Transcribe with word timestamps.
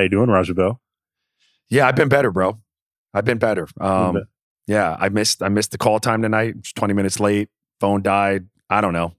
How 0.00 0.04
you 0.04 0.08
doing, 0.08 0.30
Raja 0.30 0.54
Bell? 0.54 0.80
Yeah, 1.68 1.86
I've 1.86 1.94
been 1.94 2.08
better, 2.08 2.30
bro. 2.30 2.58
I've 3.12 3.26
been 3.26 3.36
better. 3.36 3.68
Um, 3.78 4.14
bit. 4.14 4.22
yeah, 4.66 4.96
I 4.98 5.10
missed 5.10 5.42
I 5.42 5.50
missed 5.50 5.72
the 5.72 5.78
call 5.78 6.00
time 6.00 6.22
tonight. 6.22 6.54
Twenty 6.74 6.94
minutes 6.94 7.20
late. 7.20 7.50
Phone 7.80 8.00
died. 8.00 8.48
I 8.70 8.80
don't 8.80 8.94
know. 8.94 9.12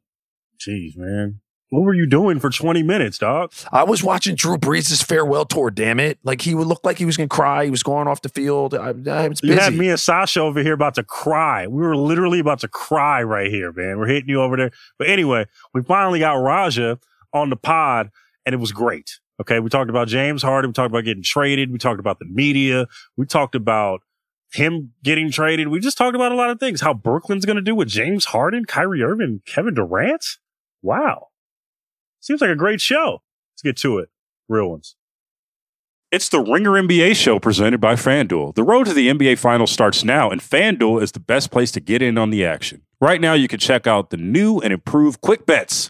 Jeez, 0.60 0.98
man. 0.98 1.40
What 1.70 1.84
were 1.84 1.94
you 1.94 2.08
doing 2.08 2.40
for 2.40 2.50
20 2.50 2.84
minutes, 2.84 3.18
dog? 3.18 3.54
I 3.72 3.84
was 3.84 4.04
watching 4.04 4.36
Drew 4.36 4.58
Brees' 4.58 5.04
farewell 5.04 5.46
tour. 5.46 5.70
Damn 5.70 6.00
it! 6.00 6.18
Like 6.24 6.42
he 6.42 6.56
would 6.56 6.66
look 6.66 6.82
like 6.84 6.98
he 6.98 7.06
was 7.06 7.16
gonna 7.16 7.30
cry. 7.30 7.66
He 7.66 7.70
was 7.70 7.84
going 7.84 8.08
off 8.08 8.24
the 8.24 8.30
field. 8.30 8.74
I, 8.74 8.90
I. 8.90 9.30
You 9.44 9.54
had 9.60 9.76
me 9.76 9.90
and 9.90 10.00
Sasha 10.00 10.40
over 10.40 10.64
here 10.64 10.74
about 10.74 10.96
to 10.96 11.04
cry. 11.04 11.68
We 11.68 11.84
were 11.84 11.96
literally 11.96 12.40
about 12.40 12.60
to 12.62 12.68
cry 12.68 13.22
right 13.22 13.52
here, 13.52 13.72
man. 13.72 14.00
We're 14.00 14.08
hitting 14.08 14.30
you 14.30 14.42
over 14.42 14.58
there. 14.58 14.72
But 14.98 15.10
anyway, 15.10 15.46
we 15.76 15.84
finally 15.84 16.18
got 16.18 16.34
Raja 16.34 16.98
on 17.34 17.52
the 17.52 17.56
pod, 17.56 18.10
and 18.48 18.54
it 18.56 18.58
was 18.58 18.72
great. 18.72 19.20
Okay, 19.42 19.60
we 19.60 19.70
talked 19.70 19.90
about 19.90 20.08
James 20.08 20.44
Harden. 20.44 20.70
We 20.70 20.74
talked 20.74 20.92
about 20.92 21.04
getting 21.04 21.24
traded. 21.24 21.72
We 21.72 21.80
talked 21.80 22.00
about 22.00 22.20
the 22.20 22.26
media. 22.26 22.86
We 23.18 23.26
talked 23.26 23.56
about 23.56 24.02
him 24.54 24.94
getting 25.04 25.32
traded. 25.32 25.70
We 25.70 25.80
just 25.80 25.98
talked 25.98 26.16
about 26.16 26.32
a 26.32 26.36
lot 26.36 26.52
of 26.52 26.60
things. 26.60 26.82
How 26.82 26.94
Brooklyn's 26.94 27.46
going 27.46 27.56
to 27.56 27.62
do 27.62 27.74
with 27.74 27.88
James 27.88 28.26
Harden, 28.26 28.66
Kyrie 28.66 29.02
Irving, 29.02 29.42
Kevin 29.48 29.74
Durant. 29.74 30.24
Wow. 30.84 31.30
Seems 32.20 32.40
like 32.40 32.52
a 32.52 32.56
great 32.56 32.82
show. 32.82 33.24
Let's 33.54 33.64
get 33.64 33.78
to 33.78 33.98
it. 33.98 34.10
Real 34.48 34.70
ones. 34.70 34.96
It's 36.12 36.30
the 36.30 36.42
Ringer 36.42 36.74
NBA 36.74 37.16
show 37.16 37.40
presented 37.40 37.82
by 37.82 37.96
FanDuel. 37.96 38.54
The 38.54 38.64
road 38.64 38.86
to 38.88 38.94
the 38.94 39.08
NBA 39.08 39.40
Finals 39.40 39.72
starts 39.72 40.04
now, 40.04 40.30
and 40.30 40.40
FanDuel 40.40 41.02
is 41.02 41.14
the 41.14 41.20
best 41.20 41.50
place 41.50 41.72
to 41.72 41.80
get 41.80 42.04
in 42.04 42.20
on 42.20 42.30
the 42.30 42.46
action. 42.46 42.84
Right 43.00 43.20
now, 43.20 43.34
you 43.34 43.48
can 43.48 43.60
check 43.60 43.88
out 43.88 44.12
the 44.12 44.18
new 44.18 44.60
and 44.60 44.72
improved 44.72 45.22
Quick 45.22 45.48
Bets, 45.48 45.90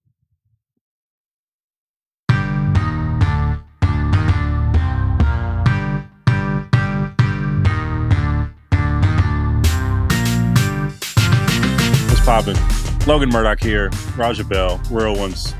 What's 12.31 12.47
poppin'? 12.47 13.07
Logan 13.07 13.27
Murdock 13.27 13.61
here. 13.61 13.89
Raja 14.15 14.45
Bell, 14.45 14.81
real 14.89 15.17
ones. 15.17 15.53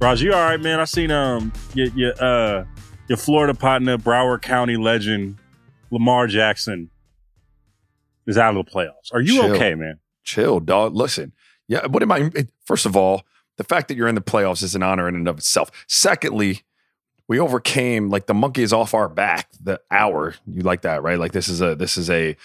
Raj, 0.00 0.20
you 0.20 0.32
all 0.32 0.40
right, 0.40 0.60
man? 0.60 0.80
I 0.80 0.84
seen 0.84 1.12
um 1.12 1.52
your 1.72 1.86
your 1.94 2.12
uh 2.20 2.64
your 3.06 3.16
Florida 3.16 3.54
partner, 3.54 3.96
Broward 3.96 4.42
County 4.42 4.76
legend, 4.76 5.38
Lamar 5.92 6.26
Jackson, 6.26 6.90
is 8.26 8.36
out 8.36 8.56
of 8.56 8.66
the 8.66 8.70
playoffs. 8.70 9.12
Are 9.12 9.20
you 9.20 9.40
Chill. 9.40 9.54
okay, 9.54 9.76
man? 9.76 10.00
Chill, 10.24 10.58
dog. 10.58 10.96
Listen, 10.96 11.32
yeah. 11.68 11.86
What 11.86 12.02
am 12.02 12.10
I? 12.10 12.32
First 12.64 12.86
of 12.86 12.96
all, 12.96 13.22
the 13.56 13.64
fact 13.64 13.86
that 13.86 13.96
you're 13.96 14.08
in 14.08 14.16
the 14.16 14.20
playoffs 14.20 14.64
is 14.64 14.74
an 14.74 14.82
honor 14.82 15.08
in 15.08 15.14
and 15.14 15.28
of 15.28 15.38
itself. 15.38 15.70
Secondly, 15.86 16.62
we 17.28 17.38
overcame 17.38 18.10
like 18.10 18.26
the 18.26 18.34
monkey 18.34 18.64
is 18.64 18.72
off 18.72 18.94
our 18.94 19.08
back. 19.08 19.48
The 19.62 19.80
hour 19.92 20.34
you 20.44 20.62
like 20.62 20.82
that, 20.82 21.04
right? 21.04 21.20
Like 21.20 21.30
this 21.30 21.48
is 21.48 21.62
a 21.62 21.76
this 21.76 21.96
is 21.96 22.10
a 22.10 22.36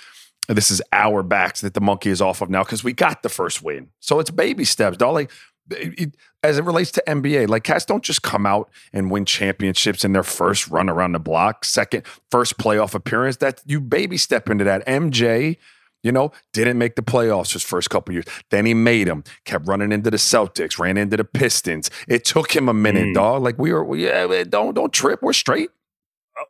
this 0.48 0.72
is 0.72 0.82
our 0.92 1.24
backs 1.24 1.62
that 1.62 1.74
the 1.74 1.82
monkey 1.82 2.10
is 2.10 2.22
off 2.22 2.42
of 2.42 2.50
now 2.50 2.64
because 2.64 2.84
we 2.84 2.94
got 2.94 3.24
the 3.24 3.30
first 3.30 3.62
win. 3.62 3.90
So 4.00 4.20
it's 4.20 4.32
baby 4.32 4.66
steps, 4.66 4.98
dog. 4.98 5.14
Like 5.14 5.32
it- 5.72 6.00
it- 6.00 6.16
as 6.44 6.58
it 6.58 6.64
relates 6.64 6.92
to 6.92 7.04
NBA, 7.08 7.48
like 7.48 7.64
cats 7.64 7.86
don't 7.86 8.04
just 8.04 8.24
come 8.24 8.46
out 8.48 8.70
and 8.92 9.12
win 9.12 9.26
championships 9.26 10.04
in 10.04 10.12
their 10.14 10.24
first 10.24 10.68
run 10.68 10.90
around 10.90 11.12
the 11.12 11.20
block, 11.20 11.64
second, 11.64 12.04
first 12.32 12.58
playoff 12.58 12.96
appearance. 12.96 13.38
That 13.38 13.62
you 13.66 13.80
baby 13.80 14.18
step 14.18 14.50
into 14.50 14.64
that. 14.64 14.84
MJ, 14.88 15.58
you 16.04 16.12
know, 16.12 16.32
didn't 16.52 16.80
make 16.80 16.96
the 16.96 17.04
playoffs 17.04 17.54
his 17.54 17.64
first 17.64 17.92
couple 17.92 18.12
years. 18.14 18.26
Then 18.50 18.66
he 18.66 18.74
made 18.74 19.08
them. 19.08 19.24
Kept 19.46 19.68
running 19.68 19.92
into 19.92 20.10
the 20.10 20.18
Celtics, 20.18 20.80
ran 20.80 20.98
into 20.98 21.16
the 21.16 21.24
Pistons. 21.24 21.92
It 22.08 22.26
took 22.26 22.56
him 22.56 22.68
a 22.68 22.74
minute, 22.74 23.10
Mm. 23.10 23.14
dog. 23.14 23.44
Like 23.44 23.60
we 23.60 23.72
were, 23.72 23.84
we- 23.86 24.06
yeah, 24.08 24.44
don't 24.50 24.74
don't 24.74 24.92
trip. 24.92 25.22
We're 25.22 25.34
straight. 25.34 25.70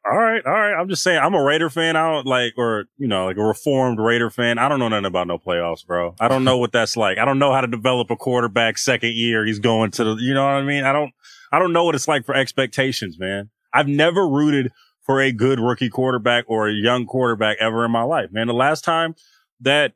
All 0.06 0.18
right, 0.18 0.46
all 0.46 0.53
right. 0.53 0.74
I'm 0.74 0.90
just 0.90 1.03
saying, 1.03 1.19
I'm 1.19 1.34
a 1.34 1.44
Raider 1.44 1.69
fan. 1.69 1.96
I 1.96 2.12
don't 2.12 2.25
like, 2.25 2.53
or 2.57 2.85
you 2.97 3.07
know, 3.07 3.25
like 3.25 3.38
a 3.38 3.44
reformed 3.44 4.00
Raider 4.00 4.29
fan. 4.29 4.57
I 4.57 4.69
don't 4.69 4.79
know 4.79 4.88
nothing 4.88 5.06
about 5.06 5.28
no 5.28 5.38
playoffs, 5.38 5.85
bro. 5.85 6.16
I 6.19 6.28
don't 6.28 6.44
know 6.44 6.57
what 6.57 6.72
that's 6.72 6.97
like. 6.97 7.18
I 7.18 7.25
don't 7.25 7.40
know 7.40 7.53
how 7.53 7.62
to 7.62 7.68
develop 7.68 8.12
a 8.12 8.16
quarterback 8.16 8.78
second 8.78 9.16
year. 9.16 9.46
He's 9.46 9.59
going 9.59 9.91
to 9.91 10.03
the, 10.03 10.16
you 10.16 10.34
know 10.34 10.44
what 10.44 10.53
I 10.53 10.63
mean? 10.63 10.84
I 10.84 10.94
don't, 10.94 11.13
I 11.52 11.59
don't 11.59 11.74
know 11.74 11.84
what 11.84 11.96
it's 11.96 12.07
like 12.07 12.25
for 12.25 12.35
expectations, 12.35 13.19
man. 13.19 13.50
I've 13.74 13.88
never 13.88 14.28
rooted 14.28 14.72
for 15.02 15.22
a 15.22 15.31
good 15.31 15.59
rookie 15.59 15.90
quarterback 15.90 16.46
or 16.47 16.68
a 16.68 16.73
young 16.73 17.06
quarterback 17.06 17.58
ever 17.59 17.85
in 17.85 17.91
my 17.91 18.03
life, 18.03 18.31
man. 18.31 18.47
The 18.47 18.53
last 18.53 18.84
time 18.84 19.16
that 19.59 19.94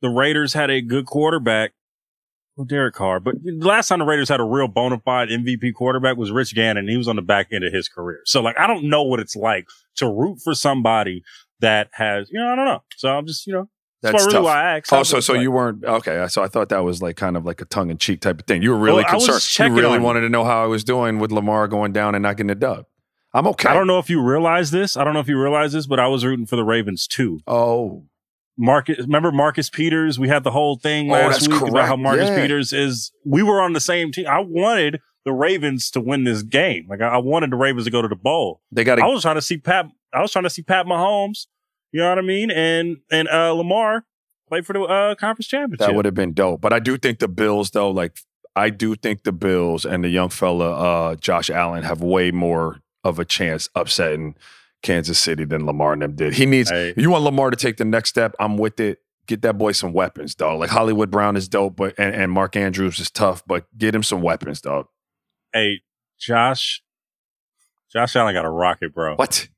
the 0.00 0.08
Raiders 0.08 0.52
had 0.52 0.70
a 0.70 0.80
good 0.80 1.06
quarterback, 1.06 1.72
well, 2.56 2.64
Derek 2.66 2.94
Carr, 2.94 3.18
but 3.20 3.42
the 3.42 3.66
last 3.66 3.88
time 3.88 4.00
the 4.00 4.04
Raiders 4.04 4.28
had 4.28 4.40
a 4.40 4.44
real 4.44 4.68
bona 4.68 5.00
fide 5.00 5.28
MVP 5.28 5.74
quarterback 5.74 6.16
was 6.16 6.30
Rich 6.30 6.54
Gannon. 6.54 6.88
He 6.88 6.96
was 6.96 7.08
on 7.08 7.16
the 7.16 7.22
back 7.22 7.48
end 7.52 7.64
of 7.64 7.72
his 7.72 7.88
career. 7.88 8.20
So 8.24 8.42
like, 8.42 8.58
I 8.58 8.66
don't 8.66 8.84
know 8.84 9.02
what 9.02 9.20
it's 9.20 9.36
like 9.36 9.66
to 9.96 10.06
root 10.06 10.38
for 10.42 10.54
somebody 10.54 11.22
that 11.60 11.88
has, 11.92 12.28
you 12.30 12.38
know, 12.38 12.48
I 12.48 12.56
don't 12.56 12.66
know. 12.66 12.82
So 12.96 13.08
I'm 13.08 13.26
just, 13.26 13.46
you 13.46 13.54
know, 13.54 13.68
that's, 14.02 14.14
That's 14.14 14.26
why 14.26 14.32
really 14.32 14.44
why 14.44 14.62
I 14.62 14.76
asked. 14.78 14.92
Oh, 14.92 15.02
so 15.04 15.20
so 15.20 15.34
like? 15.34 15.42
you 15.42 15.52
weren't 15.52 15.84
okay. 15.84 16.26
So 16.28 16.42
I 16.42 16.48
thought 16.48 16.70
that 16.70 16.80
was 16.80 17.00
like 17.00 17.16
kind 17.16 17.36
of 17.36 17.46
like 17.46 17.60
a 17.60 17.64
tongue 17.64 17.88
in 17.88 17.98
cheek 17.98 18.20
type 18.20 18.40
of 18.40 18.46
thing. 18.46 18.60
You 18.60 18.70
were 18.70 18.78
really 18.78 19.04
Well, 19.04 19.12
I 19.12 19.14
was 19.14 19.26
concerned. 19.26 19.76
You 19.76 19.80
really 19.80 20.00
wanted 20.00 20.22
to 20.22 20.28
know 20.28 20.44
how 20.44 20.62
I 20.62 20.66
was 20.66 20.82
doing 20.82 21.20
with 21.20 21.30
Lamar 21.30 21.68
going 21.68 21.92
down 21.92 22.16
and 22.16 22.22
not 22.22 22.36
getting 22.36 22.50
a 22.50 22.56
dub. 22.56 22.86
I'm 23.32 23.46
okay. 23.46 23.68
I 23.68 23.74
don't 23.74 23.86
know 23.86 23.98
if 23.98 24.10
you 24.10 24.20
realize 24.20 24.72
this. 24.72 24.96
I 24.96 25.04
don't 25.04 25.14
know 25.14 25.20
if 25.20 25.28
you 25.28 25.40
realize 25.40 25.72
this, 25.72 25.86
but 25.86 25.98
I 26.00 26.08
was 26.08 26.24
rooting 26.24 26.46
for 26.46 26.56
the 26.56 26.64
Ravens 26.64 27.06
too. 27.06 27.40
Oh, 27.46 28.04
Marcus, 28.58 28.98
remember 28.98 29.32
Marcus 29.32 29.70
Peters? 29.70 30.18
We 30.18 30.28
had 30.28 30.44
the 30.44 30.50
whole 30.50 30.76
thing 30.76 31.10
Oh, 31.10 31.14
last 31.14 31.48
week 31.48 31.62
about 31.62 31.88
how 31.88 31.96
Marcus 31.96 32.28
Yeah. 32.28 32.40
Peters 32.42 32.72
is. 32.72 33.10
We 33.24 33.42
were 33.42 33.60
on 33.62 33.72
the 33.72 33.80
same 33.80 34.12
team. 34.12 34.26
I 34.26 34.40
wanted 34.40 35.00
the 35.24 35.32
Ravens 35.32 35.90
to 35.92 36.00
win 36.00 36.24
this 36.24 36.42
game. 36.42 36.86
Like 36.88 37.00
I 37.00 37.08
I 37.08 37.16
wanted 37.18 37.50
the 37.50 37.56
Ravens 37.56 37.84
to 37.84 37.90
go 37.90 38.02
to 38.02 38.08
the 38.08 38.16
bowl. 38.16 38.60
they 38.70 38.84
got 38.84 38.98
I 39.00 39.06
was 39.06 39.22
trying 39.22 39.36
to 39.36 39.42
see 39.42 39.56
Pat. 39.58 39.86
I 40.12 40.20
was 40.20 40.30
trying 40.32 40.44
to 40.44 40.50
see 40.50 40.62
Pat 40.62 40.86
Mahomes. 40.86 41.46
You 41.92 42.00
know 42.00 42.08
what 42.08 42.18
I 42.18 42.22
mean? 42.22 42.50
And 42.50 42.98
and 43.10 43.28
uh, 43.28 43.52
Lamar 43.52 44.04
play 44.48 44.60
for 44.60 44.72
the 44.74 44.80
uh, 44.82 45.14
conference 45.14 45.46
championship. 45.46 45.86
That 45.86 45.94
would 45.94 46.04
have 46.04 46.14
been 46.14 46.32
dope. 46.34 46.60
But 46.60 46.72
I 46.72 46.78
do 46.78 46.98
think 46.98 47.18
the 47.20 47.28
Bills, 47.28 47.70
though, 47.70 47.90
like 47.90 48.16
I 48.56 48.68
do 48.70 48.94
think 48.96 49.22
the 49.22 49.32
Bills 49.32 49.86
and 49.86 50.04
the 50.04 50.08
young 50.10 50.28
fella 50.28 50.72
uh, 50.72 51.14
Josh 51.16 51.48
Allen 51.48 51.84
have 51.84 52.02
way 52.02 52.30
more 52.32 52.80
of 53.04 53.18
a 53.18 53.24
chance 53.24 53.68
upsetting 53.74 54.34
Kansas 54.82 55.18
City 55.18 55.44
than 55.44 55.66
Lamar 55.66 55.92
and 55.92 56.02
them 56.02 56.14
did. 56.14 56.34
He 56.34 56.46
needs. 56.46 56.70
Hey. 56.70 56.94
You 56.96 57.10
want 57.10 57.24
Lamar 57.24 57.50
to 57.50 57.56
take 57.56 57.76
the 57.76 57.84
next 57.84 58.10
step? 58.10 58.34
I'm 58.38 58.56
with 58.56 58.80
it. 58.80 58.98
Get 59.26 59.42
that 59.42 59.56
boy 59.56 59.72
some 59.72 59.92
weapons, 59.92 60.34
dog. 60.34 60.58
Like 60.58 60.70
Hollywood 60.70 61.10
Brown 61.10 61.36
is 61.36 61.48
dope, 61.48 61.76
but 61.76 61.94
and, 61.96 62.14
and 62.14 62.32
Mark 62.32 62.56
Andrews 62.56 62.98
is 62.98 63.10
tough, 63.10 63.42
but 63.46 63.66
get 63.78 63.94
him 63.94 64.02
some 64.02 64.20
weapons, 64.20 64.60
dog. 64.60 64.86
hey, 65.52 65.80
Josh. 66.18 66.82
Josh 67.92 68.16
Allen 68.16 68.34
got 68.34 68.44
a 68.44 68.50
rocket, 68.50 68.94
bro. 68.94 69.16
What? 69.16 69.48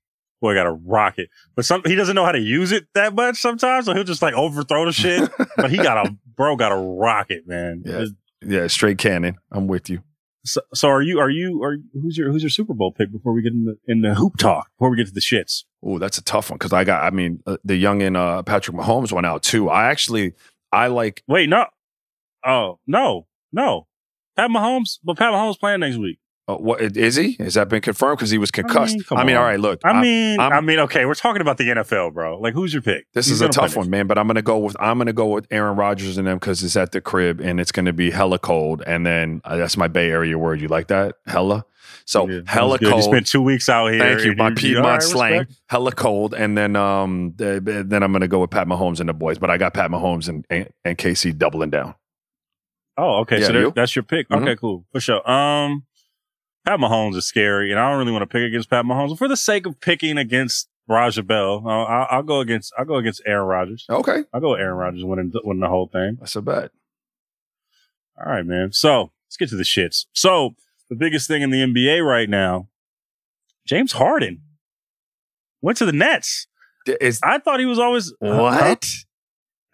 boy 0.45 0.55
got 0.55 0.67
a 0.67 0.73
rocket. 0.73 1.31
But 1.57 1.65
some 1.65 1.83
he 1.87 1.95
doesn't 1.95 2.15
know 2.15 2.25
how 2.25 2.33
to 2.33 2.41
use 2.41 2.71
it 2.71 2.87
that 2.95 3.15
much 3.15 3.41
sometimes, 3.41 3.87
so 3.87 3.95
he'll 3.95 4.05
just 4.05 4.21
like 4.21 4.35
overthrow 4.35 4.85
the 4.85 4.93
shit. 4.93 5.31
but 5.57 5.71
he 5.71 5.79
got 5.79 6.07
a 6.07 6.15
bro 6.37 6.55
got 6.57 6.71
a 6.71 6.77
rocket, 6.77 7.47
man. 7.47 7.83
Yeah. 7.85 8.05
Yeah, 8.47 8.67
straight 8.67 8.99
cannon. 8.99 9.37
I'm 9.51 9.67
with 9.67 9.89
you. 9.89 10.03
So, 10.45 10.61
so 10.75 10.89
are 10.89 11.03
you? 11.03 11.19
Are 11.21 11.31
you? 11.31 11.63
Are 11.63 11.77
who's 11.95 12.19
your 12.19 12.31
who's 12.31 12.43
your 12.43 12.51
Super 12.51 12.75
Bowl 12.75 12.93
pick 12.93 13.11
before 13.11 13.33
we 13.33 13.43
get 13.43 13.53
in 13.53 13.65
the 13.65 13.79
in 13.87 14.03
the 14.03 14.15
hoop 14.15 14.37
talk? 14.37 14.71
Before 14.77 14.91
we 14.91 14.97
get 14.97 15.07
to 15.07 15.13
the 15.13 15.21
shits. 15.21 15.65
Oh, 15.83 15.99
that's 15.99 16.19
a 16.19 16.23
tough 16.23 16.51
one 16.51 16.59
because 16.59 16.73
I 16.73 16.85
got. 16.85 17.03
I 17.03 17.11
mean, 17.11 17.43
uh, 17.47 17.57
the 17.65 17.77
young 17.77 18.03
and 18.03 18.17
uh, 18.17 18.43
Patrick 18.43 18.77
Mahomes 18.77 19.11
went 19.11 19.27
out 19.27 19.43
too. 19.43 19.71
I 19.71 19.87
actually, 19.87 20.35
I 20.71 20.89
like. 20.89 21.23
Wait, 21.27 21.49
no. 21.49 21.67
Oh 22.45 22.79
no, 22.87 23.27
no. 23.53 23.87
Pat 24.37 24.51
Mahomes, 24.51 24.99
but 25.03 25.17
Pat 25.17 25.33
Mahomes 25.33 25.59
playing 25.59 25.81
next 25.81 25.97
week. 25.97 26.19
Uh, 26.47 26.57
what 26.57 26.83
is 26.83 27.17
he? 27.17 27.37
Has 27.41 27.55
that 27.55 27.71
been 27.71 27.81
confirmed? 27.81 28.19
Because 28.19 28.29
he 28.31 28.37
was 28.37 28.51
concussed. 28.51 28.99
I 29.11 29.25
mean, 29.25 29.35
on. 29.35 29.43
all 29.43 29.49
right. 29.49 29.59
Look, 29.59 29.81
I 29.83 29.89
I'm- 29.93 30.03
mean, 30.03 30.39
I'm- 30.39 30.53
i 30.53 30.61
mean, 30.61 30.79
okay, 30.81 31.07
we're 31.07 31.15
talking 31.15 31.41
about 31.41 31.57
the 31.57 31.65
NFL, 31.71 32.13
bro. 32.13 32.39
Like, 32.39 32.53
who's 32.53 32.73
your 32.75 32.83
pick? 32.83 33.07
This 33.15 33.29
Who's 33.29 33.37
is 33.37 33.41
a 33.41 33.49
tough 33.49 33.63
next 33.71 33.77
one, 33.77 33.89
man. 33.89 34.07
But 34.07 34.19
I'm 34.19 34.27
gonna 34.27 34.43
go 34.43 34.59
with 34.59 34.77
I'm 34.79 34.99
gonna 34.99 35.15
go 35.15 35.29
with 35.29 35.47
Aaron 35.51 35.77
Rodgers 35.77 36.19
and 36.19 36.27
them 36.27 36.37
because 36.39 36.63
it's 36.63 36.77
at 36.77 36.93
the 36.93 37.01
crib 37.01 37.41
and 37.41 37.59
it's 37.61 37.73
gonna 37.73 37.95
be 37.95 38.11
hella 38.11 38.39
cold. 38.39 38.83
And 38.87 39.07
then 39.07 39.41
uh, 39.45 39.57
that's 39.57 39.79
my 39.79 39.89
Bay 39.89 40.11
Area 40.11 40.37
word. 40.39 40.61
You 40.61 40.69
like 40.69 40.89
that? 40.89 41.15
Hella. 41.27 41.65
So 42.05 42.29
Yeah, 42.29 42.41
hella 42.47 42.79
cold. 42.79 42.81
good. 42.81 42.97
You 42.97 43.03
spent 43.03 43.27
two 43.27 43.41
weeks 43.41 43.71
out 43.71 43.87
here. 43.87 44.01
Thank 44.01 44.25
you, 44.27 44.35
my 44.37 44.51
you- 44.51 44.55
Piedmont 44.55 44.85
all 44.87 44.93
right, 44.93 45.03
slang. 45.03 45.33
respect. 45.39 45.61
Hella 45.71 45.93
cold, 45.93 46.35
and 46.35 46.59
then 46.59 46.77
um 46.77 47.33
then 47.37 48.03
I'm 48.03 48.13
gonna 48.13 48.29
go 48.29 48.41
with 48.41 48.51
Pat 48.51 48.67
Mahomes 48.67 49.01
and 49.01 49.09
the 49.09 49.15
boys. 49.15 49.39
But 49.39 49.49
I 49.51 49.57
got 49.57 49.73
Pat 49.73 49.91
Mahomes 49.91 50.29
and 50.29 50.45
and, 50.51 50.69
and 50.85 50.99
KC 50.99 51.39
doubling 51.39 51.71
down. 51.71 51.95
Oh, 52.99 53.21
okay. 53.21 53.41
Yeah, 53.41 53.47
so 53.47 53.53
you? 53.55 53.73
that's 53.75 53.97
your 53.97 54.03
pick. 54.03 54.29
Mhm. 54.29 54.43
Okay, 54.43 54.57
cool. 54.57 54.85
For 54.93 55.01
sure. 55.01 55.29
Um, 55.29 55.85
Pat 56.65 56.79
Mahomes 56.79 57.17
is 57.17 57.27
scary, 57.27 57.71
and 57.71 57.79
I 57.79 57.91
don't 57.91 57.99
really 57.99 58.13
want 58.13 58.23
to 58.23 58.27
pick 58.27 58.43
against 58.43 58.71
Pat 58.71 58.85
Mahomes. 58.85 59.19
For 59.19 59.29
the 59.29 59.37
sake 59.37 59.67
of 59.67 59.81
picking 59.81 60.17
against 60.17 60.69
Raja 60.89 61.23
Bell, 61.23 61.63
I'll, 61.67 62.07
I'll, 62.11 62.23
go 62.23 62.41
against 62.41 62.73
I'll 62.79 62.87
go 62.87 62.97
against 62.97 63.21
Aaron 63.27 63.47
Rodgers. 63.47 63.85
Okay, 63.91 64.25
I'll 64.33 64.41
go 64.41 64.53
with 64.53 64.61
Aaron 64.61 64.77
Rodgers 64.77 65.05
winning 65.05 65.31
winning 65.45 65.61
the 65.61 65.69
whole 65.69 65.89
thing. 65.89 66.17
that's 66.19 66.37
a 66.37 66.43
bet. 66.43 66.71
All 68.19 68.33
right, 68.33 68.47
man. 68.47 68.73
So 68.73 69.13
let's 69.27 69.37
get 69.37 69.49
to 69.51 69.57
the 69.57 69.63
shits. 69.63 70.07
So 70.13 70.55
the 70.89 70.97
biggest 70.97 71.29
thing 71.29 71.43
in 71.43 71.51
the 71.51 71.61
NBA 71.63 72.07
right 72.07 72.29
now, 72.29 72.69
James 73.67 73.93
Harden 73.93 74.43
went 75.61 75.79
to 75.79 75.87
the 75.87 75.93
Nets. 75.93 76.47
Is 77.01 77.21
I 77.23 77.39
thought 77.39 77.61
he 77.61 77.67
was 77.67 77.79
always 77.79 78.13
uh, 78.23 78.33
Huh? 78.35 78.43
what? 78.43 78.87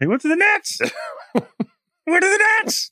He 0.01 0.07
went 0.07 0.23
to 0.23 0.29
the 0.29 0.37
Nets. 0.37 0.79
he 1.35 2.11
went 2.11 2.23
to 2.23 2.31
the 2.31 2.45
Nets. 2.63 2.91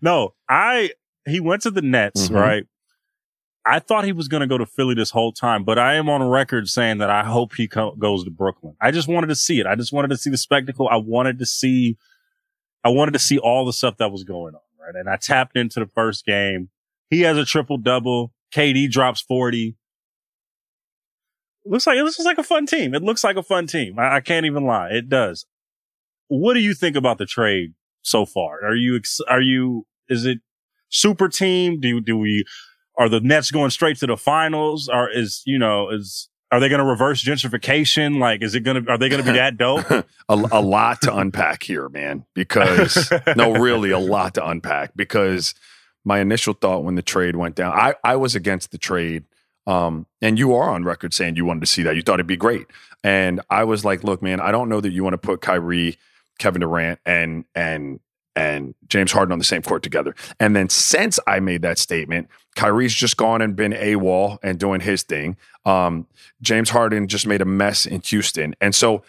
no, 0.00 0.34
I 0.48 0.90
he 1.30 1.40
went 1.40 1.62
to 1.62 1.70
the 1.70 1.82
Nets, 1.82 2.28
Mhm. 2.28 2.34
right? 2.34 2.64
I 3.66 3.80
thought 3.80 4.04
he 4.04 4.12
was 4.12 4.28
going 4.28 4.40
to 4.40 4.46
go 4.46 4.56
to 4.56 4.64
Philly 4.64 4.94
this 4.94 5.10
whole 5.10 5.32
time, 5.32 5.62
but 5.64 5.78
I 5.78 5.94
am 5.94 6.08
on 6.08 6.22
record 6.22 6.68
saying 6.68 6.98
that 6.98 7.10
I 7.10 7.24
hope 7.24 7.54
he 7.54 7.68
co- 7.68 7.94
goes 7.96 8.24
to 8.24 8.30
Brooklyn. 8.30 8.74
I 8.80 8.90
just 8.90 9.08
wanted 9.08 9.26
to 9.26 9.34
see 9.34 9.60
it. 9.60 9.66
I 9.66 9.74
just 9.74 9.92
wanted 9.92 10.08
to 10.08 10.16
see 10.16 10.30
the 10.30 10.38
spectacle. 10.38 10.88
I 10.88 10.96
wanted 10.96 11.38
to 11.40 11.44
see, 11.46 11.98
I 12.82 12.88
wanted 12.88 13.12
to 13.12 13.18
see 13.18 13.38
all 13.38 13.66
the 13.66 13.72
stuff 13.74 13.98
that 13.98 14.10
was 14.10 14.24
going 14.24 14.54
on, 14.54 14.60
right? 14.80 14.94
And 14.98 15.08
I 15.10 15.16
tapped 15.16 15.54
into 15.56 15.80
the 15.80 15.86
first 15.94 16.24
game. 16.24 16.70
He 17.10 17.20
has 17.22 17.36
a 17.36 17.44
triple 17.44 17.76
double. 17.76 18.32
KD 18.54 18.90
drops 18.90 19.20
40. 19.20 19.76
Looks 21.66 21.86
like, 21.86 21.98
this 21.98 22.18
is 22.18 22.24
like 22.24 22.38
a 22.38 22.42
fun 22.42 22.64
team. 22.64 22.94
It 22.94 23.02
looks 23.02 23.22
like 23.22 23.36
a 23.36 23.42
fun 23.42 23.66
team. 23.66 23.98
I, 23.98 24.16
I 24.16 24.20
can't 24.20 24.46
even 24.46 24.64
lie. 24.64 24.88
It 24.90 25.08
does. 25.10 25.44
What 26.28 26.54
do 26.54 26.60
you 26.60 26.72
think 26.72 26.96
about 26.96 27.18
the 27.18 27.26
trade 27.26 27.74
so 28.00 28.24
far? 28.24 28.64
Are 28.64 28.74
you, 28.74 28.96
ex- 28.96 29.20
are 29.28 29.42
you, 29.42 29.86
is 30.08 30.24
it 30.24 30.38
super 30.88 31.28
team? 31.28 31.80
Do, 31.80 32.00
do 32.00 32.16
we, 32.16 32.44
are 32.96 33.08
the 33.08 33.20
Nets 33.20 33.50
going 33.50 33.70
straight 33.70 33.98
to 33.98 34.06
the 34.06 34.16
finals? 34.16 34.88
Or 34.88 35.10
is, 35.10 35.42
you 35.46 35.58
know, 35.58 35.90
is, 35.90 36.28
are 36.50 36.60
they 36.60 36.68
going 36.68 36.80
to 36.80 36.84
reverse 36.84 37.22
gentrification? 37.22 38.18
Like, 38.18 38.42
is 38.42 38.54
it 38.54 38.60
going 38.60 38.84
to, 38.84 38.90
are 38.90 38.98
they 38.98 39.08
going 39.08 39.22
to 39.22 39.30
be 39.30 39.36
that 39.36 39.56
dope? 39.56 39.90
a, 39.90 40.04
a 40.28 40.62
lot 40.62 41.02
to 41.02 41.14
unpack 41.14 41.62
here, 41.62 41.88
man. 41.88 42.24
Because 42.34 43.12
no, 43.36 43.52
really, 43.52 43.90
a 43.90 43.98
lot 43.98 44.34
to 44.34 44.46
unpack. 44.46 44.92
Because 44.96 45.54
my 46.04 46.20
initial 46.20 46.54
thought 46.54 46.84
when 46.84 46.94
the 46.94 47.02
trade 47.02 47.36
went 47.36 47.54
down, 47.54 47.72
I 47.72 47.94
I 48.02 48.16
was 48.16 48.34
against 48.34 48.70
the 48.70 48.78
trade. 48.78 49.24
Um, 49.66 50.06
and 50.22 50.38
you 50.38 50.54
are 50.54 50.70
on 50.70 50.84
record 50.84 51.12
saying 51.12 51.36
you 51.36 51.44
wanted 51.44 51.60
to 51.60 51.66
see 51.66 51.82
that. 51.82 51.94
You 51.94 52.00
thought 52.00 52.14
it'd 52.14 52.26
be 52.26 52.38
great. 52.38 52.66
And 53.04 53.42
I 53.50 53.64
was 53.64 53.84
like, 53.84 54.02
look, 54.02 54.22
man, 54.22 54.40
I 54.40 54.50
don't 54.50 54.70
know 54.70 54.80
that 54.80 54.90
you 54.90 55.04
want 55.04 55.12
to 55.12 55.18
put 55.18 55.42
Kyrie, 55.42 55.98
Kevin 56.38 56.60
Durant, 56.60 57.00
and 57.04 57.44
and 57.54 58.00
and 58.38 58.72
James 58.86 59.10
Harden 59.10 59.32
on 59.32 59.38
the 59.38 59.44
same 59.44 59.62
court 59.62 59.82
together. 59.82 60.14
And 60.38 60.54
then 60.54 60.68
since 60.68 61.18
I 61.26 61.40
made 61.40 61.62
that 61.62 61.76
statement, 61.76 62.28
Kyrie's 62.54 62.94
just 62.94 63.16
gone 63.16 63.42
and 63.42 63.56
been 63.56 63.72
AWOL 63.72 64.38
and 64.44 64.60
doing 64.60 64.80
his 64.80 65.02
thing. 65.02 65.36
Um, 65.64 66.06
James 66.40 66.70
Harden 66.70 67.08
just 67.08 67.26
made 67.26 67.42
a 67.42 67.44
mess 67.44 67.84
in 67.84 68.00
Houston. 68.02 68.54
And 68.60 68.76
so, 68.76 69.02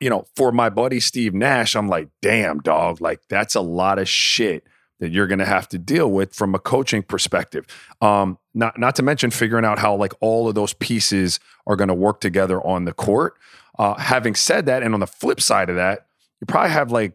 you 0.00 0.08
know, 0.08 0.26
for 0.36 0.52
my 0.52 0.70
buddy 0.70 1.00
Steve 1.00 1.34
Nash, 1.34 1.74
I'm 1.74 1.88
like, 1.88 2.10
damn, 2.20 2.60
dog, 2.60 3.00
like 3.00 3.22
that's 3.28 3.56
a 3.56 3.60
lot 3.60 3.98
of 3.98 4.08
shit 4.08 4.68
that 5.00 5.10
you're 5.10 5.26
going 5.26 5.40
to 5.40 5.44
have 5.44 5.68
to 5.70 5.78
deal 5.78 6.08
with 6.08 6.32
from 6.32 6.54
a 6.54 6.60
coaching 6.60 7.02
perspective. 7.02 7.66
Um, 8.00 8.38
not 8.54 8.78
not 8.78 8.94
to 8.96 9.02
mention 9.02 9.32
figuring 9.32 9.64
out 9.64 9.80
how 9.80 9.96
like 9.96 10.12
all 10.20 10.48
of 10.48 10.54
those 10.54 10.74
pieces 10.74 11.40
are 11.66 11.74
going 11.74 11.88
to 11.88 11.94
work 11.94 12.20
together 12.20 12.64
on 12.64 12.84
the 12.84 12.92
court. 12.92 13.34
Uh, 13.80 13.94
having 13.94 14.36
said 14.36 14.66
that, 14.66 14.84
and 14.84 14.94
on 14.94 15.00
the 15.00 15.08
flip 15.08 15.40
side 15.40 15.68
of 15.70 15.74
that, 15.74 16.06
you 16.40 16.46
probably 16.46 16.70
have 16.70 16.92
like, 16.92 17.14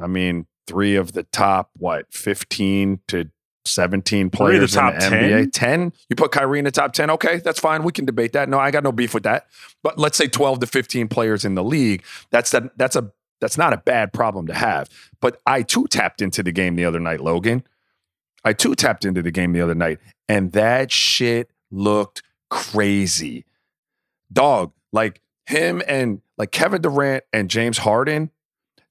I 0.00 0.06
mean, 0.06 0.46
three 0.66 0.96
of 0.96 1.12
the 1.12 1.24
top 1.24 1.70
what 1.76 2.06
15 2.12 3.00
to 3.08 3.30
17 3.64 4.30
Three 4.30 4.56
of 4.56 4.60
the 4.62 4.66
players 4.66 4.74
top 4.74 4.94
in 4.94 5.00
the 5.00 5.06
NBA. 5.06 5.50
10? 5.52 5.92
You 6.08 6.16
put 6.16 6.32
Kyrie 6.32 6.58
in 6.58 6.64
the 6.64 6.70
top 6.70 6.92
10. 6.92 7.10
Okay, 7.10 7.38
that's 7.38 7.60
fine. 7.60 7.82
We 7.82 7.92
can 7.92 8.04
debate 8.04 8.32
that. 8.32 8.48
No, 8.48 8.58
I 8.58 8.70
got 8.70 8.82
no 8.82 8.92
beef 8.92 9.14
with 9.14 9.24
that. 9.24 9.46
But 9.82 9.98
let's 9.98 10.16
say 10.16 10.26
12 10.26 10.60
to 10.60 10.66
15 10.66 11.08
players 11.08 11.44
in 11.44 11.54
the 11.54 11.64
league. 11.64 12.04
That's 12.30 12.50
that 12.50 12.76
that's 12.76 12.96
a 12.96 13.12
that's 13.40 13.58
not 13.58 13.72
a 13.72 13.76
bad 13.76 14.12
problem 14.12 14.46
to 14.48 14.54
have. 14.54 14.88
But 15.20 15.40
I 15.46 15.62
too 15.62 15.86
tapped 15.86 16.22
into 16.22 16.42
the 16.42 16.52
game 16.52 16.76
the 16.76 16.84
other 16.84 17.00
night, 17.00 17.20
Logan. 17.20 17.64
I 18.44 18.52
too 18.52 18.74
tapped 18.74 19.04
into 19.04 19.22
the 19.22 19.30
game 19.30 19.52
the 19.52 19.60
other 19.60 19.74
night, 19.74 19.98
and 20.28 20.52
that 20.52 20.90
shit 20.90 21.50
looked 21.70 22.22
crazy. 22.50 23.44
Dog, 24.32 24.72
like 24.92 25.20
him 25.46 25.82
and 25.86 26.20
like 26.36 26.50
Kevin 26.50 26.82
Durant 26.82 27.24
and 27.32 27.50
James 27.50 27.78
Harden, 27.78 28.30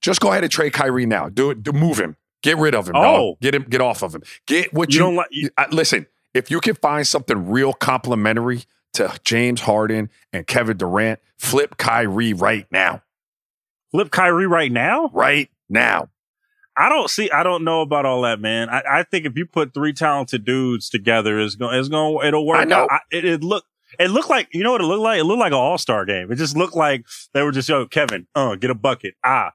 just 0.08 0.22
go 0.22 0.32
ahead 0.32 0.42
and 0.42 0.52
trade 0.52 0.72
Kyrie 0.72 1.06
now. 1.06 1.28
Do 1.28 1.50
it, 1.50 1.64
do, 1.64 1.74
move 1.74 2.00
him. 2.00 2.16
Get 2.42 2.58
rid 2.58 2.74
of 2.74 2.88
him. 2.88 2.96
Oh. 2.96 3.02
dog. 3.02 3.40
Get 3.42 3.54
him, 3.54 3.64
get 3.64 3.82
off 3.82 4.02
of 4.04 4.16
him. 4.16 4.24
Get 4.46 4.74
what 4.74 4.90
you 4.90 4.94
you, 4.94 5.00
don't 5.00 5.16
like, 5.16 5.28
you, 5.32 5.50
I, 5.58 5.68
listen, 5.70 6.08
if 6.34 6.50
you 6.50 6.62
can 6.62 6.76
find 6.76 7.06
something 7.06 7.50
real 7.50 7.74
complimentary 7.74 8.64
to 8.94 9.20
James 9.26 9.62
Harden 9.62 10.10
and 10.32 10.48
Kevin 10.48 10.78
Durant, 10.78 11.20
flip 11.38 11.76
Kyrie 11.76 12.32
right 12.32 12.66
now. 12.72 13.04
flip 13.92 14.12
Kyrie 14.12 14.48
right 14.48 14.72
now? 14.72 15.12
Right 15.14 15.50
now. 15.68 16.10
I 16.78 16.88
don't 16.88 17.10
see. 17.10 17.30
I 17.32 17.44
don't 17.44 17.66
know 17.66 17.82
about 17.82 18.06
all 18.06 18.22
that, 18.22 18.40
man. 18.40 18.70
I, 18.70 18.84
I 18.90 19.04
think 19.04 19.26
if 19.26 19.36
you 19.36 19.46
put 19.46 19.74
three 19.74 19.92
talented 19.92 20.46
dudes 20.46 20.90
together, 20.90 21.38
it's 21.40 21.56
going. 21.56 21.78
It's 21.78 21.90
going. 21.90 22.26
It'll 22.26 22.46
work. 22.46 22.60
I 22.60 22.64
know. 22.64 22.88
I, 22.90 23.00
it, 23.12 23.26
it 23.26 23.44
look. 23.44 23.66
It 24.00 24.12
looked 24.12 24.30
like 24.30 24.50
you 24.54 24.64
know 24.64 24.74
what 24.74 24.82
it 24.82 24.86
looked 24.86 25.02
like. 25.02 25.20
It 25.20 25.24
looked 25.24 25.40
like 25.40 25.52
an 25.52 25.58
all 25.58 25.78
star 25.78 26.06
game. 26.06 26.32
It 26.32 26.36
just 26.36 26.56
looked 26.56 26.76
like 26.76 27.06
they 27.34 27.42
were 27.42 27.52
just 27.52 27.68
yo 27.68 27.88
Kevin, 27.88 28.28
uh, 28.36 28.56
get 28.56 28.70
a 28.70 28.76
bucket. 28.76 29.16
Ah, 29.26 29.54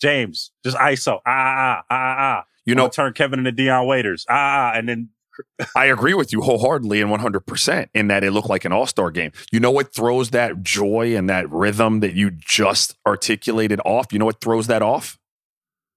James, 0.00 0.50
just 0.64 0.76
ISO. 0.76 1.20
Ah 1.26 1.30
ah 1.30 1.82
ah 1.82 1.84
ah 1.90 2.16
ah. 2.18 2.44
You 2.64 2.72
You 2.72 2.74
know, 2.74 2.84
know, 2.84 2.88
turn 2.90 3.12
Kevin 3.12 3.40
into 3.40 3.52
Dion 3.52 3.86
Waiters. 3.86 4.26
Ah, 4.28 4.72
ah, 4.72 4.78
and 4.78 4.88
then 4.88 5.08
I 5.76 5.86
agree 5.86 6.14
with 6.14 6.32
you 6.32 6.42
wholeheartedly 6.42 7.00
and 7.00 7.10
100% 7.10 7.88
in 7.94 8.08
that 8.08 8.22
it 8.24 8.30
looked 8.32 8.48
like 8.50 8.64
an 8.64 8.72
all 8.72 8.86
star 8.86 9.10
game. 9.10 9.32
You 9.50 9.60
know 9.60 9.70
what 9.70 9.94
throws 9.94 10.30
that 10.30 10.62
joy 10.62 11.16
and 11.16 11.28
that 11.30 11.50
rhythm 11.50 12.00
that 12.00 12.14
you 12.14 12.30
just 12.30 12.96
articulated 13.06 13.80
off? 13.84 14.12
You 14.12 14.18
know 14.18 14.26
what 14.26 14.40
throws 14.40 14.66
that 14.66 14.82
off? 14.82 15.18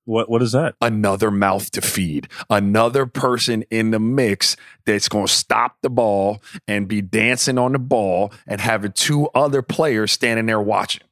what? 0.06 0.30
What 0.30 0.42
is 0.42 0.52
that? 0.52 0.76
Another 0.82 1.32
mouth 1.32 1.72
to 1.72 1.82
feed, 1.82 2.28
another 2.50 3.06
person 3.06 3.64
in 3.70 3.92
the 3.92 4.00
mix 4.00 4.56
that's 4.86 5.08
going 5.08 5.28
to 5.28 5.32
stop 5.34 5.78
the 5.82 5.90
ball 5.90 6.42
and 6.68 6.88
be 6.88 7.02
dancing 7.02 7.58
on 7.58 7.72
the 7.72 7.80
ball 7.80 8.32
and 8.48 8.60
having 8.60 8.92
two 8.92 9.30
other 9.34 9.62
players 9.62 10.12
standing 10.12 10.46
there 10.46 10.62
watching. 10.62 11.04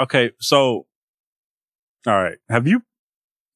Okay, 0.00 0.32
so 0.40 0.86
all 2.06 2.22
right. 2.22 2.38
Have 2.48 2.66
you? 2.66 2.82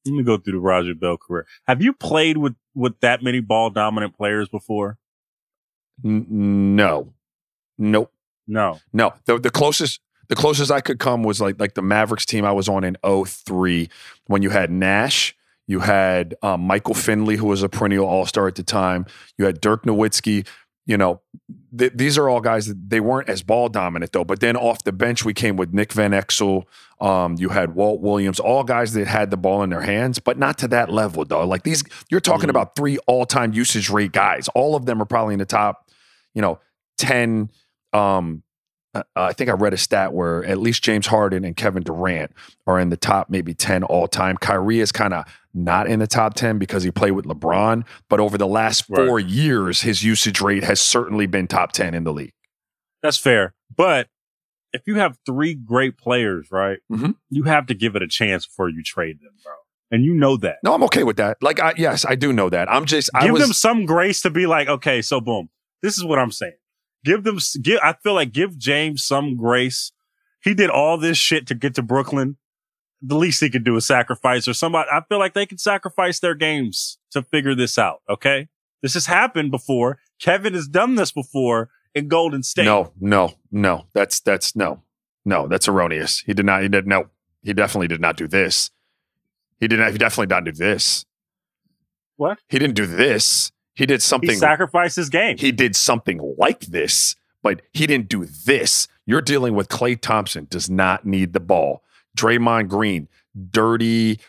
Let 0.05 0.15
me 0.15 0.23
go 0.23 0.37
through 0.37 0.53
the 0.53 0.59
Raja 0.59 0.95
Bell 0.95 1.17
career. 1.17 1.45
Have 1.67 1.81
you 1.81 1.93
played 1.93 2.37
with 2.37 2.55
with 2.73 2.99
that 3.01 3.21
many 3.23 3.39
ball 3.39 3.69
dominant 3.69 4.17
players 4.17 4.49
before? 4.49 4.97
N- 6.03 6.75
no, 6.75 7.13
nope. 7.77 8.11
No. 8.47 8.79
No, 8.91 9.13
the 9.25 9.39
the 9.39 9.49
closest 9.51 9.99
the 10.27 10.35
closest 10.35 10.71
I 10.71 10.81
could 10.81 10.99
come 10.99 11.23
was 11.23 11.39
like 11.39 11.59
like 11.59 11.75
the 11.75 11.81
Mavericks 11.81 12.25
team 12.25 12.45
I 12.45 12.51
was 12.51 12.67
on 12.67 12.83
in 12.83 12.97
03 13.03 13.89
when 14.27 14.41
you 14.41 14.49
had 14.49 14.71
Nash, 14.71 15.35
you 15.67 15.79
had 15.79 16.35
um, 16.41 16.61
Michael 16.61 16.93
Finley 16.93 17.35
who 17.35 17.45
was 17.47 17.63
a 17.63 17.69
perennial 17.69 18.05
All 18.05 18.25
Star 18.25 18.47
at 18.47 18.55
the 18.55 18.63
time, 18.63 19.05
you 19.37 19.45
had 19.45 19.61
Dirk 19.61 19.83
Nowitzki. 19.83 20.47
You 20.91 20.97
know, 20.97 21.21
th- 21.77 21.93
these 21.95 22.17
are 22.17 22.27
all 22.27 22.41
guys 22.41 22.67
that 22.67 22.89
they 22.89 22.99
weren't 22.99 23.29
as 23.29 23.43
ball 23.43 23.69
dominant 23.69 24.11
though. 24.11 24.25
But 24.25 24.41
then 24.41 24.57
off 24.57 24.83
the 24.83 24.91
bench 24.91 25.23
we 25.23 25.33
came 25.33 25.55
with 25.55 25.73
Nick 25.73 25.93
Van 25.93 26.11
Exel. 26.11 26.63
Um, 26.99 27.35
you 27.39 27.47
had 27.47 27.75
Walt 27.75 28.01
Williams, 28.01 28.41
all 28.41 28.65
guys 28.65 28.91
that 28.95 29.07
had 29.07 29.31
the 29.31 29.37
ball 29.37 29.63
in 29.63 29.69
their 29.69 29.79
hands, 29.81 30.19
but 30.19 30.37
not 30.37 30.57
to 30.57 30.67
that 30.67 30.91
level 30.91 31.23
though. 31.23 31.47
Like 31.47 31.63
these, 31.63 31.81
you're 32.09 32.19
talking 32.19 32.47
Mhm. 32.47 32.57
about 32.57 32.75
three 32.75 32.97
all 33.07 33.25
time 33.25 33.53
usage 33.53 33.89
rate 33.89 34.11
guys. 34.11 34.49
All 34.49 34.75
of 34.75 34.85
them 34.85 35.01
are 35.01 35.05
probably 35.05 35.31
in 35.33 35.39
the 35.39 35.45
top, 35.45 35.89
you 36.35 36.41
know, 36.41 36.59
10 36.97 37.49
um 37.93 38.43
uh, 38.93 39.03
I 39.15 39.31
think 39.31 39.49
I 39.49 39.53
read 39.53 39.73
a 39.73 39.77
stat 39.77 40.11
where 40.11 40.43
at 40.43 40.57
least 40.57 40.83
James 40.83 41.07
Harden 41.07 41.45
and 41.45 41.55
Kevin 41.55 41.83
Durant 41.83 42.33
are 42.67 42.77
in 42.77 42.89
the 42.89 42.97
top 42.97 43.29
maybe 43.29 43.53
10 43.53 43.83
all 43.85 44.05
time. 44.09 44.35
Kyrie 44.35 44.81
is 44.81 44.91
kind 44.91 45.13
of 45.13 45.23
not 45.53 45.87
in 45.87 45.99
the 45.99 46.07
top 46.07 46.33
10 46.35 46.57
because 46.57 46.83
he 46.83 46.91
played 46.91 47.11
with 47.11 47.25
LeBron, 47.25 47.85
but 48.09 48.19
over 48.19 48.37
the 48.37 48.47
last 48.47 48.85
4 48.87 49.17
Right. 49.17 49.25
years 49.25 49.81
his 49.81 50.03
usage 50.03 50.41
rate 50.41 50.63
has 50.63 50.79
certainly 50.79 51.25
been 51.27 51.47
top 51.47 51.71
10 51.71 51.93
in 51.93 52.03
the 52.03 52.13
league. 52.13 52.33
That's 53.03 53.17
fair. 53.17 53.53
But 53.75 54.07
if 54.73 54.81
you 54.85 54.95
have 54.95 55.17
three 55.25 55.53
great 55.53 55.97
players, 55.97 56.47
right, 56.51 56.79
Mhm. 56.91 57.15
you 57.29 57.43
have 57.43 57.65
to 57.67 57.73
give 57.73 57.95
it 57.95 58.01
a 58.01 58.07
chance 58.07 58.45
before 58.45 58.69
you 58.69 58.81
trade 58.83 59.19
them, 59.21 59.33
bro. 59.43 59.53
And 59.93 60.05
you 60.05 60.13
know 60.13 60.37
that. 60.37 60.57
No, 60.63 60.73
I'm 60.73 60.83
okay 60.83 61.03
with 61.03 61.17
that. 61.17 61.37
Like 61.41 61.59
I 61.59 61.73
yes, 61.75 62.05
I 62.05 62.15
do 62.15 62.31
know 62.31 62.49
that. 62.49 62.71
I'm 62.71 62.85
just 62.85 63.09
I 63.13 63.23
give 63.25 63.33
was 63.33 63.41
them 63.41 63.51
some 63.53 63.85
grace 63.85 64.21
to 64.21 64.29
be 64.29 64.45
like, 64.45 64.69
okay, 64.69 65.01
so 65.01 65.19
boom, 65.19 65.49
this 65.81 65.97
is 65.97 66.05
what 66.05 66.17
I'm 66.19 66.31
saying. 66.31 66.53
Give 67.03 67.23
them, 67.23 67.39
give. 67.61 67.79
I 67.83 67.93
feel 68.01 68.13
like 68.13 68.31
give 68.31 68.57
James 68.57 69.03
some 69.03 69.35
grace. 69.35 69.91
He 70.43 70.53
did 70.53 70.69
all 70.69 70.97
this 70.97 71.17
shit 71.17 71.45
to 71.47 71.55
get 71.55 71.75
to 71.75 71.81
Brooklyn. 71.81 72.37
The 73.01 73.15
least 73.15 73.41
he 73.41 73.49
could 73.49 73.63
do 73.63 73.75
is 73.75 73.85
sacrifice 73.85 74.47
or 74.47 74.53
somebody. 74.53 74.89
I 74.91 75.01
feel 75.01 75.17
like 75.17 75.33
they 75.33 75.45
can 75.45 75.57
sacrifice 75.57 76.19
their 76.19 76.35
games 76.35 76.99
to 77.11 77.23
figure 77.23 77.55
this 77.55 77.77
out. 77.77 78.01
Okay, 78.09 78.49
this 78.81 78.93
has 78.93 79.07
happened 79.07 79.51
before. 79.51 79.99
Kevin 80.19 80.53
has 80.53 80.67
done 80.67 80.95
this 80.95 81.11
before 81.11 81.69
in 81.95 82.07
Golden 82.07 82.43
State. 82.43 82.65
No, 82.65 82.91
no, 82.99 83.33
no. 83.51 83.85
That's 83.93 84.19
that's 84.19 84.55
no. 84.55 84.83
No, 85.25 85.47
that's 85.47 85.67
erroneous. 85.67 86.19
He 86.19 86.33
did 86.33 86.45
not 86.45 86.61
he 86.61 86.69
did 86.69 86.87
no. 86.87 87.07
He 87.43 87.53
definitely 87.53 87.87
did 87.87 88.01
not 88.01 88.17
do 88.17 88.27
this. 88.27 88.69
He 89.59 89.67
did 89.67 89.79
not 89.79 89.91
he 89.91 89.97
definitely 89.97 90.27
did 90.27 90.35
not 90.35 90.45
do 90.45 90.51
this. 90.51 91.05
What? 92.17 92.39
He 92.49 92.59
didn't 92.59 92.75
do 92.75 92.85
this. 92.85 93.51
He 93.73 93.85
did 93.85 94.01
he 94.01 94.05
something 94.05 94.37
sacrificed 94.37 94.95
his 94.95 95.09
game. 95.09 95.37
he 95.37 95.51
did 95.51 95.75
something 95.75 96.35
like 96.37 96.61
this, 96.61 97.15
but 97.41 97.61
he 97.73 97.87
didn't 97.87 98.09
do 98.09 98.25
this. 98.25 98.87
You're 99.05 99.21
dealing 99.21 99.55
with 99.55 99.69
Klay 99.69 99.99
Thompson, 99.99 100.47
does 100.49 100.69
not 100.69 101.05
need 101.05 101.33
the 101.33 101.39
ball. 101.39 101.83
Draymond 102.17 102.67
Green, 102.69 103.07
dirty, 103.51 104.19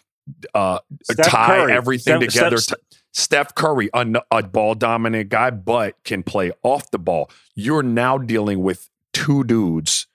uh, 0.54 0.78
Steph 1.04 1.26
tie 1.26 1.46
Curry. 1.58 1.72
everything 1.72 2.20
Steph- 2.20 2.32
together. 2.32 2.56
Steph- 2.58 2.78
Steph 3.14 3.54
Curry, 3.54 3.90
a 3.92 4.42
ball 4.44 4.74
dominant 4.74 5.28
guy, 5.28 5.50
but 5.50 6.02
can 6.02 6.22
play 6.22 6.50
off 6.62 6.90
the 6.90 6.98
ball. 6.98 7.30
You're 7.54 7.82
now 7.82 8.16
dealing 8.16 8.62
with 8.62 8.88
two 9.12 9.44
dudes 9.44 10.06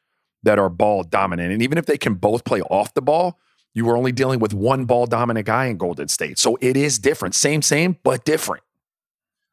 that 0.41 0.57
are 0.57 0.69
ball 0.69 1.03
dominant. 1.03 1.51
And 1.53 1.61
even 1.61 1.77
if 1.77 1.85
they 1.85 1.97
can 1.97 2.15
both 2.15 2.43
play 2.43 2.61
off 2.61 2.93
the 2.95 3.01
ball, 3.01 3.37
you 3.75 3.85
were 3.85 3.95
only 3.95 4.11
dealing 4.11 4.39
with 4.39 4.53
one 4.53 4.85
ball 4.85 5.05
dominant 5.05 5.45
guy 5.45 5.65
in 5.65 5.77
Golden 5.77 6.07
State. 6.07 6.39
So 6.39 6.57
it 6.59 6.75
is 6.75 6.97
different. 6.97 7.35
Same, 7.35 7.61
same, 7.61 7.97
but 8.01 8.25
different. 8.25 8.63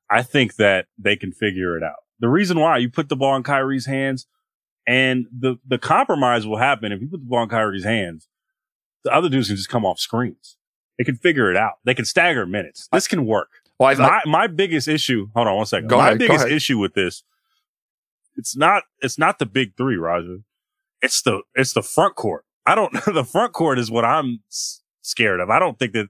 I 0.09 0.23
think 0.23 0.57
that 0.57 0.87
they 0.97 1.17
can 1.17 1.31
figure 1.33 1.77
it 1.77 1.83
out. 1.83 1.97
The 2.21 2.29
reason 2.29 2.59
why 2.59 2.79
you 2.79 2.89
put 2.89 3.11
the 3.11 3.17
ball 3.17 3.37
in 3.37 3.43
Kyrie's 3.43 3.85
hands 3.87 4.27
and 4.87 5.27
the, 5.37 5.57
the 5.67 5.79
compromise 5.79 6.47
will 6.47 6.59
happen 6.59 6.93
if 6.93 7.01
you 7.01 7.09
put 7.09 7.21
the 7.21 7.27
ball 7.27 7.43
in 7.43 7.49
Kyrie's 7.49 7.85
hands, 7.85 8.29
the 9.05 9.13
other 9.13 9.29
dudes 9.29 9.49
can 9.49 9.57
just 9.57 9.69
come 9.69 9.85
off 9.85 9.99
screens. 9.99 10.57
They 10.99 11.05
can 11.05 11.17
figure 11.17 11.51
it 11.51 11.57
out. 11.57 11.75
They 11.85 11.95
can 11.95 12.05
stagger 12.05 12.47
minutes. 12.47 12.89
This 12.93 13.09
can 13.09 13.27
work. 13.27 13.49
Well, 13.79 13.89
I, 13.91 13.95
My, 13.95 14.23
my 14.27 14.47
biggest 14.47 14.87
issue, 14.87 15.29
hold 15.35 15.49
on 15.49 15.57
one 15.57 15.67
second. 15.67 15.89
Go 15.89 15.97
my 15.97 16.09
ahead, 16.09 16.19
biggest 16.19 16.47
issue 16.47 16.79
with 16.79 16.95
this, 16.95 17.25
it's 18.37 18.57
not, 18.57 18.85
it's 19.01 19.19
not 19.19 19.39
the 19.39 19.47
big 19.47 19.77
three, 19.77 19.97
Raja. 19.97 20.39
It's 21.03 21.23
the, 21.23 21.43
it's 21.55 21.73
the 21.73 21.83
front 21.83 22.15
court. 22.17 22.45
I 22.67 22.75
don't, 22.75 22.93
know. 22.93 23.01
the 23.13 23.25
front 23.25 23.53
court 23.53 23.79
is 23.79 23.91
what 23.91 24.05
I'm 24.05 24.41
s- 24.51 24.83
scared 25.03 25.41
of. 25.41 25.51
I 25.51 25.59
don't 25.59 25.79
think 25.79 25.93
that, 25.93 26.09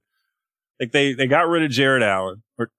like 0.81 0.93
they, 0.93 1.15
they 1.15 1.27
got 1.27 1.49
rid 1.49 1.63
of 1.63 1.71
Jarrett 1.71 2.03
Allen 2.03 2.43
or, 2.59 2.71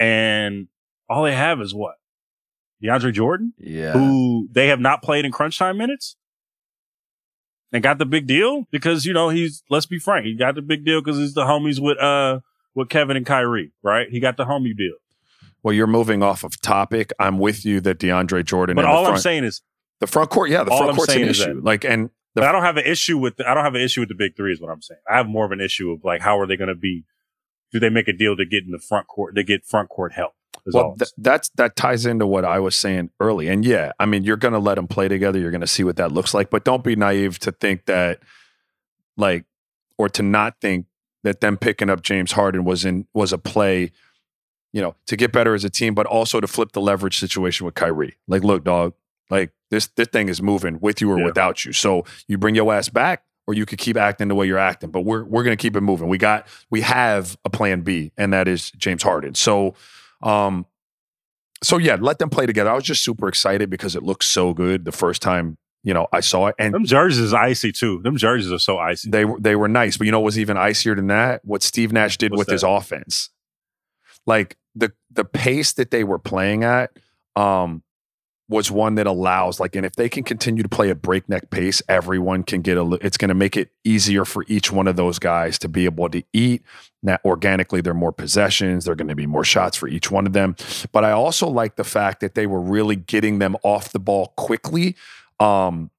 and 0.00 0.68
all 1.08 1.22
they 1.22 1.34
have 1.34 1.60
is 1.60 1.74
what? 1.74 1.96
DeAndre 2.82 3.12
Jordan, 3.12 3.52
yeah. 3.58 3.92
who 3.92 4.48
they 4.50 4.68
have 4.68 4.80
not 4.80 5.02
played 5.02 5.24
in 5.24 5.32
crunch 5.32 5.58
time 5.58 5.76
minutes 5.78 6.16
and 7.72 7.82
got 7.82 7.98
the 7.98 8.04
big 8.06 8.26
deal 8.26 8.66
because, 8.70 9.04
you 9.06 9.12
know, 9.12 9.28
he's, 9.28 9.62
let's 9.70 9.86
be 9.86 9.98
frank, 9.98 10.26
he 10.26 10.34
got 10.34 10.54
the 10.54 10.62
big 10.62 10.84
deal 10.84 11.00
because 11.00 11.18
he's 11.18 11.34
the 11.34 11.44
homies 11.44 11.80
with, 11.80 11.98
uh, 11.98 12.40
with 12.74 12.88
Kevin 12.88 13.16
and 13.16 13.24
Kyrie, 13.26 13.72
right? 13.82 14.08
He 14.10 14.20
got 14.20 14.36
the 14.36 14.44
homie 14.44 14.76
deal. 14.76 14.94
Well, 15.62 15.72
you're 15.72 15.86
moving 15.86 16.22
off 16.22 16.42
of 16.42 16.60
topic. 16.60 17.12
I'm 17.20 17.38
with 17.38 17.64
you 17.64 17.80
that 17.82 17.98
DeAndre 17.98 18.44
Jordan. 18.44 18.74
But 18.76 18.82
the 18.82 18.88
all 18.88 19.06
I'm 19.06 19.18
saying 19.18 19.44
is, 19.44 19.62
the 20.00 20.06
front 20.08 20.30
court, 20.30 20.50
yeah, 20.50 20.64
the 20.64 20.70
front 20.72 20.90
I'm 20.90 20.96
court's 20.96 21.14
an 21.14 21.22
issue. 21.22 21.54
that- 21.54 21.64
Like, 21.64 21.84
and 21.84 22.06
the, 22.34 22.40
but 22.40 22.44
I 22.44 22.52
don't 22.52 22.62
have 22.64 22.76
an 22.78 22.84
issue 22.86 23.16
with, 23.18 23.40
I 23.46 23.54
don't 23.54 23.62
have 23.62 23.74
an 23.76 23.80
issue 23.82 24.00
with 24.00 24.08
the 24.08 24.14
big 24.16 24.36
three 24.36 24.52
is 24.52 24.60
what 24.60 24.70
I'm 24.70 24.82
saying. 24.82 25.00
I 25.08 25.16
have 25.16 25.28
more 25.28 25.44
of 25.44 25.52
an 25.52 25.60
issue 25.60 25.92
of 25.92 26.02
like, 26.02 26.20
how 26.22 26.40
are 26.40 26.46
they 26.46 26.56
going 26.56 26.68
to 26.68 26.74
be, 26.74 27.04
do 27.72 27.78
they 27.78 27.90
make 27.90 28.08
a 28.08 28.12
deal 28.12 28.36
to 28.36 28.44
get 28.44 28.64
in 28.64 28.70
the 28.72 28.78
front 28.80 29.06
court, 29.06 29.36
to 29.36 29.44
get 29.44 29.64
front 29.64 29.88
court 29.88 30.12
help? 30.14 30.32
Well, 30.72 30.94
th- 30.98 31.10
that's 31.18 31.48
that 31.56 31.74
ties 31.76 32.06
into 32.06 32.26
what 32.26 32.44
I 32.44 32.58
was 32.60 32.76
saying 32.76 33.10
early. 33.20 33.48
And 33.48 33.64
yeah, 33.64 33.92
I 33.98 34.06
mean, 34.06 34.24
you're 34.24 34.36
going 34.36 34.52
to 34.54 34.60
let 34.60 34.76
them 34.76 34.86
play 34.86 35.08
together. 35.08 35.38
You're 35.38 35.50
going 35.50 35.60
to 35.62 35.66
see 35.66 35.84
what 35.84 35.96
that 35.96 36.12
looks 36.12 36.34
like. 36.34 36.50
But 36.50 36.64
don't 36.64 36.84
be 36.84 36.94
naive 36.96 37.38
to 37.40 37.52
think 37.52 37.86
that, 37.86 38.20
like, 39.16 39.44
or 39.98 40.08
to 40.10 40.22
not 40.22 40.60
think 40.60 40.86
that 41.24 41.40
them 41.40 41.56
picking 41.56 41.90
up 41.90 42.02
James 42.02 42.32
Harden 42.32 42.64
was 42.64 42.84
in 42.84 43.06
was 43.14 43.32
a 43.32 43.38
play, 43.38 43.92
you 44.72 44.80
know, 44.82 44.94
to 45.06 45.16
get 45.16 45.32
better 45.32 45.54
as 45.54 45.64
a 45.64 45.70
team, 45.70 45.94
but 45.94 46.06
also 46.06 46.40
to 46.40 46.46
flip 46.46 46.72
the 46.72 46.80
leverage 46.80 47.18
situation 47.18 47.64
with 47.66 47.74
Kyrie. 47.74 48.16
Like, 48.28 48.42
look, 48.44 48.64
dog, 48.64 48.94
like 49.30 49.50
this 49.70 49.88
this 49.96 50.08
thing 50.08 50.28
is 50.28 50.40
moving 50.42 50.78
with 50.80 51.00
you 51.00 51.10
or 51.10 51.18
Yeah. 51.18 51.24
without 51.26 51.64
you. 51.64 51.72
So 51.72 52.04
you 52.28 52.38
bring 52.38 52.54
your 52.54 52.72
ass 52.72 52.88
back, 52.88 53.24
or 53.46 53.54
you 53.54 53.66
could 53.66 53.78
keep 53.78 53.96
acting 53.96 54.28
the 54.28 54.34
way 54.34 54.46
you're 54.46 54.58
acting. 54.58 54.90
But 54.90 55.00
we're 55.00 55.24
we're 55.24 55.42
gonna 55.42 55.56
keep 55.56 55.76
it 55.76 55.80
moving. 55.80 56.08
We 56.08 56.18
got 56.18 56.46
we 56.70 56.82
have 56.82 57.36
a 57.44 57.50
plan 57.50 57.80
B, 57.82 58.12
and 58.16 58.32
that 58.32 58.46
is 58.48 58.70
James 58.72 59.02
Harden. 59.02 59.34
So 59.34 59.74
um 60.22 60.66
so 61.62 61.78
yeah, 61.78 61.96
let 62.00 62.18
them 62.18 62.28
play 62.28 62.46
together. 62.46 62.70
I 62.70 62.74
was 62.74 62.84
just 62.84 63.04
super 63.04 63.28
excited 63.28 63.70
because 63.70 63.94
it 63.94 64.02
looked 64.02 64.24
so 64.24 64.52
good 64.52 64.84
the 64.84 64.92
first 64.92 65.22
time, 65.22 65.58
you 65.84 65.94
know, 65.94 66.08
I 66.12 66.20
saw 66.20 66.48
it. 66.48 66.56
And 66.58 66.74
Them 66.74 66.84
jerseys 66.84 67.20
is 67.20 67.32
icy 67.32 67.70
too. 67.70 68.00
Them 68.02 68.16
jerseys 68.16 68.50
are 68.52 68.58
so 68.58 68.78
icy. 68.78 69.10
they 69.10 69.24
were 69.24 69.38
they 69.38 69.54
were 69.54 69.68
nice, 69.68 69.96
but 69.96 70.06
you 70.06 70.10
know 70.10 70.20
what 70.20 70.26
was 70.26 70.38
even 70.38 70.56
icier 70.56 70.94
than 70.94 71.06
that? 71.06 71.40
What 71.44 71.62
Steve 71.62 71.92
Nash 71.92 72.18
did 72.18 72.32
What's 72.32 72.40
with 72.40 72.48
his 72.48 72.62
offense. 72.64 73.30
Like 74.26 74.56
the 74.74 74.92
the 75.10 75.24
pace 75.24 75.72
that 75.74 75.90
they 75.90 76.04
were 76.04 76.18
playing 76.18 76.64
at 76.64 76.90
um 77.36 77.82
was 78.52 78.70
one 78.70 78.94
that 78.96 79.06
allows 79.06 79.58
like 79.58 79.74
and 79.74 79.84
if 79.84 79.94
they 79.96 80.08
can 80.08 80.22
continue 80.22 80.62
to 80.62 80.68
play 80.68 80.90
at 80.90 81.00
breakneck 81.00 81.50
pace, 81.50 81.82
everyone 81.88 82.42
can 82.42 82.60
get 82.60 82.76
a 82.76 82.98
it's 83.00 83.16
going 83.16 83.30
to 83.30 83.34
make 83.34 83.56
it 83.56 83.70
easier 83.82 84.24
for 84.24 84.44
each 84.46 84.70
one 84.70 84.86
of 84.86 84.96
those 84.96 85.18
guys 85.18 85.58
to 85.60 85.68
be 85.68 85.86
able 85.86 86.08
to 86.10 86.22
eat. 86.32 86.62
That 87.02 87.20
organically 87.24 87.80
there 87.80 87.92
are 87.92 87.94
more 87.94 88.12
possessions, 88.12 88.84
there're 88.84 88.94
going 88.94 89.08
to 89.08 89.16
be 89.16 89.26
more 89.26 89.44
shots 89.44 89.76
for 89.76 89.88
each 89.88 90.10
one 90.10 90.26
of 90.26 90.34
them. 90.34 90.54
But 90.92 91.04
I 91.04 91.12
also 91.12 91.48
like 91.48 91.76
the 91.76 91.84
fact 91.84 92.20
that 92.20 92.34
they 92.34 92.46
were 92.46 92.60
really 92.60 92.96
getting 92.96 93.38
them 93.38 93.56
off 93.64 93.92
the 93.92 93.98
ball 93.98 94.34
quickly. 94.36 94.96
Um 95.40 95.90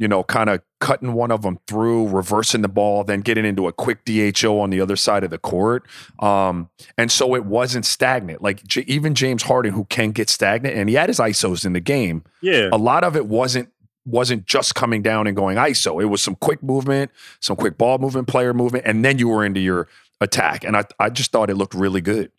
you 0.00 0.08
know, 0.08 0.24
kind 0.24 0.48
of 0.48 0.62
cutting 0.80 1.12
one 1.12 1.30
of 1.30 1.42
them 1.42 1.58
through, 1.66 2.08
reversing 2.08 2.62
the 2.62 2.68
ball, 2.68 3.04
then 3.04 3.20
getting 3.20 3.44
into 3.44 3.68
a 3.68 3.72
quick 3.72 4.06
DHO 4.06 4.58
on 4.58 4.70
the 4.70 4.80
other 4.80 4.96
side 4.96 5.22
of 5.24 5.28
the 5.30 5.36
court. 5.36 5.86
Um, 6.20 6.70
and 6.96 7.12
so 7.12 7.34
it 7.34 7.44
wasn't 7.44 7.84
stagnant. 7.84 8.40
Like 8.40 8.64
J- 8.64 8.86
even 8.86 9.14
James 9.14 9.42
Harden, 9.42 9.74
who 9.74 9.84
can 9.84 10.12
get 10.12 10.30
stagnant, 10.30 10.74
and 10.74 10.88
he 10.88 10.94
had 10.94 11.10
his 11.10 11.18
ISOs 11.18 11.66
in 11.66 11.74
the 11.74 11.80
game. 11.80 12.24
yeah. 12.40 12.70
A 12.72 12.78
lot 12.78 13.04
of 13.04 13.14
it 13.14 13.26
wasn't 13.26 13.68
wasn't 14.06 14.46
just 14.46 14.74
coming 14.74 15.02
down 15.02 15.26
and 15.26 15.36
going 15.36 15.58
ISO. 15.58 16.00
It 16.02 16.06
was 16.06 16.22
some 16.22 16.34
quick 16.36 16.62
movement, 16.62 17.10
some 17.40 17.54
quick 17.54 17.76
ball 17.76 17.98
movement, 17.98 18.26
player 18.26 18.54
movement, 18.54 18.86
and 18.86 19.04
then 19.04 19.18
you 19.18 19.28
were 19.28 19.44
into 19.44 19.60
your 19.60 19.86
attack. 20.22 20.64
And 20.64 20.78
I 20.78 20.84
I 20.98 21.10
just 21.10 21.30
thought 21.30 21.50
it 21.50 21.56
looked 21.56 21.74
really 21.74 22.00
good. 22.00 22.32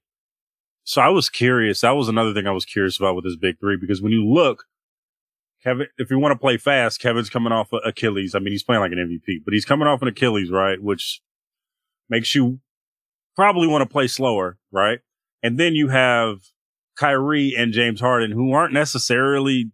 So 0.83 0.99
I 0.99 1.09
was 1.09 1.29
curious. 1.29 1.81
That 1.81 1.91
was 1.91 2.09
another 2.09 2.33
thing 2.33 2.47
I 2.47 2.51
was 2.51 2.65
curious 2.65 2.97
about 2.97 3.15
with 3.15 3.23
this 3.23 3.35
big 3.35 3.59
three 3.59 3.77
because 3.79 4.01
when 4.01 4.11
you 4.11 4.25
look, 4.27 4.65
Kevin, 5.63 5.87
if 5.97 6.09
you 6.09 6.17
want 6.17 6.31
to 6.31 6.39
play 6.39 6.57
fast, 6.57 6.99
Kevin's 6.99 7.29
coming 7.29 7.53
off 7.53 7.71
of 7.71 7.81
Achilles. 7.85 8.33
I 8.33 8.39
mean, 8.39 8.51
he's 8.51 8.63
playing 8.63 8.81
like 8.81 8.91
an 8.91 8.97
MVP, 8.97 9.43
but 9.45 9.53
he's 9.53 9.65
coming 9.65 9.87
off 9.87 10.01
an 10.01 10.07
Achilles, 10.07 10.49
right? 10.49 10.81
Which 10.81 11.21
makes 12.09 12.33
you 12.33 12.59
probably 13.35 13.67
want 13.67 13.83
to 13.83 13.91
play 13.91 14.07
slower, 14.07 14.57
right? 14.71 14.99
And 15.43 15.59
then 15.59 15.75
you 15.75 15.89
have 15.89 16.39
Kyrie 16.97 17.53
and 17.55 17.73
James 17.73 17.99
Harden 17.99 18.31
who 18.31 18.53
aren't 18.53 18.73
necessarily 18.73 19.71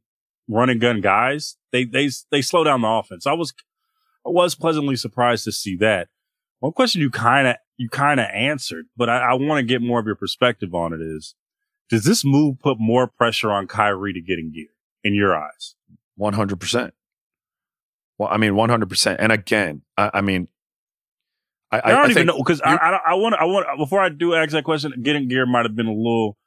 run 0.50 0.70
and 0.70 0.82
gun 0.82 1.00
guys. 1.00 1.58
They, 1.72 1.86
they, 1.86 2.10
they 2.32 2.42
slow 2.42 2.64
down 2.64 2.82
the 2.82 2.88
offense. 2.88 3.26
I 3.26 3.34
was, 3.34 3.54
I 4.26 4.30
was 4.30 4.56
pleasantly 4.56 4.98
surprised 4.98 5.46
to 5.46 5.52
see 5.54 5.78
that. 5.78 6.10
One 6.60 6.74
question 6.74 7.02
you 7.02 7.10
kind 7.10 7.48
of, 7.48 7.56
you 7.78 7.88
kind 7.90 8.20
of 8.20 8.28
answered, 8.34 8.88
but 8.98 9.10
I, 9.10 9.20
I 9.20 9.34
want 9.36 9.60
to 9.60 9.64
get 9.64 9.82
more 9.82 10.00
of 10.00 10.06
your 10.06 10.16
perspective 10.16 10.74
on 10.74 10.94
it 10.94 11.02
is, 11.02 11.36
does 11.90 12.04
this 12.04 12.26
move 12.26 12.60
put 12.60 12.78
more 12.80 13.08
pressure 13.08 13.52
on 13.52 13.68
Kyrie 13.68 14.14
to 14.14 14.22
get 14.22 14.40
in 14.40 14.52
gear 14.52 14.68
in 15.04 15.14
your 15.14 15.36
eyes? 15.36 15.76
One 16.18 16.34
hundred 16.34 16.60
percent. 16.60 16.94
Well, 18.18 18.28
I 18.30 18.38
mean, 18.38 18.56
one 18.56 18.70
hundred 18.70 18.90
percent. 18.90 19.20
And 19.22 19.32
again, 19.32 19.84
I, 19.98 20.12
I 20.16 20.22
mean, 20.22 20.50
I, 21.72 21.82
I 21.84 21.92
don't 21.92 22.12
even 22.12 22.16
think 22.16 22.28
know 22.28 22.38
because 22.38 22.60
I, 22.62 22.76
I, 22.76 23.00
I 23.12 23.14
want 23.14 23.36
I 23.36 23.46
want 23.46 23.66
before 23.78 24.02
I 24.02 24.10
do 24.10 24.34
ask 24.36 24.52
that 24.52 24.64
question, 24.66 24.94
getting 25.04 25.28
gear 25.30 25.46
might 25.46 25.66
have 25.66 25.76
been 25.76 25.86
a 25.88 25.94
little 25.94 26.38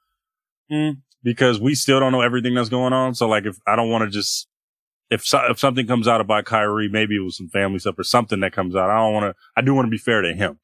mm, 0.70 0.96
because 1.22 1.60
we 1.60 1.74
still 1.74 2.00
don't 2.00 2.10
know 2.12 2.20
everything 2.22 2.54
that's 2.54 2.68
going 2.68 2.92
on. 2.92 3.14
So 3.14 3.28
like, 3.28 3.46
if 3.46 3.58
I 3.66 3.76
don't 3.76 3.90
want 3.90 4.04
to 4.04 4.10
just 4.10 4.48
if 5.10 5.24
so, 5.24 5.40
if 5.50 5.58
something 5.58 5.86
comes 5.86 6.08
out 6.08 6.20
about 6.20 6.44
Kyrie, 6.44 6.88
maybe 6.88 7.16
it 7.16 7.20
was 7.20 7.36
some 7.36 7.48
family 7.48 7.78
stuff 7.78 7.98
or 7.98 8.04
something 8.04 8.40
that 8.40 8.52
comes 8.52 8.74
out. 8.74 8.90
I 8.90 8.96
don't 8.98 9.12
want 9.12 9.24
to. 9.36 9.40
I 9.56 9.60
do 9.60 9.74
want 9.74 9.86
to 9.86 9.90
be 9.90 9.98
fair 9.98 10.22
to 10.22 10.32
him, 10.32 10.58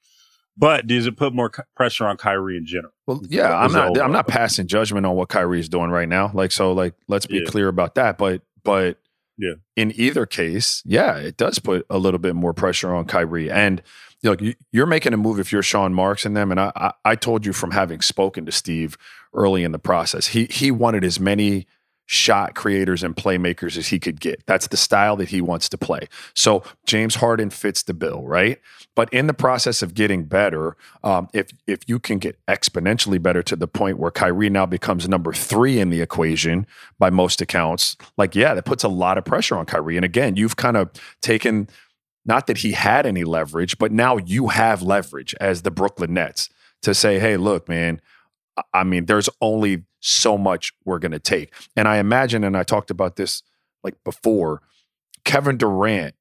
But 0.57 0.87
does 0.87 1.07
it 1.07 1.17
put 1.17 1.35
more 1.35 1.51
c- 1.55 1.63
pressure 1.75 2.07
on 2.07 2.17
Kyrie 2.17 2.57
in 2.57 2.65
general? 2.65 2.93
Well, 3.07 3.23
yeah, 3.29 3.55
I'm 3.57 3.73
not. 3.73 3.99
I'm 4.01 4.13
not 4.13 4.27
passing 4.27 4.67
judgment 4.67 5.05
on 5.05 5.15
what 5.15 5.29
Kyrie 5.29 5.61
is 5.61 5.69
doing 5.69 5.91
right 5.91 6.09
now. 6.09 6.31
Like, 6.33 6.51
so, 6.53 6.73
like, 6.73 6.95
let's 7.09 7.27
be 7.27 7.39
Yeah. 7.39 7.45
clear 7.47 7.69
about 7.69 7.97
that. 7.97 8.17
But, 8.19 8.43
but, 8.67 8.99
Yeah. 9.39 9.55
in 9.77 9.93
either 9.97 10.27
case, 10.27 10.83
yeah, 10.85 11.17
it 11.17 11.37
does 11.37 11.59
put 11.59 11.85
a 11.91 11.99
little 11.99 12.19
bit 12.19 12.35
more 12.35 12.53
pressure 12.55 12.95
on 12.95 13.05
Kyrie. 13.07 13.51
And 13.51 13.83
you 14.23 14.31
know, 14.31 14.37
you- 14.41 14.55
you're 14.73 14.87
making 14.87 15.13
a 15.13 15.17
move 15.19 15.39
if 15.39 15.53
you're 15.53 15.63
Sean 15.63 15.93
Marks 15.93 16.25
and 16.25 16.35
them. 16.37 16.51
And 16.51 16.59
I, 16.59 16.73
I, 16.75 16.93
I 17.05 17.15
told 17.17 17.45
you 17.45 17.53
from 17.53 17.73
having 17.73 18.01
spoken 18.01 18.47
to 18.47 18.53
Steve 18.53 18.97
early 19.35 19.63
in 19.63 19.73
the 19.73 19.79
process, 19.79 20.29
he 20.29 20.47
he 20.47 20.71
wanted 20.71 21.05
as 21.05 21.21
many 21.21 21.67
shot 22.07 22.55
creators 22.55 23.03
and 23.03 23.17
playmakers 23.17 23.77
as 23.77 23.89
he 23.89 23.99
could 23.99 24.21
get. 24.21 24.43
That's 24.47 24.69
the 24.69 24.77
style 24.77 25.17
that 25.17 25.29
he 25.31 25.41
wants 25.41 25.69
to 25.71 25.77
play. 25.79 26.09
So 26.35 26.63
James 26.87 27.17
Harden 27.17 27.51
fits 27.51 27.83
the 27.83 27.95
bill, 27.95 28.23
right? 28.23 28.61
But 28.95 29.13
in 29.13 29.27
the 29.27 29.35
process 29.35 29.83
of 29.83 29.93
getting 29.95 30.25
better, 30.25 30.77
um, 31.05 31.29
if 31.35 31.49
if 31.67 31.81
you 31.87 31.99
can 31.99 32.19
get 32.19 32.39
exponentially 32.47 33.21
better 33.21 33.43
to 33.43 33.57
the 33.57 33.67
point 33.69 33.99
where 33.99 34.11
Kyrie 34.11 34.49
now 34.51 34.67
becomes 34.67 35.09
number 35.09 35.33
three 35.33 35.79
in 35.81 35.91
the 35.91 36.01
equation 36.01 36.67
by 36.99 37.11
most 37.11 37.41
accounts, 37.43 37.97
like 38.17 38.35
yeah, 38.35 38.55
that 38.55 38.65
puts 38.65 38.85
a 38.85 38.89
lot 38.89 39.19
of 39.19 39.25
pressure 39.25 39.57
on 39.57 39.67
Kyrie. 39.67 39.97
And 39.97 40.05
again, 40.05 40.37
you've 40.37 40.57
kind 40.57 40.77
of 40.77 40.91
taken 41.21 41.69
not 42.25 42.47
that 42.47 42.59
he 42.59 42.73
had 42.73 43.07
any 43.07 43.25
leverage, 43.25 43.79
but 43.79 43.93
now 43.93 44.17
you 44.17 44.49
have 44.49 44.83
leverage 44.83 45.35
as 45.41 45.63
the 45.63 45.71
Brooklyn 45.71 46.15
Nets 46.15 46.49
to 46.83 46.95
say, 46.95 47.19
hey, 47.19 47.37
look, 47.37 47.69
man, 47.69 48.01
I- 48.57 48.63
I 48.75 48.85
mean, 48.85 49.07
there's 49.07 49.29
only 49.41 49.85
so 50.07 50.39
much 50.39 50.73
we're 50.85 50.99
going 50.99 51.13
to 51.13 51.19
take. 51.19 51.53
And 51.75 51.89
I 51.89 51.99
imagine, 51.99 52.45
and 52.45 52.57
I 52.57 52.63
talked 52.63 52.91
about 52.91 53.17
this 53.17 53.43
like 53.83 54.03
before, 54.05 54.63
Kevin 55.25 55.57
Durant, 55.57 56.15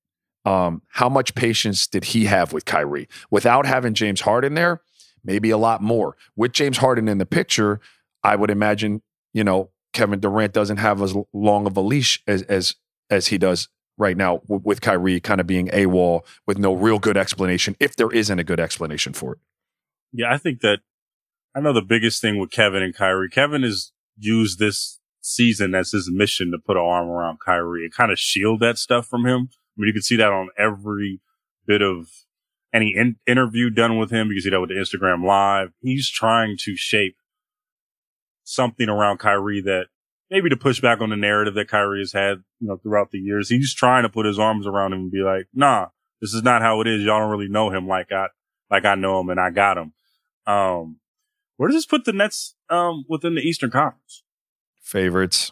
um, 0.46 0.82
how 0.90 1.10
much 1.10 1.36
patience 1.36 1.88
did 1.88 2.06
he 2.06 2.26
have 2.26 2.54
with 2.54 2.66
Kyrie? 2.66 3.08
Without 3.30 3.66
having 3.66 3.94
James 3.94 4.22
Harden 4.22 4.56
there, 4.56 4.82
maybe 5.24 5.50
a 5.50 5.58
lot 5.58 5.82
more. 5.82 6.16
With 6.36 6.52
James 6.52 6.78
Harden 6.78 7.08
in 7.08 7.18
the 7.18 7.26
picture, 7.26 7.80
I 8.24 8.36
would 8.36 8.50
imagine, 8.50 9.02
you 9.34 9.44
know, 9.44 9.70
Kevin 9.94 10.20
Durant 10.20 10.54
doesn't 10.54 10.78
have 10.78 11.02
as 11.02 11.16
long 11.34 11.68
of 11.68 11.78
a 11.78 11.82
leash 11.82 12.22
as 12.28 12.42
as 12.44 12.76
as 13.10 13.28
he 13.28 13.38
does 13.38 13.70
right 13.98 14.18
now 14.18 14.42
with 14.48 14.82
Kyrie 14.82 15.20
kind 15.20 15.40
of 15.40 15.48
being 15.48 15.68
AWOL 15.68 16.22
with 16.46 16.58
no 16.58 16.74
real 16.74 17.00
good 17.00 17.18
explanation, 17.18 17.76
if 17.80 17.96
there 17.96 18.12
isn't 18.12 18.40
a 18.40 18.44
good 18.44 18.60
explanation 18.60 19.14
for 19.14 19.34
it. 19.34 19.40
Yeah, 20.12 20.34
I 20.34 20.38
think 20.38 20.62
that 20.62 20.80
I 21.56 21.62
know 21.62 21.72
the 21.72 21.82
biggest 21.82 22.22
thing 22.22 22.38
with 22.38 22.52
Kevin 22.52 22.84
and 22.84 22.94
Kyrie. 22.94 23.30
Kevin 23.30 23.64
has 23.64 23.94
used 24.18 24.60
this 24.60 25.00
season 25.22 25.74
as 25.74 25.92
his 25.92 26.12
mission 26.12 26.52
to 26.52 26.58
put 26.58 26.76
an 26.76 26.84
arm 26.84 27.08
around 27.08 27.40
Kyrie 27.40 27.86
and 27.86 27.94
kind 27.94 28.12
of 28.12 28.20
shield 28.20 28.60
that 28.60 28.78
stuff 28.78 29.08
from 29.08 29.26
him. 29.26 29.50
I 29.52 29.78
mean, 29.78 29.88
you 29.88 29.94
can 29.94 30.02
see 30.02 30.18
that 30.18 30.34
on 30.34 30.50
every 30.58 31.22
bit 31.66 31.82
of 31.82 32.08
any 32.74 32.94
in- 32.96 33.16
interview 33.26 33.70
done 33.70 33.98
with 33.98 34.12
him. 34.12 34.28
You 34.28 34.36
can 34.36 34.42
see 34.42 34.50
that 34.50 34.60
with 34.60 34.70
the 34.70 34.76
Instagram 34.76 35.26
live. 35.26 35.72
He's 35.82 36.10
trying 36.10 36.58
to 36.64 36.76
shape 36.76 37.16
something 38.44 38.90
around 38.90 39.20
Kyrie 39.20 39.62
that 39.62 39.88
maybe 40.30 40.50
to 40.50 40.58
push 40.58 40.82
back 40.82 41.00
on 41.00 41.10
the 41.10 41.16
narrative 41.16 41.56
that 41.56 41.70
Kyrie 41.70 42.00
has 42.00 42.12
had, 42.12 42.44
you 42.60 42.68
know, 42.68 42.78
throughout 42.78 43.12
the 43.12 43.18
years. 43.18 43.50
He's 43.50 43.74
trying 43.74 44.04
to 44.04 44.10
put 44.10 44.26
his 44.26 44.38
arms 44.38 44.68
around 44.68 44.92
him 44.92 45.00
and 45.00 45.12
be 45.12 45.22
like, 45.22 45.48
nah, 45.54 45.88
this 46.20 46.34
is 46.34 46.44
not 46.44 46.62
how 46.62 46.82
it 46.82 46.88
is. 46.88 47.02
Y'all 47.02 47.20
don't 47.20 47.32
really 47.32 47.48
know 47.48 47.70
him 47.70 47.88
like 47.88 48.12
I, 48.12 48.28
like 48.70 48.84
I 48.84 48.96
know 48.96 49.22
him 49.22 49.30
and 49.30 49.40
I 49.40 49.52
got 49.52 49.78
him. 49.78 49.94
Um, 50.46 51.00
where 51.58 51.70
does 51.70 51.78
this 51.78 51.86
put 51.86 52.06
the 52.06 52.14
Nets, 52.14 52.56
um, 52.70 53.06
within 53.08 53.36
the 53.36 53.42
Eastern 53.42 53.72
Conference? 53.72 54.24
Favorites. 54.82 55.52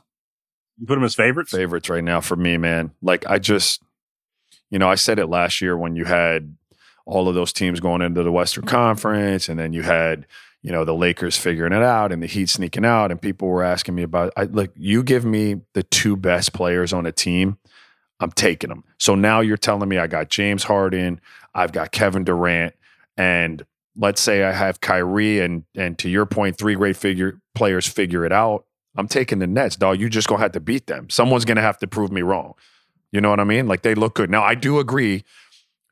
You 0.78 0.88
put 0.88 0.96
them 0.96 1.04
as 1.04 1.16
favorites? 1.16 1.52
favorites 1.52 1.90
right 1.90 2.04
now 2.04 2.20
for 2.22 2.36
me, 2.36 2.58
man. 2.58 2.92
Like 3.02 3.26
I 3.28 3.40
just, 3.40 3.82
you 4.70 4.80
know, 4.80 4.90
I 4.90 4.96
said 4.96 5.20
it 5.20 5.28
last 5.28 5.62
year 5.62 5.78
when 5.78 5.96
you 5.96 6.06
had 6.06 6.56
all 7.06 7.28
of 7.28 7.36
those 7.36 7.54
teams 7.54 7.80
going 7.80 8.02
into 8.02 8.24
the 8.24 8.32
Western 8.32 8.66
Conference, 8.66 9.50
and 9.50 9.60
then 9.60 9.74
you 9.74 9.84
had, 9.84 10.26
you 10.62 10.72
know, 10.72 10.86
the 10.86 10.96
Lakers 10.96 11.38
figuring 11.38 11.74
it 11.74 11.84
out 11.84 12.12
and 12.12 12.24
the 12.24 12.28
Heat 12.28 12.50
sneaking 12.50 12.86
out, 12.86 13.12
and 13.12 13.22
people 13.22 13.48
were 13.48 13.64
asking 13.64 13.96
me 13.96 14.04
about. 14.04 14.34
I 14.36 14.44
like 14.44 14.72
you 14.76 15.04
give 15.04 15.26
me 15.26 15.62
the 15.74 15.84
two 15.84 16.16
best 16.16 16.54
players 16.54 16.92
on 16.94 17.06
a 17.06 17.12
team, 17.12 17.58
I'm 18.20 18.32
taking 18.32 18.70
them. 18.70 18.84
So 18.98 19.16
now 19.16 19.42
you're 19.42 19.58
telling 19.58 19.90
me 19.90 19.98
I 19.98 20.08
got 20.08 20.30
James 20.30 20.64
Harden, 20.64 21.22
I've 21.54 21.72
got 21.72 21.92
Kevin 21.92 22.24
Durant, 22.24 22.74
and 23.18 23.66
let's 23.96 24.22
say 24.22 24.44
I 24.44 24.52
have 24.52 24.82
Kyrie, 24.82 25.40
and 25.40 25.64
and 25.76 25.98
to 26.00 26.10
your 26.10 26.26
point, 26.26 26.58
three 26.58 26.76
great 26.76 26.98
figure 26.98 27.40
players 27.56 27.88
figure 27.88 28.26
it 28.26 28.32
out. 28.32 28.66
I'm 28.96 29.08
taking 29.08 29.40
the 29.40 29.48
Nets, 29.48 29.76
dog. 29.76 30.00
You 30.00 30.10
just 30.10 30.28
gonna 30.28 30.42
have 30.42 30.52
to 30.54 30.60
beat 30.60 30.88
them. 30.88 31.10
Someone's 31.10 31.46
gonna 31.46 31.62
have 31.62 31.78
to 31.80 31.88
prove 31.88 32.12
me 32.12 32.22
wrong. 32.22 32.54
You 33.12 33.22
know 33.22 33.30
what 33.30 33.40
I 33.40 33.44
mean? 33.44 33.68
Like 33.68 33.82
they 33.82 33.96
look 33.96 34.16
good. 34.16 34.30
Now 34.30 34.44
I 34.44 34.56
do 34.56 34.80
agree, 34.80 35.24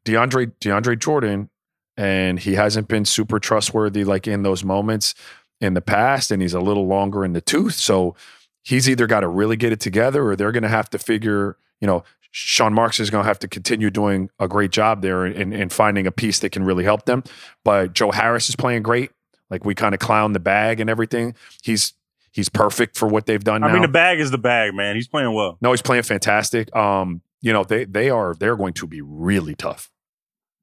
DeAndre 0.06 0.52
DeAndre 0.62 0.99
Jordan, 0.99 1.49
and 1.97 2.39
he 2.39 2.56
hasn't 2.56 2.88
been 2.88 3.06
super 3.06 3.39
trustworthy 3.39 4.04
like 4.04 4.28
in 4.28 4.43
those 4.43 4.63
moments 4.63 5.13
in 5.60 5.73
the 5.73 5.82
past, 5.82 6.32
and 6.32 6.41
he's 6.41 6.54
a 6.54 6.60
little 6.60 6.88
longer 6.88 7.23
in 7.23 7.34
the 7.34 7.41
tooth. 7.41 7.75
So 7.75 8.15
he's 8.63 8.89
either 8.89 9.08
got 9.08 9.19
to 9.21 9.28
really 9.28 9.56
get 9.56 9.71
it 9.71 9.80
together, 9.80 10.28
or 10.28 10.36
they're 10.36 10.52
gonna 10.52 10.69
have 10.69 10.89
to 10.91 10.99
figure. 10.99 11.58
You 11.80 11.88
know, 11.88 12.04
Sean 12.32 12.74
Marks 12.74 13.00
is 13.00 13.10
gonna 13.10 13.26
have 13.26 13.39
to 13.39 13.48
continue 13.48 13.89
doing 13.89 14.30
a 14.39 14.48
great 14.48 14.72
job 14.72 15.02
there 15.02 15.26
and, 15.26 15.54
in 15.54 15.70
finding 15.70 16.08
a 16.08 16.12
piece 16.12 16.39
that 16.39 16.52
can 16.52 16.63
really 16.63 16.84
help 16.84 17.06
them. 17.06 17.24
But 17.63 17.94
Joe 17.94 18.12
Harris 18.12 18.50
is 18.50 18.56
playing 18.56 18.84
great. 18.84 19.12
Like 19.50 19.65
we 19.65 19.76
kind 19.76 19.94
of 19.94 20.00
clown 20.00 20.32
the 20.34 20.39
bag 20.39 20.80
and 20.80 20.89
everything. 20.89 21.36
He's 21.62 21.94
he's 22.32 22.48
perfect 22.48 22.98
for 22.98 23.08
what 23.08 23.26
they've 23.26 23.44
done 23.44 23.63
I 23.63 23.67
now. 23.67 23.74
mean, 23.74 23.82
the 23.82 23.88
bag 23.89 24.20
is 24.22 24.32
the 24.32 24.38
bag, 24.38 24.74
man. 24.74 24.96
He's 24.96 25.08
playing 25.10 25.34
well. 25.34 25.58
no, 25.62 25.72
he's 25.72 25.82
playing 25.82 26.04
fantastic. 26.04 26.74
Um, 26.76 27.22
you 27.41 27.52
know, 27.52 27.63
they 27.65 27.84
they 27.86 28.10
are 28.10 28.34
they're 28.34 28.56
going 28.56 28.74
to 28.76 28.88
be 28.88 29.02
really 29.02 29.56
tough. 29.56 29.91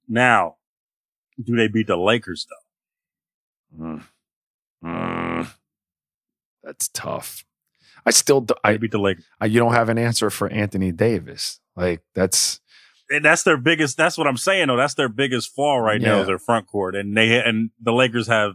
Now, 0.09 0.57
do 1.43 1.55
they 1.55 1.69
beat 1.69 1.87
the 1.87 1.97
Lakers 1.99 2.47
though? 2.49 3.85
Mm. 3.85 4.03
Mm. 4.83 5.51
That's 6.63 6.89
tough. 6.89 7.45
I 8.09 8.11
still 8.11 8.41
do, 8.41 8.55
They 8.65 8.71
I, 8.71 8.77
beat 8.79 8.91
the 8.91 8.99
Lakers. 8.99 9.25
I 9.41 9.47
you 9.47 9.61
don't 9.61 9.75
have 9.75 9.89
an 9.89 9.99
answer 9.99 10.31
for 10.31 10.49
Anthony 10.49 10.91
Davis. 10.93 11.61
Like 11.77 12.03
that's 12.15 12.61
And 13.11 13.25
that's 13.25 13.43
their 13.43 13.57
biggest. 13.59 13.97
That's 13.97 14.17
what 14.19 14.27
I'm 14.27 14.37
saying. 14.37 14.67
though. 14.69 14.77
that's 14.77 14.95
their 14.95 15.09
biggest 15.09 15.55
flaw 15.55 15.77
right 15.77 16.01
now 16.01 16.17
Yeah. 16.17 16.21
is 16.23 16.27
their 16.27 16.39
front 16.39 16.67
court, 16.67 16.97
and 16.97 17.17
they 17.17 17.39
and 17.41 17.71
the 17.81 17.93
Lakers 17.93 18.27
have 18.27 18.53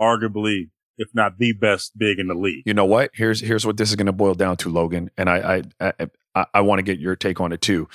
arguably, 0.00 0.70
if 0.96 1.08
not 1.14 1.38
the 1.38 1.52
best 1.52 1.96
big 1.98 2.18
in 2.18 2.28
the 2.28 2.34
league. 2.34 2.62
you 2.66 2.74
know 2.74 2.84
what? 2.84 3.10
Here's 3.14 3.40
here's 3.40 3.64
what 3.66 3.76
this 3.76 3.90
is 3.90 3.96
going 3.96 4.06
to 4.06 4.12
boil 4.12 4.34
down 4.34 4.56
to, 4.58 4.68
Logan, 4.68 5.10
and 5.16 5.28
I 5.30 5.62
I 5.80 5.88
I, 5.88 6.08
I, 6.34 6.46
I 6.54 6.60
want 6.60 6.78
to 6.78 6.82
get 6.82 6.98
your 6.98 7.16
take 7.16 7.40
on 7.40 7.52
it 7.52 7.60
too. 7.60 7.88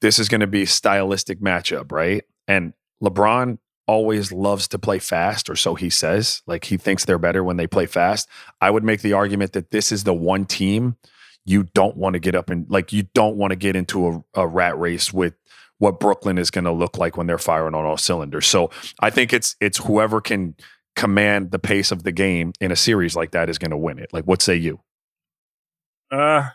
This 0.00 0.18
is 0.18 0.28
going 0.28 0.40
to 0.42 0.46
be 0.46 0.62
a 0.62 0.66
stylistic 0.66 1.40
matchup, 1.40 1.90
right? 1.90 2.24
And 2.46 2.74
LeBron 3.02 3.58
always 3.86 4.32
loves 4.32 4.68
to 4.68 4.78
play 4.78 4.98
fast, 4.98 5.48
or 5.48 5.56
so 5.56 5.74
he 5.74 5.90
says. 5.90 6.42
Like 6.46 6.64
he 6.64 6.76
thinks 6.76 7.04
they're 7.04 7.18
better 7.18 7.44
when 7.44 7.56
they 7.56 7.66
play 7.66 7.86
fast. 7.86 8.28
I 8.60 8.70
would 8.70 8.84
make 8.84 9.02
the 9.02 9.12
argument 9.12 9.52
that 9.52 9.70
this 9.70 9.92
is 9.92 10.04
the 10.04 10.14
one 10.14 10.44
team 10.44 10.96
you 11.44 11.62
don't 11.74 11.96
want 11.96 12.14
to 12.14 12.18
get 12.18 12.34
up 12.34 12.50
and 12.50 12.68
like 12.68 12.92
you 12.92 13.04
don't 13.14 13.36
want 13.36 13.52
to 13.52 13.56
get 13.56 13.76
into 13.76 14.24
a, 14.34 14.42
a 14.42 14.46
rat 14.46 14.76
race 14.78 15.12
with 15.12 15.34
what 15.78 16.00
Brooklyn 16.00 16.38
is 16.38 16.50
going 16.50 16.64
to 16.64 16.72
look 16.72 16.98
like 16.98 17.16
when 17.16 17.26
they're 17.26 17.38
firing 17.38 17.74
on 17.74 17.84
all 17.84 17.96
cylinders. 17.96 18.46
So 18.46 18.70
I 19.00 19.10
think 19.10 19.32
it's 19.32 19.56
it's 19.60 19.78
whoever 19.78 20.20
can 20.20 20.56
command 20.96 21.50
the 21.50 21.58
pace 21.58 21.92
of 21.92 22.02
the 22.02 22.12
game 22.12 22.52
in 22.60 22.72
a 22.72 22.76
series 22.76 23.14
like 23.14 23.30
that 23.32 23.48
is 23.48 23.58
going 23.58 23.70
to 23.70 23.76
win 23.76 23.98
it. 23.98 24.12
Like, 24.12 24.24
what 24.24 24.42
say 24.42 24.56
you? 24.56 24.80
Uh, 26.10 26.48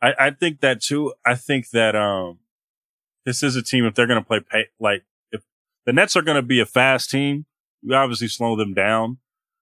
I, 0.00 0.14
I 0.18 0.30
think 0.30 0.60
that 0.60 0.80
too. 0.80 1.12
I 1.26 1.34
think 1.34 1.70
that 1.70 1.94
um, 1.96 2.38
this 3.26 3.42
is 3.42 3.56
a 3.56 3.62
team 3.62 3.84
if 3.84 3.94
they're 3.94 4.06
going 4.06 4.20
to 4.20 4.26
play 4.26 4.40
pay, 4.40 4.66
like 4.80 5.04
the 5.86 5.92
Nets 5.92 6.16
are 6.16 6.22
going 6.22 6.36
to 6.36 6.42
be 6.42 6.60
a 6.60 6.66
fast 6.66 7.10
team, 7.10 7.46
you 7.82 7.94
obviously 7.94 8.28
slow 8.28 8.56
them 8.56 8.74
down. 8.74 9.18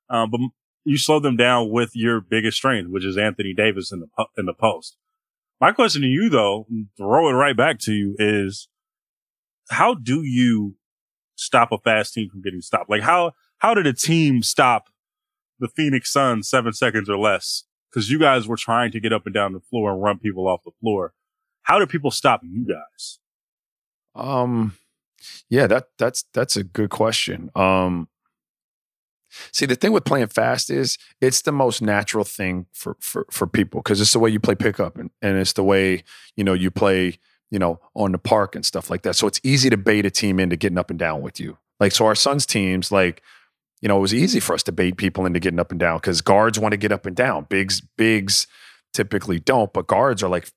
Um, 0.09 0.30
but 0.30 0.40
you 0.85 0.98
slow 0.98 1.20
them 1.20 1.37
down 1.37 1.70
with 1.70 1.94
your 1.94 2.20
biggest 2.20 2.56
strength, 2.56 2.90
which 2.90 3.04
is 3.04 3.16
Anthony 3.16 3.54
Davis 3.54 3.92
in 3.92 4.00
the 4.00 4.26
in 4.37 4.46
the 4.46 4.54
post. 4.54 4.96
My 5.61 5.72
question 5.72 6.02
to 6.02 6.09
you 6.09 6.28
though, 6.28 6.66
throw 6.96 7.28
it 7.28 7.35
right 7.35 7.56
back 7.56 7.78
to 7.80 7.92
you, 7.92 8.16
is 8.18 8.68
how 9.70 9.94
do 9.94 10.22
you 10.24 10.76
stop 11.37 11.70
a 11.72 11.78
fast 11.78 12.14
team 12.14 12.28
from 12.30 12.42
getting 12.42 12.61
stopped? 12.61 12.90
Like 12.90 13.02
how 13.02 13.33
how 13.59 13.74
did 13.74 13.87
a 13.87 13.92
team 13.92 14.42
stop 14.42 14.88
the 15.59 15.68
Phoenix 15.68 16.12
Suns 16.12 16.48
seven 16.48 16.72
seconds 16.72 17.09
or 17.09 17.18
less? 17.18 17.64
Because 17.90 18.11
you 18.11 18.18
guys 18.18 18.46
were 18.46 18.56
trying 18.56 18.92
to 18.92 19.00
get 19.00 19.12
up 19.12 19.26
and 19.26 19.35
down 19.35 19.52
the 19.52 19.61
floor 19.61 19.92
and 19.92 20.02
run 20.02 20.18
people 20.18 20.48
off 20.48 20.64
the 20.64 20.70
floor. 20.80 21.12
How 21.62 21.78
do 21.78 21.87
people 21.87 22.11
stop 22.11 22.40
you 22.42 22.66
guys? 22.66 23.18
Um, 24.14 24.76
yeah, 25.48 25.66
that 25.66 25.88
that's 25.98 26.24
that's 26.33 26.56
a 26.56 26.62
good 26.62 26.90
question. 26.90 27.50
Um, 27.54 28.09
see, 29.52 29.66
the 29.66 29.74
thing 29.74 29.92
with 29.92 30.04
playing 30.04 30.28
fast 30.28 30.70
is 30.70 30.98
it's 31.20 31.42
the 31.42 31.52
most 31.52 31.83
natural 31.83 32.24
thing 32.24 32.66
for 32.72 32.96
for 33.00 33.26
for 33.30 33.46
people 33.46 33.80
because 33.80 34.00
it's 34.00 34.12
the 34.12 34.18
way 34.18 34.30
you 34.30 34.40
play 34.40 34.54
pickup 34.54 34.98
and 34.98 35.11
and 35.22 35.37
it's 35.37 35.52
the 35.54 35.64
way 35.64 36.04
you 36.37 36.44
know 36.44 36.54
you 36.54 36.70
play 36.70 37.18
you 37.50 37.59
know 37.59 37.80
on 37.94 38.12
the 38.12 38.18
park 38.18 38.54
and 38.54 38.64
stuff 38.64 38.90
like 38.90 39.02
that. 39.02 39.16
So 39.16 39.26
it's 39.26 39.40
easy 39.42 39.70
to 39.70 39.76
bait 39.76 40.06
a 40.06 40.11
team 40.11 40.40
into 40.40 40.56
getting 40.56 40.78
up 40.78 40.90
and 40.90 40.98
down 40.98 41.22
with 41.22 41.40
you. 41.40 41.59
Like 41.78 41.92
so, 41.92 42.06
our 42.06 42.14
Suns' 42.14 42.46
teams 42.46 42.90
like. 42.92 43.22
You 43.83 43.88
know, 43.88 43.96
it 43.96 44.02
was 44.02 44.12
easy 44.12 44.40
for 44.40 44.52
us 44.52 44.62
to 44.64 44.72
bait 44.72 44.98
people 44.98 45.24
into 45.24 45.40
getting 45.40 45.59
up 45.59 45.70
and 45.70 45.80
down 45.80 45.96
because 45.96 46.20
guards 46.20 46.59
want 46.59 46.72
to 46.72 46.76
get 46.76 46.92
up 46.92 47.06
and 47.06 47.16
down. 47.16 47.46
Bigs, 47.48 47.80
bigs 47.80 48.46
typically 48.92 49.38
don't, 49.38 49.72
but 49.72 49.87
guards 49.87 50.22
are 50.22 50.28
like, 50.28 50.50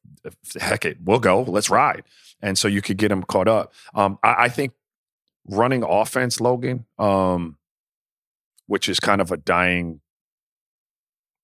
heck 0.60 0.86
it, 0.86 0.98
we'll 1.04 1.20
go, 1.20 1.44
let's 1.44 1.70
ride. 1.70 2.04
And 2.44 2.58
so 2.58 2.68
you 2.68 2.82
could 2.82 2.98
get 2.98 3.10
them 3.10 3.24
caught 3.24 3.48
up. 3.48 3.74
Um, 3.96 4.20
I, 4.22 4.36
I 4.44 4.50
think 4.50 4.74
running 5.48 5.84
offense, 5.84 6.40
Logan, 6.40 6.86
um, 7.00 7.58
which 8.68 8.88
is 8.88 9.00
kind 9.00 9.22
of 9.22 9.32
a 9.32 9.38
dying 9.38 10.02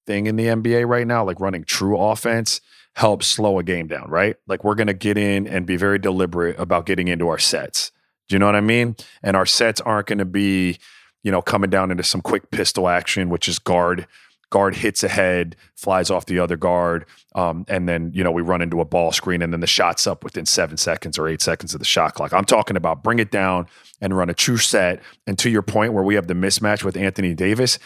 thing 0.05 0.27
in 0.27 0.35
the 0.35 0.45
NBA 0.45 0.87
right 0.87 1.07
now, 1.07 1.23
like 1.23 1.39
running 1.39 1.63
true 1.63 1.97
offense 1.97 2.61
helps 2.95 3.27
slow 3.27 3.59
a 3.59 3.63
game 3.63 3.87
down, 3.87 4.09
right? 4.09 4.35
Like 4.47 4.63
we're 4.63 4.75
going 4.75 4.87
to 4.87 4.93
get 4.93 5.17
in 5.17 5.47
and 5.47 5.65
be 5.65 5.77
very 5.77 5.99
deliberate 5.99 6.59
about 6.59 6.85
getting 6.85 7.07
into 7.07 7.29
our 7.29 7.37
sets. 7.37 7.91
Do 8.27 8.35
you 8.35 8.39
know 8.39 8.45
what 8.45 8.55
I 8.55 8.61
mean? 8.61 8.95
And 9.23 9.35
our 9.35 9.45
sets 9.45 9.79
aren't 9.81 10.07
going 10.07 10.19
to 10.19 10.25
be, 10.25 10.79
you 11.23 11.31
know, 11.31 11.41
coming 11.41 11.69
down 11.69 11.91
into 11.91 12.03
some 12.03 12.21
quick 12.21 12.51
pistol 12.51 12.87
action, 12.87 13.29
which 13.29 13.47
is 13.47 13.57
guard 13.57 14.05
guard 14.49 14.75
hits 14.75 15.03
ahead, 15.03 15.55
flies 15.75 16.09
off 16.09 16.25
the 16.25 16.39
other 16.39 16.57
guard, 16.57 17.05
um, 17.35 17.65
and 17.67 17.87
then 17.87 18.11
you 18.13 18.23
know 18.23 18.31
we 18.31 18.41
run 18.41 18.61
into 18.61 18.81
a 18.81 18.85
ball 18.85 19.11
screen, 19.11 19.41
and 19.41 19.53
then 19.53 19.59
the 19.59 19.67
shot's 19.67 20.07
up 20.07 20.23
within 20.23 20.45
seven 20.45 20.77
seconds 20.77 21.17
or 21.17 21.27
eight 21.27 21.41
seconds 21.41 21.73
of 21.73 21.79
the 21.79 21.85
shot 21.85 22.13
clock. 22.13 22.33
I'm 22.33 22.45
talking 22.45 22.77
about 22.77 23.03
bring 23.03 23.19
it 23.19 23.31
down 23.31 23.67
and 24.01 24.15
run 24.15 24.29
a 24.29 24.33
true 24.33 24.57
set. 24.57 25.01
And 25.27 25.37
to 25.39 25.49
your 25.49 25.61
point, 25.61 25.93
where 25.93 26.03
we 26.03 26.15
have 26.15 26.27
the 26.27 26.33
mismatch 26.33 26.83
with 26.83 26.97
Anthony 26.97 27.33
Davis, 27.33 27.79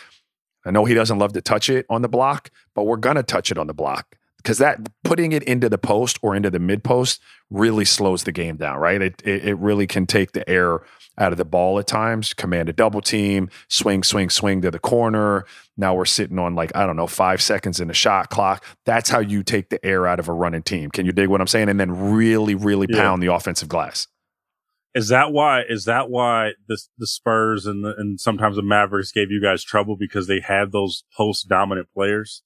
I 0.65 0.71
know 0.71 0.85
he 0.85 0.93
doesn't 0.93 1.19
love 1.19 1.33
to 1.33 1.41
touch 1.41 1.69
it 1.69 1.85
on 1.89 2.01
the 2.01 2.09
block, 2.09 2.49
but 2.73 2.83
we're 2.83 2.97
gonna 2.97 3.23
touch 3.23 3.51
it 3.51 3.57
on 3.57 3.67
the 3.67 3.73
block 3.73 4.15
because 4.37 4.57
that 4.57 4.79
putting 5.03 5.31
it 5.31 5.43
into 5.43 5.69
the 5.69 5.77
post 5.77 6.19
or 6.21 6.35
into 6.35 6.49
the 6.49 6.59
mid 6.59 6.83
post 6.83 7.21
really 7.49 7.85
slows 7.85 8.23
the 8.23 8.31
game 8.31 8.57
down, 8.57 8.77
right? 8.77 9.01
It, 9.01 9.21
it, 9.23 9.45
it 9.45 9.55
really 9.55 9.87
can 9.87 10.05
take 10.05 10.33
the 10.33 10.47
air 10.49 10.81
out 11.17 11.31
of 11.31 11.37
the 11.37 11.45
ball 11.45 11.79
at 11.79 11.87
times. 11.87 12.33
Command 12.33 12.69
a 12.69 12.73
double 12.73 13.01
team, 13.01 13.49
swing, 13.67 14.03
swing, 14.03 14.29
swing 14.29 14.61
to 14.61 14.71
the 14.71 14.79
corner. 14.79 15.45
Now 15.77 15.95
we're 15.95 16.05
sitting 16.05 16.39
on 16.39 16.55
like 16.55 16.75
I 16.75 16.85
don't 16.85 16.95
know 16.95 17.07
five 17.07 17.41
seconds 17.41 17.79
in 17.79 17.87
the 17.87 17.93
shot 17.93 18.29
clock. 18.29 18.63
That's 18.85 19.09
how 19.09 19.19
you 19.19 19.43
take 19.43 19.69
the 19.69 19.83
air 19.85 20.07
out 20.07 20.19
of 20.19 20.27
a 20.27 20.33
running 20.33 20.63
team. 20.63 20.91
Can 20.91 21.05
you 21.05 21.11
dig 21.11 21.29
what 21.29 21.41
I'm 21.41 21.47
saying? 21.47 21.69
And 21.69 21.79
then 21.79 22.13
really, 22.13 22.55
really 22.55 22.87
yeah. 22.89 23.01
pound 23.01 23.21
the 23.23 23.33
offensive 23.33 23.69
glass. 23.69 24.07
Is 24.95 25.07
that 25.07 25.31
why? 25.31 25.63
Is 25.67 25.85
that 25.85 26.09
why 26.09 26.51
the 26.67 26.79
the 26.97 27.07
Spurs 27.07 27.65
and 27.65 27.83
the, 27.83 27.95
and 27.97 28.19
sometimes 28.19 28.57
the 28.57 28.61
Mavericks 28.61 29.11
gave 29.11 29.31
you 29.31 29.41
guys 29.41 29.63
trouble 29.63 29.95
because 29.97 30.27
they 30.27 30.39
had 30.39 30.71
those 30.71 31.03
post 31.17 31.49
dominant 31.49 31.87
players, 31.93 32.43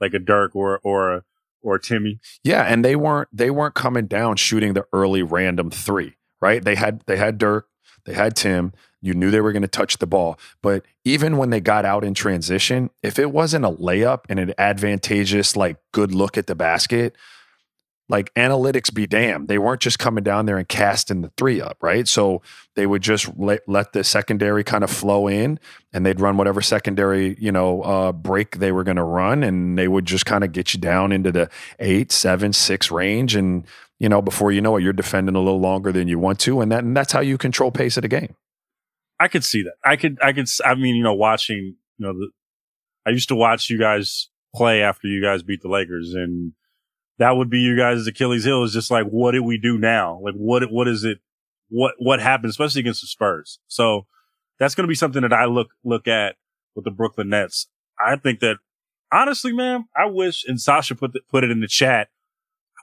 like 0.00 0.14
a 0.14 0.20
Dirk 0.20 0.54
or 0.54 0.78
or 0.84 1.12
a 1.12 1.22
or 1.62 1.74
a 1.76 1.80
Timmy? 1.80 2.20
Yeah, 2.44 2.62
and 2.62 2.84
they 2.84 2.94
weren't 2.94 3.28
they 3.32 3.50
weren't 3.50 3.74
coming 3.74 4.06
down 4.06 4.36
shooting 4.36 4.74
the 4.74 4.86
early 4.92 5.24
random 5.24 5.70
three, 5.70 6.14
right? 6.40 6.64
They 6.64 6.76
had 6.76 7.02
they 7.06 7.16
had 7.16 7.38
Dirk, 7.38 7.66
they 8.04 8.14
had 8.14 8.36
Tim. 8.36 8.72
You 9.00 9.14
knew 9.14 9.30
they 9.30 9.40
were 9.40 9.52
going 9.52 9.62
to 9.62 9.68
touch 9.68 9.98
the 9.98 10.06
ball. 10.06 10.38
But 10.62 10.84
even 11.04 11.36
when 11.36 11.50
they 11.50 11.60
got 11.60 11.84
out 11.84 12.04
in 12.04 12.14
transition, 12.14 12.90
if 13.02 13.18
it 13.18 13.30
wasn't 13.30 13.66
a 13.66 13.70
layup 13.70 14.20
and 14.28 14.38
an 14.38 14.54
advantageous, 14.56 15.56
like 15.56 15.76
good 15.92 16.14
look 16.14 16.38
at 16.38 16.46
the 16.46 16.54
basket, 16.54 17.14
like 18.08 18.32
analytics 18.34 18.92
be 18.92 19.06
damned. 19.06 19.48
They 19.48 19.58
weren't 19.58 19.80
just 19.80 19.98
coming 19.98 20.24
down 20.24 20.44
there 20.44 20.58
and 20.58 20.68
casting 20.68 21.22
the 21.22 21.32
three 21.38 21.60
up, 21.60 21.78
right? 21.82 22.06
So 22.06 22.42
they 22.76 22.86
would 22.86 23.02
just 23.02 23.30
let, 23.38 23.66
let 23.66 23.92
the 23.94 24.04
secondary 24.04 24.62
kind 24.62 24.84
of 24.84 24.90
flow 24.90 25.26
in 25.26 25.58
and 25.92 26.04
they'd 26.04 26.20
run 26.20 26.36
whatever 26.36 26.60
secondary, 26.60 27.34
you 27.38 27.50
know, 27.50 27.82
uh, 27.82 28.12
break 28.12 28.58
they 28.58 28.72
were 28.72 28.84
going 28.84 28.98
to 28.98 29.04
run. 29.04 29.42
And 29.42 29.78
they 29.78 29.88
would 29.88 30.04
just 30.04 30.26
kind 30.26 30.44
of 30.44 30.52
get 30.52 30.74
you 30.74 30.80
down 30.80 31.12
into 31.12 31.32
the 31.32 31.48
eight, 31.78 32.12
seven, 32.12 32.52
six 32.52 32.90
range. 32.90 33.34
And 33.34 33.64
you 33.98 34.08
know, 34.08 34.20
before 34.20 34.52
you 34.52 34.60
know 34.60 34.76
it, 34.76 34.82
you're 34.82 34.92
defending 34.92 35.36
a 35.36 35.40
little 35.40 35.60
longer 35.60 35.92
than 35.92 36.08
you 36.08 36.18
want 36.18 36.40
to, 36.40 36.60
and 36.60 36.70
that 36.72 36.84
and 36.84 36.96
that's 36.96 37.12
how 37.12 37.20
you 37.20 37.38
control 37.38 37.70
pace 37.70 37.96
of 37.96 38.02
the 38.02 38.08
game. 38.08 38.34
I 39.20 39.28
could 39.28 39.44
see 39.44 39.62
that. 39.62 39.74
I 39.84 39.96
could. 39.96 40.18
I 40.22 40.32
could. 40.32 40.48
I 40.64 40.74
mean, 40.74 40.96
you 40.96 41.02
know, 41.02 41.14
watching. 41.14 41.76
You 41.98 42.06
know, 42.06 42.12
the, 42.12 42.30
I 43.06 43.10
used 43.10 43.28
to 43.28 43.36
watch 43.36 43.70
you 43.70 43.78
guys 43.78 44.28
play 44.54 44.82
after 44.82 45.06
you 45.06 45.22
guys 45.22 45.42
beat 45.42 45.62
the 45.62 45.68
Lakers, 45.68 46.14
and 46.14 46.52
that 47.18 47.36
would 47.36 47.50
be 47.50 47.58
you 47.58 47.76
guys' 47.76 48.06
Achilles' 48.06 48.44
heel. 48.44 48.64
Is 48.64 48.72
just 48.72 48.90
like, 48.90 49.06
what 49.06 49.32
do 49.32 49.42
we 49.42 49.58
do 49.58 49.78
now? 49.78 50.20
Like, 50.22 50.34
what 50.34 50.70
what 50.70 50.88
is 50.88 51.04
it? 51.04 51.18
What 51.68 51.94
what 51.98 52.20
happened, 52.20 52.50
especially 52.50 52.80
against 52.80 53.02
the 53.02 53.06
Spurs? 53.06 53.60
So 53.68 54.06
that's 54.58 54.74
going 54.74 54.84
to 54.84 54.88
be 54.88 54.94
something 54.94 55.22
that 55.22 55.32
I 55.32 55.44
look 55.44 55.68
look 55.84 56.08
at 56.08 56.36
with 56.74 56.84
the 56.84 56.90
Brooklyn 56.90 57.28
Nets. 57.28 57.68
I 58.04 58.16
think 58.16 58.40
that 58.40 58.56
honestly, 59.12 59.52
man, 59.52 59.84
I 59.96 60.06
wish 60.06 60.44
and 60.46 60.60
Sasha 60.60 60.96
put 60.96 61.12
the, 61.12 61.20
put 61.30 61.44
it 61.44 61.50
in 61.50 61.60
the 61.60 61.68
chat 61.68 62.08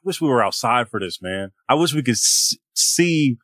wish 0.04 0.22
we 0.22 0.28
were 0.28 0.44
outside 0.44 0.90
for 0.90 1.00
this, 1.00 1.22
man. 1.22 1.52
I 1.68 1.76
wish 1.76 1.94
we 1.94 2.04
could 2.04 2.14
s- 2.14 2.56
see 2.74 3.38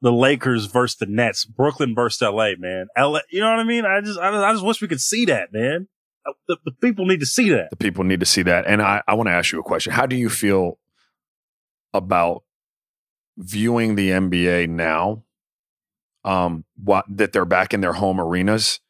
the 0.00 0.12
Lakers 0.12 0.66
versus 0.66 0.96
the 0.96 1.06
Nets, 1.06 1.44
Brooklyn 1.44 1.94
versus 1.94 2.20
LA, 2.22 2.50
man. 2.58 2.86
LA, 2.96 3.20
you 3.30 3.40
know 3.40 3.50
what 3.50 3.58
I 3.58 3.64
mean? 3.64 3.84
I 3.84 4.00
just, 4.00 4.18
I 4.18 4.28
I 4.28 4.52
just 4.52 4.64
wish 4.64 4.80
we 4.80 4.88
could 4.88 5.00
see 5.00 5.24
that, 5.26 5.52
man. 5.52 5.88
Uh, 6.26 6.32
the, 6.46 6.56
the, 6.66 6.72
people 6.72 7.06
need 7.06 7.20
to 7.20 7.26
see 7.26 7.50
that. 7.50 7.70
The 7.70 7.76
people 7.76 8.04
need 8.04 8.20
to 8.20 8.26
see 8.26 8.42
that. 8.42 8.66
And 8.66 8.82
I, 8.82 9.02
I 9.08 9.14
want 9.14 9.28
to 9.28 9.32
ask 9.32 9.52
you 9.52 9.60
a 9.60 9.64
question. 9.64 9.92
How 9.92 10.06
do 10.06 10.16
you 10.16 10.28
feel 10.28 10.78
about 11.92 12.42
viewing 13.36 13.94
the 13.94 14.10
NBA 14.10 14.68
now? 14.68 15.24
Um, 16.24 16.64
what 16.82 17.06
that 17.08 17.32
they're 17.32 17.44
back 17.44 17.72
in 17.72 17.80
their 17.80 17.92
home 17.92 18.20
arenas 18.20 18.80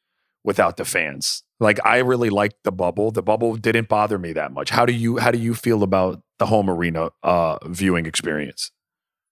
without 0.44 0.76
the 0.76 0.84
fans. 0.84 1.42
Like 1.60 1.84
I 1.84 1.98
really 1.98 2.30
liked 2.30 2.62
the 2.64 2.72
bubble. 2.72 3.10
The 3.10 3.22
bubble 3.22 3.56
didn't 3.56 3.88
bother 3.88 4.18
me 4.18 4.32
that 4.32 4.52
much. 4.52 4.70
How 4.70 4.86
do 4.86 4.92
you 4.92 5.18
how 5.18 5.30
do 5.30 5.38
you 5.38 5.54
feel 5.54 5.82
about 5.82 6.22
the 6.38 6.46
home 6.46 6.70
arena 6.70 7.10
uh 7.22 7.58
viewing 7.66 8.06
experience? 8.06 8.70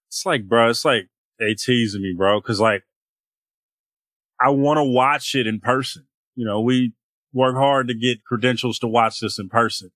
It's 0.09 0.25
like, 0.25 0.47
bro, 0.47 0.69
it's 0.69 0.85
like 0.85 1.07
they 1.39 1.53
teasing 1.53 2.01
me, 2.01 2.13
bro, 2.17 2.41
because 2.41 2.59
like 2.59 2.83
I 4.41 4.49
want 4.49 4.77
to 4.77 4.83
watch 4.83 5.35
it 5.35 5.47
in 5.47 5.59
person. 5.59 6.05
You 6.35 6.45
know, 6.45 6.61
we 6.61 6.93
work 7.33 7.55
hard 7.55 7.87
to 7.87 7.93
get 7.93 8.23
credentials 8.23 8.79
to 8.79 8.87
watch 8.87 9.19
this 9.19 9.39
in 9.39 9.49
person. 9.49 9.91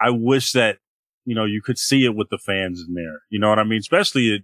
I 0.00 0.10
wish 0.10 0.52
that 0.52 0.78
you 1.24 1.34
know 1.34 1.44
you 1.44 1.62
could 1.62 1.78
see 1.78 2.04
it 2.04 2.16
with 2.16 2.28
the 2.30 2.38
fans 2.38 2.84
in 2.86 2.94
there. 2.94 3.22
You 3.30 3.38
know 3.38 3.48
what 3.48 3.58
I 3.60 3.64
mean? 3.64 3.78
Especially 3.78 4.34
at 4.34 4.40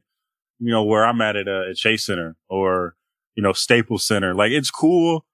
you 0.60 0.70
know 0.70 0.84
where 0.84 1.04
I'm 1.04 1.20
at 1.20 1.36
at, 1.36 1.48
uh, 1.48 1.70
at 1.70 1.76
Chase 1.76 2.06
Center 2.06 2.36
or 2.48 2.94
you 3.34 3.42
know 3.42 3.52
Staples 3.52 4.06
Center. 4.06 4.34
Like 4.34 4.52
it's 4.52 4.70
cool 4.70 5.24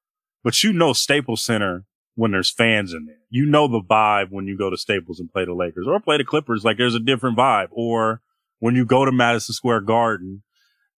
but 0.46 0.62
you 0.62 0.72
know 0.72 0.92
Staples 0.92 1.42
Center 1.42 1.86
when 2.14 2.30
there's 2.30 2.52
fans 2.52 2.92
in 2.92 3.06
there. 3.06 3.18
You 3.30 3.46
know 3.46 3.66
the 3.66 3.80
vibe 3.80 4.28
when 4.30 4.46
you 4.46 4.56
go 4.56 4.70
to 4.70 4.76
Staples 4.76 5.18
and 5.18 5.28
play 5.28 5.44
the 5.44 5.52
Lakers 5.52 5.88
or 5.88 5.98
play 5.98 6.18
the 6.18 6.24
Clippers. 6.24 6.64
Like 6.64 6.78
there's 6.78 6.94
a 6.94 7.00
different 7.00 7.36
vibe. 7.36 7.66
Or 7.72 8.20
when 8.60 8.76
you 8.76 8.84
go 8.84 9.04
to 9.04 9.10
Madison 9.10 9.54
Square 9.54 9.80
Garden 9.80 10.44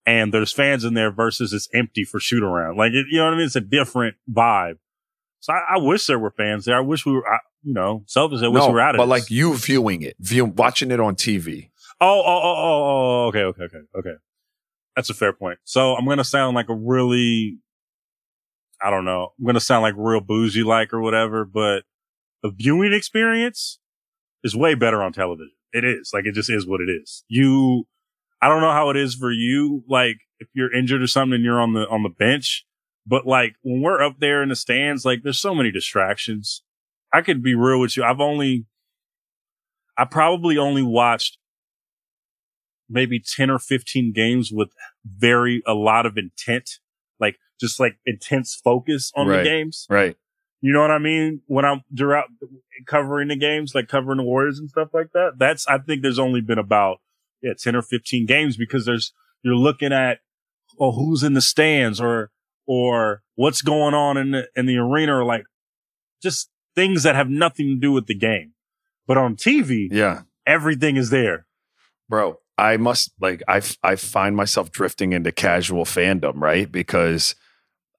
and 0.04 0.34
there's 0.34 0.52
fans 0.52 0.84
in 0.84 0.92
there 0.92 1.10
versus 1.10 1.54
it's 1.54 1.66
empty 1.72 2.04
for 2.04 2.20
shoot 2.20 2.42
around. 2.42 2.76
Like 2.76 2.92
it, 2.92 3.06
you 3.10 3.20
know 3.20 3.24
what 3.24 3.32
I 3.32 3.36
mean? 3.38 3.46
It's 3.46 3.56
a 3.56 3.62
different 3.62 4.16
vibe. 4.30 4.74
So 5.40 5.54
I, 5.54 5.76
I 5.76 5.78
wish 5.78 6.04
there 6.04 6.18
were 6.18 6.32
fans 6.32 6.66
there. 6.66 6.76
I 6.76 6.80
wish 6.80 7.06
we 7.06 7.12
were, 7.12 7.26
I, 7.26 7.38
you 7.62 7.72
know, 7.72 8.02
selfish. 8.04 8.42
I 8.42 8.48
wish 8.48 8.60
no, 8.60 8.66
we 8.66 8.74
were 8.74 8.80
out 8.82 8.96
of 8.96 8.98
But 8.98 9.06
this. 9.06 9.22
like 9.22 9.30
you 9.30 9.54
viewing 9.54 10.02
it, 10.02 10.16
view, 10.20 10.44
watching 10.44 10.90
it 10.90 11.00
on 11.00 11.16
TV. 11.16 11.70
Oh, 12.02 12.20
oh, 12.20 12.22
oh, 12.26 12.54
oh, 12.54 12.84
oh, 12.84 13.26
okay, 13.28 13.44
okay, 13.44 13.62
okay, 13.62 13.78
okay. 13.98 14.14
That's 14.94 15.08
a 15.08 15.14
fair 15.14 15.32
point. 15.32 15.58
So 15.64 15.94
I'm 15.94 16.04
going 16.04 16.18
to 16.18 16.24
sound 16.24 16.54
like 16.54 16.68
a 16.68 16.74
really 16.74 17.60
I 18.82 18.90
don't 18.90 19.04
know. 19.04 19.32
I'm 19.38 19.44
going 19.44 19.54
to 19.54 19.60
sound 19.60 19.82
like 19.82 19.94
real 19.96 20.20
boozy 20.20 20.62
like 20.62 20.92
or 20.92 21.00
whatever, 21.00 21.44
but 21.44 21.82
the 22.42 22.50
viewing 22.50 22.92
experience 22.92 23.78
is 24.44 24.56
way 24.56 24.74
better 24.74 25.02
on 25.02 25.12
television. 25.12 25.52
It 25.72 25.84
is 25.84 26.10
like, 26.12 26.24
it 26.24 26.34
just 26.34 26.50
is 26.50 26.66
what 26.66 26.80
it 26.80 26.88
is. 26.90 27.24
You, 27.28 27.86
I 28.40 28.48
don't 28.48 28.60
know 28.60 28.72
how 28.72 28.90
it 28.90 28.96
is 28.96 29.14
for 29.14 29.32
you. 29.32 29.84
Like 29.88 30.18
if 30.38 30.48
you're 30.54 30.72
injured 30.72 31.02
or 31.02 31.06
something 31.06 31.34
and 31.34 31.44
you're 31.44 31.60
on 31.60 31.74
the, 31.74 31.88
on 31.88 32.02
the 32.04 32.08
bench, 32.08 32.64
but 33.06 33.26
like 33.26 33.54
when 33.62 33.82
we're 33.82 34.02
up 34.02 34.20
there 34.20 34.42
in 34.42 34.50
the 34.50 34.56
stands, 34.56 35.04
like 35.04 35.22
there's 35.22 35.40
so 35.40 35.54
many 35.54 35.70
distractions. 35.70 36.62
I 37.12 37.22
could 37.22 37.42
be 37.42 37.54
real 37.54 37.80
with 37.80 37.96
you. 37.96 38.04
I've 38.04 38.20
only, 38.20 38.66
I 39.96 40.04
probably 40.04 40.56
only 40.56 40.82
watched 40.82 41.38
maybe 42.88 43.20
10 43.20 43.50
or 43.50 43.58
15 43.58 44.12
games 44.12 44.50
with 44.52 44.70
very, 45.04 45.62
a 45.66 45.74
lot 45.74 46.06
of 46.06 46.16
intent 46.16 46.78
just 47.60 47.80
like 47.80 47.98
intense 48.06 48.54
focus 48.54 49.12
on 49.16 49.26
right. 49.26 49.38
the 49.38 49.44
games. 49.44 49.86
Right. 49.88 50.16
You 50.60 50.72
know 50.72 50.80
what 50.80 50.90
I 50.90 50.98
mean? 50.98 51.42
When 51.46 51.64
I'm 51.64 51.82
throughout 51.96 52.26
covering 52.86 53.28
the 53.28 53.36
games, 53.36 53.74
like 53.74 53.88
covering 53.88 54.18
the 54.18 54.24
Warriors 54.24 54.58
and 54.58 54.68
stuff 54.68 54.88
like 54.92 55.12
that. 55.12 55.38
That's, 55.38 55.66
I 55.68 55.78
think 55.78 56.02
there's 56.02 56.18
only 56.18 56.40
been 56.40 56.58
about, 56.58 56.98
yeah, 57.42 57.52
10 57.56 57.76
or 57.76 57.82
15 57.82 58.26
games 58.26 58.56
because 58.56 58.84
there's, 58.84 59.12
you're 59.42 59.54
looking 59.54 59.92
at, 59.92 60.18
oh, 60.80 60.92
who's 60.92 61.22
in 61.22 61.34
the 61.34 61.40
stands 61.40 62.00
or, 62.00 62.30
or 62.66 63.22
what's 63.36 63.62
going 63.62 63.94
on 63.94 64.16
in 64.16 64.32
the, 64.32 64.48
in 64.56 64.66
the 64.66 64.76
arena 64.78 65.16
or 65.16 65.24
like 65.24 65.44
just 66.22 66.50
things 66.74 67.02
that 67.04 67.14
have 67.14 67.28
nothing 67.28 67.66
to 67.66 67.76
do 67.76 67.92
with 67.92 68.06
the 68.06 68.14
game. 68.14 68.52
But 69.06 69.16
on 69.16 69.36
TV, 69.36 69.88
yeah, 69.90 70.22
everything 70.46 70.96
is 70.96 71.10
there. 71.10 71.46
Bro, 72.08 72.38
I 72.56 72.76
must 72.76 73.12
like 73.20 73.42
I 73.48 73.62
I 73.82 73.96
find 73.96 74.36
myself 74.36 74.70
drifting 74.70 75.12
into 75.12 75.32
casual 75.32 75.84
fandom, 75.84 76.34
right? 76.36 76.70
Because 76.70 77.34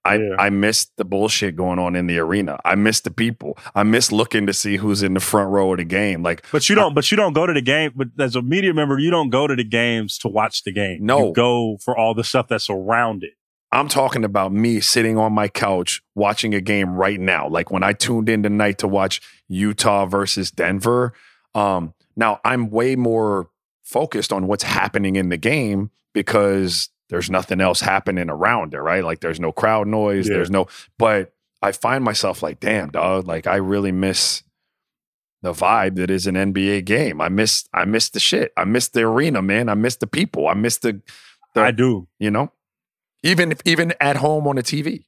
I, 0.05 0.15
yeah. 0.15 0.35
I 0.39 0.49
miss 0.49 0.88
the 0.97 1.05
bullshit 1.05 1.55
going 1.55 1.77
on 1.77 1.95
in 1.95 2.07
the 2.07 2.17
arena. 2.19 2.59
I 2.63 2.75
miss 2.75 3.01
the 3.01 3.12
people. 3.12 3.57
I 3.75 3.83
miss 3.83 4.12
looking 4.12 4.45
to 4.47 4.53
see 4.53 4.77
who's 4.77 5.03
in 5.03 5.13
the 5.13 5.19
front 5.19 5.49
row 5.51 5.71
of 5.71 5.77
the 5.77 5.83
game. 5.83 6.23
Like, 6.23 6.45
but 6.51 6.69
you 6.69 6.75
don't. 6.75 6.91
I, 6.91 6.95
but 6.95 7.12
you 7.12 7.17
don't 7.17 7.33
go 7.33 7.45
to 7.45 7.53
the 7.53 7.62
game. 7.62 7.91
But 7.95 8.07
as 8.17 8.35
a 8.35 8.41
media 8.41 8.73
member, 8.73 8.97
you 8.97 9.12
don't 9.12 9.29
go 9.29 9.45
to 9.45 9.55
the 9.55 9.63
games 9.63 10.17
to 10.19 10.27
watch 10.27 10.63
the 10.63 10.71
game. 10.71 10.99
No, 11.01 11.27
you 11.27 11.33
go 11.33 11.77
for 11.83 11.97
all 11.97 12.13
the 12.13 12.23
stuff 12.23 12.47
that's 12.47 12.69
around 12.69 13.23
it. 13.23 13.33
I'm 13.71 13.88
talking 13.88 14.23
about 14.23 14.51
me 14.51 14.79
sitting 14.79 15.17
on 15.17 15.33
my 15.33 15.47
couch 15.47 16.01
watching 16.15 16.55
a 16.55 16.62
game 16.62 16.95
right 16.95 17.19
now. 17.19 17.47
Like 17.47 17.69
when 17.69 17.83
I 17.83 17.93
tuned 17.93 18.27
in 18.27 18.41
tonight 18.41 18.79
to 18.79 18.88
watch 18.88 19.21
Utah 19.47 20.05
versus 20.05 20.49
Denver. 20.49 21.13
Um, 21.53 21.93
now 22.15 22.39
I'm 22.43 22.69
way 22.69 22.95
more 22.95 23.49
focused 23.83 24.31
on 24.33 24.47
what's 24.47 24.63
happening 24.63 25.15
in 25.15 25.29
the 25.29 25.38
game 25.38 25.91
because 26.13 26.89
there's 27.10 27.30
nothing 27.30 27.60
else 27.62 27.82
happening 27.82 28.30
around 28.30 28.74
it, 28.74 28.80
right? 28.80 29.04
Like 29.04 29.19
there's 29.19 29.39
no 29.39 29.52
crowd 29.52 29.88
noise, 29.88 30.28
Yeah. 30.28 30.36
there's 30.36 30.52
no 30.52 30.67
but 30.98 31.34
I 31.62 31.72
find 31.74 32.04
myself 32.04 32.41
like, 32.41 32.60
damn, 32.60 32.89
dog, 32.89 33.28
like 33.28 33.45
I 33.48 33.56
really 33.58 33.91
miss 33.91 34.43
the 35.41 35.52
vibe 35.54 35.95
that 35.95 36.10
is 36.10 36.28
an 36.28 36.36
NBA 36.36 36.86
game. 36.86 37.19
I 37.22 37.30
miss 37.30 37.67
I 37.74 37.86
miss 37.86 38.10
the 38.10 38.19
shit. 38.19 38.52
I 38.58 38.63
miss 38.65 38.89
the 38.89 39.02
arena, 39.02 39.41
man. 39.41 39.69
I 39.69 39.74
miss 39.74 39.95
the 39.98 40.08
people. 40.08 40.48
I 40.48 40.54
miss 40.54 40.78
the, 40.78 41.02
the 41.56 41.62
I 41.62 41.72
do. 41.72 42.08
you 42.19 42.32
know? 42.32 42.52
Even 43.24 43.52
if 43.52 43.60
even 43.65 43.93
at 44.00 44.17
home 44.17 44.48
on 44.48 44.58
a 44.58 44.62
TV. 44.62 45.06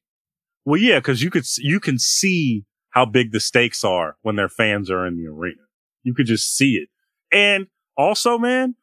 Well, 0.66 0.80
yeah, 0.80 1.00
because 1.00 1.22
you 1.24 1.30
could 1.32 1.46
you 1.58 1.80
can 1.80 1.98
see 2.00 2.66
how 2.92 3.06
big 3.06 3.32
the 3.32 3.40
stakes 3.40 3.84
are 3.84 4.18
when 4.22 4.36
their 4.36 4.50
fans 4.50 4.90
are 4.92 5.06
in 5.08 5.18
the 5.18 5.28
arena. 5.28 5.62
You 6.04 6.14
could 6.14 6.26
just 6.28 6.56
see 6.56 6.76
it, 6.76 6.90
and 7.32 7.68
also, 7.98 8.38
man, 8.38 8.76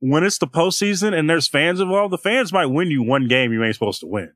when 0.00 0.24
it's 0.24 0.38
the 0.38 0.46
postseason 0.46 1.18
and 1.18 1.28
there's 1.28 1.48
fans 1.48 1.80
involved, 1.80 2.12
the 2.12 2.18
fans 2.18 2.52
might 2.52 2.66
win 2.66 2.90
you 2.90 3.02
one 3.02 3.28
game 3.28 3.52
you 3.52 3.64
ain't 3.64 3.74
supposed 3.74 4.00
to 4.00 4.06
win. 4.06 4.32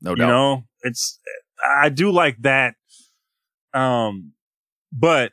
No 0.00 0.10
you 0.10 0.16
know, 0.18 0.64
it's 0.82 1.18
I 1.64 1.88
do 1.88 2.10
like 2.10 2.40
that. 2.42 2.74
Um, 3.74 4.32
but 4.92 5.32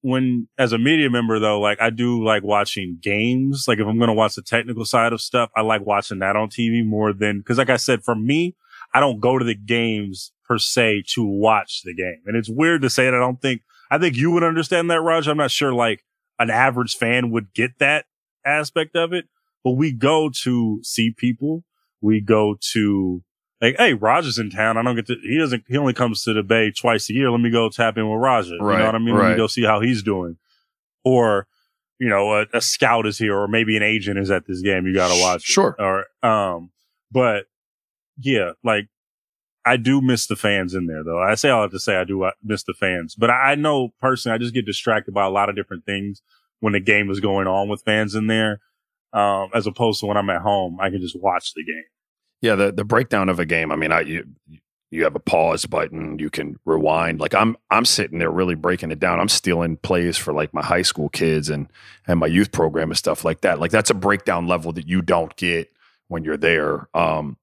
when 0.00 0.48
as 0.58 0.72
a 0.72 0.78
media 0.78 1.10
member 1.10 1.38
though, 1.38 1.60
like 1.60 1.80
I 1.80 1.90
do 1.90 2.22
like 2.24 2.42
watching 2.42 2.98
games. 3.00 3.66
Like 3.68 3.78
if 3.78 3.86
I'm 3.86 3.98
going 3.98 4.08
to 4.08 4.14
watch 4.14 4.34
the 4.34 4.42
technical 4.42 4.84
side 4.84 5.12
of 5.12 5.20
stuff, 5.20 5.50
I 5.56 5.62
like 5.62 5.84
watching 5.84 6.20
that 6.20 6.36
on 6.36 6.48
TV 6.48 6.84
more 6.84 7.12
than 7.12 7.38
because, 7.38 7.58
like 7.58 7.70
I 7.70 7.76
said, 7.76 8.02
for 8.02 8.14
me, 8.14 8.56
I 8.94 9.00
don't 9.00 9.20
go 9.20 9.38
to 9.38 9.44
the 9.44 9.54
games 9.54 10.32
per 10.46 10.58
se 10.58 11.04
to 11.14 11.24
watch 11.24 11.82
the 11.84 11.94
game. 11.94 12.22
And 12.26 12.36
it's 12.36 12.48
weird 12.48 12.82
to 12.82 12.90
say 12.90 13.04
that. 13.04 13.14
I 13.14 13.18
don't 13.18 13.42
think 13.42 13.62
I 13.90 13.98
think 13.98 14.16
you 14.16 14.30
would 14.30 14.44
understand 14.44 14.90
that, 14.90 15.00
Raj. 15.00 15.28
I'm 15.28 15.36
not 15.36 15.50
sure 15.50 15.72
like 15.72 16.04
an 16.38 16.50
average 16.50 16.96
fan 16.96 17.30
would 17.30 17.52
get 17.52 17.78
that 17.78 18.06
aspect 18.48 18.96
of 18.96 19.12
it, 19.12 19.26
but 19.64 19.72
we 19.72 19.92
go 19.92 20.30
to 20.42 20.80
see 20.82 21.10
people. 21.10 21.64
We 22.00 22.20
go 22.20 22.56
to 22.72 23.22
like, 23.60 23.76
hey, 23.76 23.94
Raja's 23.94 24.38
in 24.38 24.50
town. 24.50 24.76
I 24.76 24.82
don't 24.82 24.96
get 24.96 25.06
to, 25.08 25.16
he 25.22 25.38
doesn't, 25.38 25.64
he 25.66 25.76
only 25.76 25.92
comes 25.92 26.22
to 26.24 26.32
the 26.32 26.42
Bay 26.42 26.70
twice 26.70 27.10
a 27.10 27.14
year. 27.14 27.30
Let 27.30 27.40
me 27.40 27.50
go 27.50 27.68
tap 27.68 27.98
in 27.98 28.08
with 28.08 28.20
Raja. 28.20 28.50
You 28.50 28.58
know 28.58 28.66
what 28.66 28.94
I 28.94 28.98
mean? 28.98 29.16
Let 29.16 29.30
me 29.30 29.36
go 29.36 29.46
see 29.48 29.64
how 29.64 29.80
he's 29.80 30.02
doing. 30.02 30.36
Or, 31.04 31.48
you 31.98 32.08
know, 32.08 32.34
a, 32.34 32.46
a 32.52 32.60
scout 32.60 33.06
is 33.06 33.18
here 33.18 33.36
or 33.36 33.48
maybe 33.48 33.76
an 33.76 33.82
agent 33.82 34.18
is 34.18 34.30
at 34.30 34.46
this 34.46 34.62
game. 34.62 34.86
You 34.86 34.94
got 34.94 35.12
to 35.12 35.20
watch. 35.20 35.40
it. 35.40 35.52
Sure. 35.52 35.74
Or, 35.78 36.06
um, 36.28 36.70
but 37.10 37.46
yeah, 38.20 38.52
like 38.62 38.88
I 39.64 39.76
do 39.76 40.00
miss 40.00 40.26
the 40.26 40.36
fans 40.36 40.74
in 40.74 40.86
there 40.86 41.02
though. 41.02 41.20
I 41.20 41.34
say 41.34 41.50
all 41.50 41.60
I 41.60 41.62
have 41.62 41.72
to 41.72 41.80
say 41.80 41.96
I 41.96 42.04
do 42.04 42.22
uh, 42.22 42.30
miss 42.42 42.62
the 42.62 42.74
fans, 42.74 43.14
but 43.14 43.30
I, 43.30 43.52
I 43.52 43.54
know 43.54 43.92
personally 44.00 44.34
I 44.34 44.38
just 44.38 44.54
get 44.54 44.66
distracted 44.66 45.12
by 45.12 45.24
a 45.24 45.30
lot 45.30 45.48
of 45.48 45.56
different 45.56 45.84
things 45.84 46.22
when 46.60 46.72
the 46.72 46.80
game 46.80 47.10
is 47.10 47.20
going 47.20 47.46
on 47.46 47.68
with 47.68 47.82
fans 47.82 48.14
in 48.14 48.26
there. 48.26 48.60
Um, 49.12 49.50
as 49.54 49.66
opposed 49.66 50.00
to 50.00 50.06
when 50.06 50.16
I'm 50.18 50.28
at 50.28 50.42
home, 50.42 50.78
I 50.80 50.90
can 50.90 51.00
just 51.00 51.18
watch 51.18 51.54
the 51.54 51.64
game. 51.64 51.84
Yeah, 52.42 52.54
the 52.54 52.72
the 52.72 52.84
breakdown 52.84 53.28
of 53.28 53.40
a 53.40 53.46
game. 53.46 53.72
I 53.72 53.76
mean, 53.76 53.90
I 53.90 54.00
you 54.00 54.24
you 54.90 55.04
have 55.04 55.14
a 55.14 55.20
pause 55.20 55.66
button, 55.66 56.18
you 56.18 56.30
can 56.30 56.58
rewind. 56.64 57.20
Like 57.20 57.34
I'm 57.34 57.56
I'm 57.70 57.84
sitting 57.84 58.18
there 58.18 58.30
really 58.30 58.54
breaking 58.54 58.90
it 58.90 58.98
down. 58.98 59.20
I'm 59.20 59.28
stealing 59.28 59.76
plays 59.76 60.16
for 60.16 60.32
like 60.32 60.54
my 60.54 60.62
high 60.62 60.82
school 60.82 61.08
kids 61.08 61.50
and 61.50 61.68
and 62.06 62.18
my 62.18 62.26
youth 62.26 62.52
program 62.52 62.90
and 62.90 62.98
stuff 62.98 63.24
like 63.24 63.42
that. 63.42 63.60
Like 63.60 63.70
that's 63.70 63.90
a 63.90 63.94
breakdown 63.94 64.46
level 64.46 64.72
that 64.72 64.88
you 64.88 65.02
don't 65.02 65.34
get 65.36 65.70
when 66.08 66.24
you're 66.24 66.36
there. 66.38 66.88
Um 66.94 67.36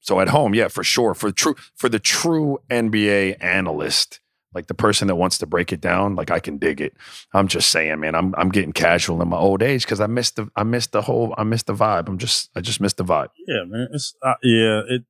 so 0.00 0.20
at 0.20 0.28
home, 0.28 0.54
yeah, 0.54 0.68
for 0.68 0.84
sure. 0.84 1.14
For 1.14 1.30
true 1.30 1.54
for 1.74 1.88
the 1.88 1.98
true 1.98 2.58
NBA 2.70 3.42
analyst, 3.42 4.20
like 4.56 4.68
the 4.68 4.74
person 4.74 5.06
that 5.08 5.16
wants 5.16 5.36
to 5.38 5.46
break 5.46 5.70
it 5.70 5.82
down, 5.82 6.16
like 6.16 6.30
I 6.30 6.40
can 6.40 6.56
dig 6.56 6.80
it. 6.80 6.94
I'm 7.34 7.46
just 7.46 7.70
saying, 7.70 8.00
man, 8.00 8.14
I'm 8.14 8.34
I'm 8.38 8.48
getting 8.48 8.72
casual 8.72 9.20
in 9.20 9.28
my 9.28 9.36
old 9.36 9.62
age 9.62 9.82
because 9.82 10.00
I 10.00 10.06
missed 10.06 10.36
the 10.36 10.48
I 10.56 10.62
missed 10.62 10.92
the 10.92 11.02
whole 11.02 11.34
I 11.36 11.44
missed 11.44 11.66
the 11.66 11.74
vibe. 11.74 12.08
I'm 12.08 12.16
just 12.16 12.48
I 12.56 12.62
just 12.62 12.80
missed 12.80 12.96
the 12.96 13.04
vibe. 13.04 13.28
Yeah, 13.46 13.64
man. 13.66 13.88
It's 13.92 14.14
uh, 14.22 14.34
yeah. 14.42 14.80
It 14.88 15.04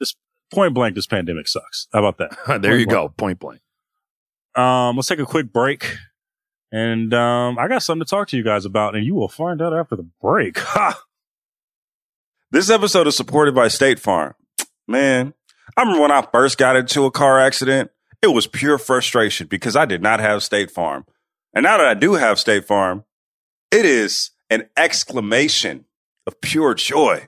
it's 0.00 0.16
point 0.52 0.74
blank. 0.74 0.96
This 0.96 1.06
pandemic 1.06 1.46
sucks. 1.46 1.86
How 1.92 2.04
about 2.04 2.18
that? 2.18 2.60
there 2.62 2.76
you 2.76 2.86
Point 2.86 2.90
go, 2.90 3.08
point 3.10 3.38
blank. 3.38 3.60
Um, 4.56 4.96
let's 4.96 5.06
take 5.06 5.20
a 5.20 5.26
quick 5.26 5.52
break, 5.52 5.96
and 6.72 7.14
um, 7.14 7.56
I 7.56 7.68
got 7.68 7.84
something 7.84 8.04
to 8.04 8.10
talk 8.10 8.26
to 8.28 8.36
you 8.36 8.42
guys 8.42 8.64
about, 8.64 8.96
and 8.96 9.06
you 9.06 9.14
will 9.14 9.28
find 9.28 9.62
out 9.62 9.72
after 9.72 9.94
the 9.94 10.08
break. 10.20 10.58
Ha! 10.68 11.00
This 12.50 12.68
episode 12.68 13.06
is 13.06 13.14
supported 13.14 13.54
by 13.54 13.68
State 13.68 14.00
Farm. 14.00 14.34
Man, 14.88 15.34
I 15.76 15.82
remember 15.82 16.00
when 16.00 16.10
I 16.10 16.26
first 16.32 16.56
got 16.56 16.76
into 16.76 17.04
a 17.04 17.10
car 17.10 17.38
accident, 17.38 17.90
it 18.22 18.28
was 18.28 18.46
pure 18.46 18.78
frustration 18.78 19.46
because 19.46 19.76
I 19.76 19.84
did 19.84 20.02
not 20.02 20.20
have 20.20 20.42
State 20.42 20.70
Farm. 20.70 21.04
And 21.54 21.62
now 21.62 21.78
that 21.78 21.86
I 21.86 21.94
do 21.94 22.14
have 22.14 22.38
State 22.38 22.66
Farm, 22.66 23.04
it 23.70 23.84
is 23.84 24.30
an 24.50 24.68
exclamation 24.76 25.84
of 26.26 26.40
pure 26.40 26.74
joy. 26.74 27.27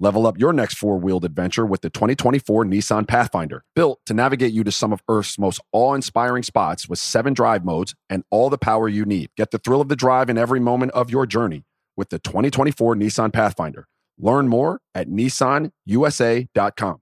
Level 0.00 0.28
up 0.28 0.38
your 0.38 0.52
next 0.52 0.76
four 0.76 0.96
wheeled 0.96 1.24
adventure 1.24 1.66
with 1.66 1.80
the 1.80 1.90
2024 1.90 2.64
Nissan 2.64 3.08
Pathfinder, 3.08 3.64
built 3.74 3.98
to 4.06 4.14
navigate 4.14 4.52
you 4.52 4.62
to 4.62 4.70
some 4.70 4.92
of 4.92 5.02
Earth's 5.08 5.40
most 5.40 5.60
awe 5.72 5.94
inspiring 5.94 6.44
spots 6.44 6.88
with 6.88 7.00
seven 7.00 7.34
drive 7.34 7.64
modes 7.64 7.96
and 8.08 8.22
all 8.30 8.48
the 8.48 8.58
power 8.58 8.88
you 8.88 9.04
need. 9.04 9.30
Get 9.36 9.50
the 9.50 9.58
thrill 9.58 9.80
of 9.80 9.88
the 9.88 9.96
drive 9.96 10.30
in 10.30 10.38
every 10.38 10.60
moment 10.60 10.92
of 10.92 11.10
your 11.10 11.26
journey 11.26 11.64
with 11.96 12.10
the 12.10 12.20
2024 12.20 12.94
Nissan 12.94 13.32
Pathfinder. 13.32 13.88
Learn 14.20 14.46
more 14.46 14.80
at 14.94 15.08
nissanusa.com. 15.08 17.00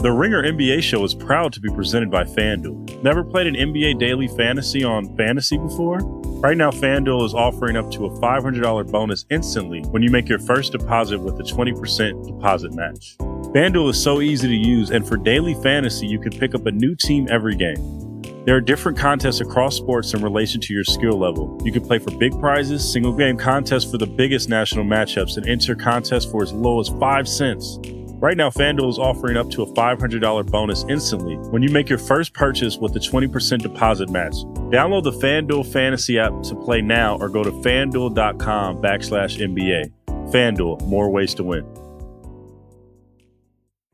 The 0.00 0.12
Ringer 0.12 0.44
NBA 0.44 0.80
show 0.80 1.02
is 1.02 1.12
proud 1.12 1.52
to 1.54 1.60
be 1.60 1.68
presented 1.70 2.08
by 2.08 2.22
FanDuel. 2.22 3.02
Never 3.02 3.24
played 3.24 3.48
an 3.48 3.56
NBA 3.56 3.98
daily 3.98 4.28
fantasy 4.28 4.84
on 4.84 5.16
fantasy 5.16 5.58
before? 5.58 5.98
Right 6.38 6.56
now, 6.56 6.70
FanDuel 6.70 7.26
is 7.26 7.34
offering 7.34 7.76
up 7.76 7.90
to 7.90 8.06
a 8.06 8.10
$500 8.20 8.92
bonus 8.92 9.26
instantly 9.28 9.80
when 9.90 10.04
you 10.04 10.10
make 10.10 10.28
your 10.28 10.38
first 10.38 10.70
deposit 10.70 11.18
with 11.18 11.34
a 11.40 11.42
20% 11.42 12.28
deposit 12.28 12.74
match. 12.74 13.16
FanDuel 13.18 13.90
is 13.90 14.00
so 14.00 14.20
easy 14.20 14.46
to 14.46 14.54
use, 14.54 14.90
and 14.90 15.04
for 15.04 15.16
daily 15.16 15.54
fantasy, 15.64 16.06
you 16.06 16.20
can 16.20 16.30
pick 16.30 16.54
up 16.54 16.66
a 16.66 16.70
new 16.70 16.94
team 16.94 17.26
every 17.28 17.56
game. 17.56 18.22
There 18.44 18.54
are 18.54 18.60
different 18.60 18.96
contests 18.96 19.40
across 19.40 19.74
sports 19.74 20.14
in 20.14 20.22
relation 20.22 20.60
to 20.60 20.72
your 20.72 20.84
skill 20.84 21.18
level. 21.18 21.60
You 21.64 21.72
can 21.72 21.84
play 21.84 21.98
for 21.98 22.12
big 22.12 22.38
prizes, 22.38 22.88
single 22.88 23.12
game 23.12 23.36
contests 23.36 23.90
for 23.90 23.98
the 23.98 24.06
biggest 24.06 24.48
national 24.48 24.84
matchups, 24.84 25.38
and 25.38 25.48
enter 25.48 25.74
contests 25.74 26.24
for 26.24 26.44
as 26.44 26.52
low 26.52 26.78
as 26.78 26.88
5 26.88 27.28
cents. 27.28 27.80
Right 28.20 28.36
now, 28.36 28.50
FanDuel 28.50 28.90
is 28.90 28.98
offering 28.98 29.36
up 29.36 29.48
to 29.50 29.62
a 29.62 29.66
$500 29.74 30.50
bonus 30.50 30.84
instantly 30.88 31.36
when 31.36 31.62
you 31.62 31.68
make 31.68 31.88
your 31.88 32.00
first 32.00 32.34
purchase 32.34 32.76
with 32.76 32.96
a 32.96 32.98
20% 32.98 33.62
deposit 33.62 34.10
match. 34.10 34.32
Download 34.72 35.04
the 35.04 35.12
FanDuel 35.12 35.72
Fantasy 35.72 36.18
app 36.18 36.32
to 36.42 36.56
play 36.56 36.82
now 36.82 37.16
or 37.18 37.28
go 37.28 37.44
to 37.44 37.52
fanduel.com 37.52 38.82
backslash 38.82 39.38
NBA. 39.38 39.92
FanDuel, 40.32 40.84
more 40.88 41.08
ways 41.12 41.32
to 41.34 41.44
win. 41.44 41.64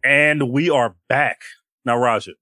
And 0.03 0.51
we 0.51 0.71
are 0.71 0.97
back. 1.07 1.43
Now, 1.85 1.99
Raja, 1.99 2.33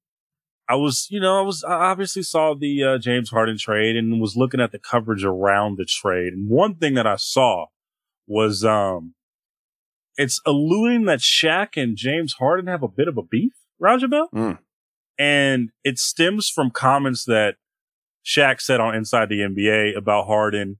I 0.68 0.76
was, 0.76 1.08
you 1.10 1.18
know, 1.18 1.36
I 1.36 1.42
was, 1.42 1.64
I 1.64 1.72
obviously 1.72 2.22
saw 2.22 2.54
the 2.54 2.84
uh, 2.84 2.98
James 2.98 3.30
Harden 3.30 3.58
trade 3.58 3.96
and 3.96 4.20
was 4.20 4.36
looking 4.36 4.60
at 4.60 4.70
the 4.70 4.78
coverage 4.78 5.24
around 5.24 5.78
the 5.78 5.84
trade. 5.84 6.32
And 6.32 6.48
one 6.48 6.76
thing 6.76 6.94
that 6.94 7.08
I 7.08 7.16
saw 7.16 7.66
was, 8.28 8.64
um, 8.64 9.14
it's 10.16 10.40
alluding 10.46 11.04
that 11.06 11.20
Shaq 11.20 11.80
and 11.80 11.96
James 11.96 12.34
Harden 12.34 12.66
have 12.66 12.82
a 12.82 12.88
bit 12.88 13.08
of 13.08 13.16
a 13.16 13.22
beef, 13.22 13.52
Raja 13.78 14.08
Bell. 14.08 14.28
Mm. 14.34 14.58
And 15.18 15.70
it 15.84 15.98
stems 15.98 16.48
from 16.48 16.70
comments 16.70 17.24
that 17.26 17.56
Shaq 18.24 18.60
said 18.60 18.80
on 18.80 18.94
Inside 18.94 19.28
the 19.28 19.40
NBA 19.40 19.96
about 19.96 20.26
Harden 20.26 20.78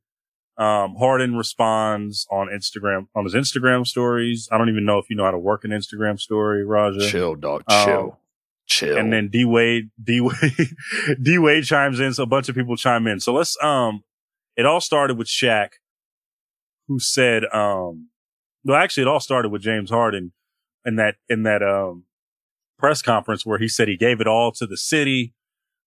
Um, 0.56 0.96
Harden 0.96 1.34
responds 1.34 2.26
on 2.30 2.48
Instagram, 2.48 3.08
on 3.14 3.24
his 3.24 3.34
Instagram 3.34 3.86
stories. 3.86 4.48
I 4.52 4.58
don't 4.58 4.68
even 4.68 4.84
know 4.84 4.98
if 4.98 5.08
you 5.08 5.16
know 5.16 5.24
how 5.24 5.30
to 5.30 5.38
work 5.38 5.64
an 5.64 5.70
Instagram 5.70 6.20
story, 6.20 6.64
Raja. 6.64 7.08
Chill, 7.08 7.34
dog. 7.34 7.62
Um, 7.68 7.84
Chill. 7.84 8.18
Chill. 8.66 8.96
And 8.96 9.12
then 9.12 9.28
D 9.28 9.44
Wade, 9.44 9.90
D 10.02 10.20
Wade, 10.20 10.76
D 11.22 11.38
Wade 11.38 11.64
chimes 11.64 12.00
in. 12.00 12.12
So 12.14 12.22
a 12.22 12.26
bunch 12.26 12.48
of 12.48 12.54
people 12.54 12.76
chime 12.76 13.06
in. 13.06 13.18
So 13.18 13.32
let's, 13.32 13.56
um, 13.62 14.04
it 14.56 14.66
all 14.66 14.80
started 14.80 15.18
with 15.18 15.26
Shaq, 15.26 15.70
who 16.86 17.00
said, 17.00 17.44
um, 17.52 18.08
well, 18.64 18.77
actually, 18.77 19.03
it 19.03 19.09
all 19.09 19.20
started 19.20 19.51
with 19.51 19.62
James 19.62 19.90
Harden 19.90 20.33
in 20.85 20.96
that, 20.96 21.16
in 21.29 21.42
that, 21.44 21.62
um, 21.62 22.05
press 22.79 23.01
conference 23.01 23.46
where 23.46 23.59
he 23.59 23.68
said 23.68 23.87
he 23.87 23.96
gave 23.96 24.20
it 24.20 24.27
all 24.27 24.51
to 24.51 24.66
the 24.66 24.77
city. 24.77 25.35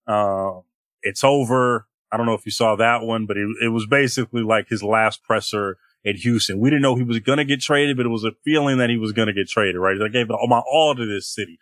Uh, 0.08 0.62
it's 1.04 1.24
over. 1.24 1.88
I 2.12 2.18
don't 2.18 2.26
know 2.26 2.34
if 2.34 2.46
you 2.46 2.52
saw 2.54 2.78
that 2.78 3.02
one, 3.02 3.26
but 3.26 3.36
it, 3.36 3.48
it 3.62 3.68
was 3.70 3.86
basically 3.86 4.42
like 4.42 4.70
his 4.70 4.82
last 4.82 5.22
presser 5.22 5.78
at 6.06 6.16
Houston. 6.16 6.60
We 6.60 6.70
didn't 6.70 6.84
know 6.84 6.96
he 6.96 7.04
was 7.04 7.20
going 7.20 7.38
to 7.38 7.46
get 7.46 7.60
traded, 7.60 7.98
but 7.98 8.06
it 8.06 8.10
was 8.10 8.24
a 8.24 8.32
feeling 8.46 8.78
that 8.78 8.90
he 8.90 8.98
was 8.98 9.12
going 9.12 9.28
to 9.28 9.34
get 9.34 9.50
traded, 9.50 9.76
right? 9.76 9.98
I 10.02 10.08
gave 10.08 10.32
all 10.32 10.48
my 10.48 10.60
all 10.60 10.96
to 10.96 11.06
this 11.06 11.28
city. 11.28 11.60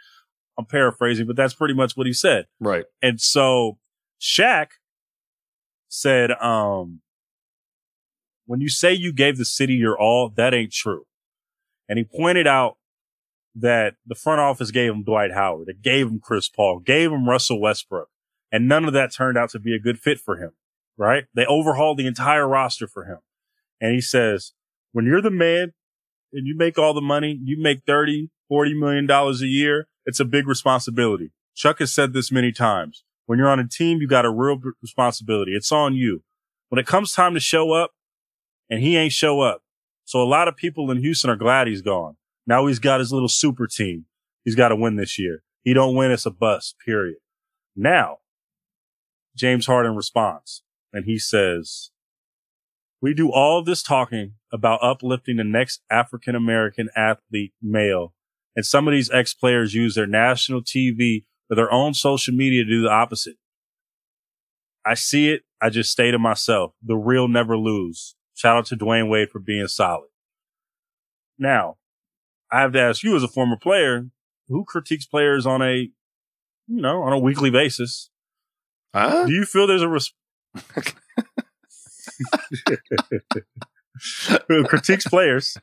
I'm 0.57 0.65
paraphrasing, 0.65 1.25
but 1.25 1.35
that's 1.35 1.55
pretty 1.55 1.73
much 1.73 1.97
what 1.97 2.05
he 2.05 2.13
said. 2.13 2.45
right. 2.59 2.85
And 3.01 3.19
so 3.19 3.79
Shaq 4.21 4.67
said, 5.87 6.31
um, 6.31 7.01
when 8.45 8.61
you 8.61 8.69
say 8.69 8.93
you 8.93 9.13
gave 9.13 9.37
the 9.37 9.45
city 9.45 9.73
your 9.73 9.99
all, 9.99 10.29
that 10.35 10.53
ain't 10.53 10.73
true. 10.73 11.05
And 11.87 11.97
he 11.97 12.03
pointed 12.03 12.47
out 12.47 12.77
that 13.55 13.95
the 14.05 14.15
front 14.15 14.41
office 14.41 14.71
gave 14.71 14.91
him 14.91 15.03
Dwight 15.03 15.31
Howard, 15.31 15.69
it 15.69 15.81
gave 15.81 16.07
him 16.07 16.19
Chris 16.19 16.49
Paul, 16.49 16.79
gave 16.79 17.11
him 17.11 17.29
Russell 17.29 17.61
Westbrook, 17.61 18.09
and 18.51 18.67
none 18.67 18.85
of 18.85 18.93
that 18.93 19.13
turned 19.13 19.37
out 19.37 19.49
to 19.51 19.59
be 19.59 19.75
a 19.75 19.79
good 19.79 19.99
fit 19.99 20.19
for 20.19 20.37
him, 20.37 20.51
right? 20.97 21.25
They 21.35 21.45
overhauled 21.45 21.97
the 21.97 22.07
entire 22.07 22.47
roster 22.47 22.87
for 22.87 23.05
him. 23.05 23.19
And 23.79 23.93
he 23.93 24.01
says, 24.01 24.53
when 24.91 25.05
you're 25.05 25.21
the 25.21 25.29
man 25.29 25.73
and 26.31 26.47
you 26.47 26.55
make 26.55 26.79
all 26.79 26.93
the 26.93 27.01
money, 27.01 27.39
you 27.43 27.61
make 27.61 27.81
30, 27.85 28.29
40 28.47 28.73
million 28.73 29.05
dollars 29.05 29.41
a 29.41 29.47
year, 29.47 29.87
it's 30.05 30.19
a 30.19 30.25
big 30.25 30.47
responsibility. 30.47 31.31
Chuck 31.55 31.79
has 31.79 31.93
said 31.93 32.13
this 32.13 32.31
many 32.31 32.51
times. 32.51 33.03
When 33.25 33.39
you're 33.39 33.49
on 33.49 33.59
a 33.59 33.67
team, 33.67 33.99
you 34.01 34.07
got 34.07 34.25
a 34.25 34.31
real 34.31 34.59
responsibility. 34.81 35.53
It's 35.53 35.71
on 35.71 35.95
you. 35.95 36.23
When 36.69 36.79
it 36.79 36.87
comes 36.87 37.13
time 37.13 37.33
to 37.35 37.39
show 37.39 37.71
up 37.71 37.91
and 38.73 38.81
he 38.81 38.97
ain't 38.97 39.13
show 39.13 39.41
up. 39.41 39.61
So 40.03 40.19
a 40.19 40.25
lot 40.25 40.47
of 40.47 40.57
people 40.57 40.89
in 40.89 40.97
Houston 40.97 41.29
are 41.29 41.35
glad 41.35 41.67
he's 41.67 41.83
gone. 41.83 42.15
Now 42.47 42.65
he's 42.65 42.79
got 42.79 42.99
his 42.99 43.13
little 43.13 43.29
super 43.29 43.67
team. 43.67 44.05
He's 44.43 44.55
got 44.55 44.69
to 44.69 44.75
win 44.75 44.95
this 44.95 45.19
year. 45.19 45.43
He 45.61 45.75
don't 45.75 45.95
win, 45.95 46.09
it's 46.09 46.25
a 46.25 46.31
bust, 46.31 46.75
period. 46.83 47.17
Now, 47.75 48.17
James 49.35 49.67
Harden 49.67 49.95
responds 49.95 50.63
and 50.91 51.05
he 51.05 51.19
says, 51.19 51.91
we 52.99 53.13
do 53.13 53.31
all 53.31 53.59
of 53.59 53.65
this 53.67 53.83
talking 53.83 54.33
about 54.51 54.79
uplifting 54.81 55.37
the 55.37 55.43
next 55.43 55.81
African 55.91 56.33
American 56.33 56.89
athlete 56.95 57.53
male. 57.61 58.15
And 58.55 58.65
some 58.65 58.87
of 58.87 58.91
these 58.91 59.11
ex 59.11 59.35
players 59.35 59.75
use 59.75 59.93
their 59.93 60.07
national 60.07 60.63
TV 60.63 61.25
or 61.47 61.55
their 61.55 61.71
own 61.71 61.93
social 61.93 62.33
media 62.33 62.63
to 62.63 62.69
do 62.69 62.81
the 62.81 62.89
opposite. 62.89 63.35
I 64.83 64.95
see 64.95 65.29
it. 65.29 65.43
I 65.61 65.69
just 65.69 65.91
stay 65.91 66.09
to 66.09 66.17
myself. 66.17 66.73
The 66.83 66.95
real 66.95 67.27
never 67.27 67.55
lose. 67.55 68.15
Shout 68.33 68.57
out 68.57 68.65
to 68.67 68.75
Dwyane 68.77 69.09
Wade 69.09 69.29
for 69.29 69.39
being 69.39 69.67
solid. 69.67 70.09
Now, 71.37 71.77
I 72.51 72.61
have 72.61 72.73
to 72.73 72.81
ask 72.81 73.03
you 73.03 73.15
as 73.15 73.23
a 73.23 73.27
former 73.27 73.57
player, 73.57 74.07
who 74.47 74.63
critiques 74.65 75.05
players 75.05 75.45
on 75.45 75.61
a, 75.61 75.89
you 76.67 76.81
know, 76.81 77.01
on 77.01 77.13
a 77.13 77.19
weekly 77.19 77.49
basis? 77.49 78.09
Huh? 78.93 79.25
Do 79.25 79.33
you 79.33 79.45
feel 79.45 79.67
there's 79.67 79.81
a 79.81 79.89
res- 79.89 80.13
who 84.47 84.63
critiques 84.65 85.07
players? 85.07 85.57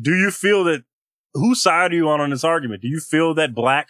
Do 0.00 0.14
you 0.14 0.30
feel 0.30 0.64
that 0.64 0.84
whose 1.34 1.62
side 1.62 1.92
are 1.92 1.96
you 1.96 2.08
on 2.08 2.20
on 2.20 2.30
this 2.30 2.44
argument? 2.44 2.82
Do 2.82 2.88
you 2.88 3.00
feel 3.00 3.34
that 3.34 3.54
black 3.54 3.88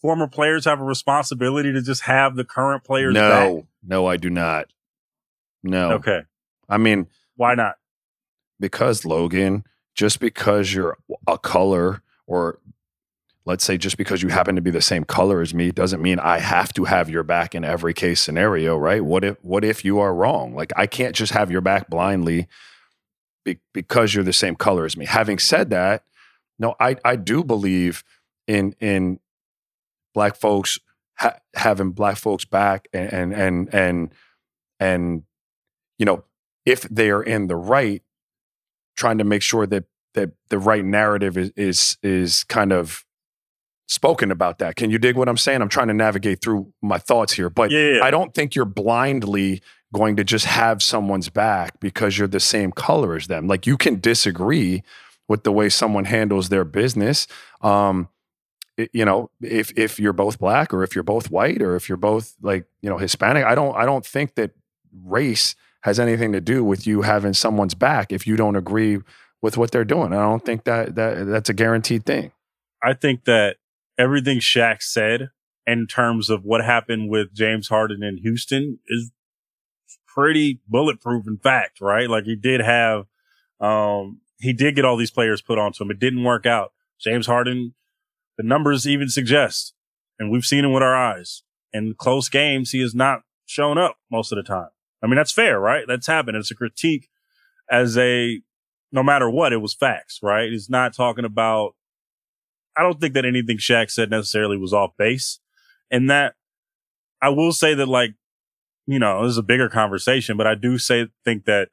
former 0.00 0.26
players 0.26 0.64
have 0.64 0.80
a 0.80 0.84
responsibility 0.84 1.72
to 1.72 1.82
just 1.82 2.02
have 2.02 2.36
the 2.36 2.44
current 2.44 2.84
players 2.84 3.14
back? 3.14 3.48
No, 3.48 3.66
no, 3.84 4.06
I 4.06 4.16
do 4.16 4.30
not. 4.30 4.66
No. 5.62 5.92
Okay. 5.92 6.22
I 6.70 6.78
mean, 6.78 7.08
Why 7.36 7.54
not? 7.54 7.76
because 8.58 9.04
Logan, 9.04 9.64
just 9.94 10.20
because 10.20 10.72
you're 10.74 10.96
a 11.26 11.38
color 11.38 12.02
or 12.26 12.58
let's 13.46 13.64
say 13.64 13.76
just 13.78 13.96
because 13.96 14.22
you 14.22 14.28
happen 14.28 14.54
to 14.54 14.62
be 14.62 14.70
the 14.70 14.82
same 14.82 15.02
color 15.04 15.40
as 15.40 15.52
me 15.54 15.72
doesn't 15.72 16.00
mean 16.02 16.18
I 16.18 16.38
have 16.38 16.72
to 16.74 16.84
have 16.84 17.08
your 17.10 17.22
back 17.22 17.54
in 17.54 17.64
every 17.64 17.94
case 17.94 18.20
scenario, 18.20 18.76
right? 18.76 19.04
What 19.04 19.24
if 19.24 19.36
what 19.42 19.64
if 19.64 19.84
you 19.84 19.98
are 19.98 20.14
wrong? 20.14 20.54
Like 20.54 20.72
I 20.76 20.86
can't 20.86 21.14
just 21.16 21.32
have 21.32 21.50
your 21.50 21.62
back 21.62 21.88
blindly 21.90 22.46
be, 23.44 23.58
because 23.72 24.14
you're 24.14 24.24
the 24.24 24.32
same 24.32 24.54
color 24.56 24.84
as 24.84 24.96
me. 24.96 25.06
Having 25.06 25.38
said 25.38 25.70
that, 25.70 26.04
no, 26.58 26.76
I 26.78 26.96
I 27.04 27.16
do 27.16 27.42
believe 27.42 28.04
in 28.46 28.74
in 28.80 29.18
black 30.14 30.36
folks 30.36 30.78
ha- 31.16 31.38
having 31.54 31.92
black 31.92 32.18
folks 32.18 32.44
back 32.44 32.88
and 32.92 33.10
and 33.12 33.32
and 33.34 33.74
and 33.74 34.14
and 34.78 35.22
you 35.98 36.04
know 36.04 36.24
if 36.70 36.82
they 36.82 37.10
are 37.10 37.22
in 37.22 37.46
the 37.48 37.56
right 37.56 38.02
trying 38.96 39.18
to 39.18 39.24
make 39.24 39.42
sure 39.42 39.66
that 39.66 39.84
that 40.14 40.30
the 40.48 40.58
right 40.58 40.84
narrative 40.84 41.36
is 41.38 41.52
is 41.56 41.98
is 42.02 42.44
kind 42.44 42.72
of 42.72 43.04
spoken 43.88 44.30
about 44.30 44.58
that. 44.58 44.76
Can 44.76 44.90
you 44.90 44.98
dig 44.98 45.16
what 45.16 45.28
I'm 45.28 45.36
saying? 45.36 45.62
I'm 45.62 45.68
trying 45.68 45.88
to 45.88 45.94
navigate 45.94 46.40
through 46.40 46.72
my 46.80 46.98
thoughts 46.98 47.32
here, 47.32 47.50
but 47.50 47.70
Yeah, 47.70 47.94
yeah. 47.94 48.04
I 48.04 48.10
don't 48.10 48.32
think 48.34 48.54
you're 48.54 48.64
blindly 48.64 49.62
going 49.92 50.14
to 50.16 50.22
just 50.24 50.44
have 50.46 50.80
someone's 50.82 51.28
back 51.28 51.80
because 51.80 52.16
you're 52.16 52.28
the 52.28 52.38
same 52.40 52.70
color 52.70 53.16
as 53.16 53.26
them. 53.26 53.48
Like 53.48 53.66
you 53.66 53.76
can 53.76 53.98
disagree 54.00 54.82
with 55.28 55.42
the 55.42 55.50
way 55.52 55.68
someone 55.68 56.04
handles 56.04 56.48
their 56.48 56.64
business. 56.64 57.26
Um, 57.62 58.08
it- 58.76 58.90
you 58.92 59.04
know, 59.04 59.30
if 59.42 59.72
if 59.76 59.98
you're 59.98 60.12
both 60.12 60.38
black 60.38 60.72
or 60.72 60.84
if 60.84 60.94
you're 60.94 61.02
both 61.14 61.30
white 61.30 61.60
or 61.60 61.74
if 61.74 61.88
you're 61.88 61.98
both 62.10 62.36
like 62.42 62.64
you 62.82 62.88
know 62.90 62.98
Hispanic, 62.98 63.44
I 63.44 63.54
don't 63.56 63.74
I 63.76 63.84
don't 63.84 64.06
think 64.06 64.34
that 64.36 64.52
race 65.04 65.54
has 65.82 65.98
anything 65.98 66.32
to 66.32 66.40
do 66.40 66.62
with 66.62 66.86
you 66.86 67.02
having 67.02 67.32
someone's 67.32 67.74
back 67.74 68.12
if 68.12 68.26
you 68.26 68.36
don't 68.36 68.56
agree 68.56 68.98
with 69.42 69.56
what 69.56 69.70
they're 69.70 69.84
doing. 69.84 70.12
I 70.12 70.22
don't 70.22 70.44
think 70.44 70.64
that 70.64 70.94
that 70.96 71.26
that's 71.26 71.48
a 71.48 71.54
guaranteed 71.54 72.04
thing. 72.04 72.32
I 72.82 72.94
think 72.94 73.24
that 73.24 73.56
everything 73.98 74.38
Shaq 74.38 74.82
said 74.82 75.30
in 75.66 75.86
terms 75.86 76.30
of 76.30 76.44
what 76.44 76.64
happened 76.64 77.10
with 77.10 77.34
James 77.34 77.68
Harden 77.68 78.02
in 78.02 78.18
Houston 78.18 78.78
is 78.88 79.10
pretty 80.06 80.60
bulletproof 80.68 81.26
in 81.26 81.38
fact, 81.38 81.80
right? 81.80 82.08
Like 82.08 82.24
he 82.24 82.36
did 82.36 82.60
have, 82.60 83.06
um, 83.60 84.20
he 84.38 84.52
did 84.52 84.74
get 84.74 84.84
all 84.84 84.96
these 84.96 85.10
players 85.10 85.42
put 85.42 85.58
onto 85.58 85.84
him. 85.84 85.90
It 85.90 86.00
didn't 86.00 86.24
work 86.24 86.46
out. 86.46 86.72
James 86.98 87.26
Harden, 87.26 87.74
the 88.36 88.42
numbers 88.42 88.86
even 88.86 89.08
suggest, 89.08 89.74
and 90.18 90.30
we've 90.30 90.44
seen 90.44 90.64
him 90.64 90.72
with 90.72 90.82
our 90.82 90.96
eyes 90.96 91.42
in 91.72 91.94
close 91.94 92.28
games, 92.28 92.70
he 92.70 92.80
has 92.80 92.94
not 92.94 93.22
shown 93.46 93.78
up 93.78 93.98
most 94.10 94.32
of 94.32 94.36
the 94.36 94.42
time. 94.42 94.68
I 95.02 95.06
mean, 95.06 95.16
that's 95.16 95.32
fair, 95.32 95.58
right? 95.58 95.84
That's 95.86 96.06
happened. 96.06 96.36
It's 96.36 96.50
a 96.50 96.54
critique 96.54 97.08
as 97.70 97.96
a, 97.96 98.40
no 98.92 99.02
matter 99.02 99.30
what, 99.30 99.52
it 99.52 99.58
was 99.58 99.74
facts, 99.74 100.18
right? 100.22 100.50
He's 100.50 100.68
not 100.68 100.94
talking 100.94 101.24
about 101.24 101.74
I 102.76 102.82
don't 102.82 103.00
think 103.00 103.14
that 103.14 103.24
anything 103.24 103.58
Shaq 103.58 103.90
said 103.90 104.10
necessarily 104.10 104.56
was 104.56 104.72
off 104.72 104.96
base. 104.96 105.40
And 105.90 106.08
that 106.08 106.34
I 107.20 107.28
will 107.28 107.52
say 107.52 107.74
that 107.74 107.86
like, 107.86 108.14
you 108.86 108.98
know, 108.98 109.22
this 109.22 109.32
is 109.32 109.38
a 109.38 109.42
bigger 109.42 109.68
conversation, 109.68 110.36
but 110.36 110.46
I 110.46 110.54
do 110.54 110.78
say, 110.78 111.08
think 111.24 111.44
that 111.44 111.68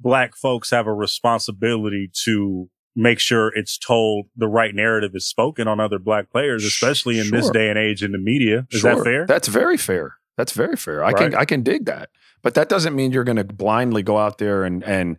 black 0.00 0.36
folks 0.36 0.70
have 0.70 0.86
a 0.86 0.94
responsibility 0.94 2.10
to 2.24 2.70
make 2.94 3.20
sure 3.20 3.52
it's 3.54 3.76
told 3.76 4.26
the 4.36 4.48
right 4.48 4.74
narrative 4.74 5.10
is 5.14 5.26
spoken 5.26 5.68
on 5.68 5.80
other 5.80 5.98
black 5.98 6.30
players, 6.30 6.64
especially 6.64 7.18
in 7.18 7.30
this 7.30 7.50
day 7.50 7.68
and 7.68 7.78
age 7.78 8.02
in 8.02 8.12
the 8.12 8.18
media. 8.18 8.66
Is 8.70 8.80
Sure. 8.80 8.94
that 8.94 9.04
fair? 9.04 9.26
That's 9.26 9.48
very 9.48 9.76
fair. 9.76 10.14
That's 10.36 10.52
very 10.52 10.76
fair. 10.76 11.04
I 11.04 11.12
can 11.12 11.34
I 11.34 11.44
can 11.44 11.62
dig 11.62 11.86
that. 11.86 12.10
But 12.46 12.54
that 12.54 12.68
doesn't 12.68 12.94
mean 12.94 13.10
you're 13.10 13.24
going 13.24 13.38
to 13.38 13.42
blindly 13.44 14.04
go 14.04 14.18
out 14.18 14.38
there 14.38 14.62
and 14.62 14.84
and 14.84 15.18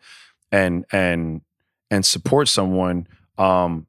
and 0.50 0.86
and 0.94 1.42
and 1.92 2.06
support 2.06 2.48
someone 2.48 3.06
um 3.38 3.86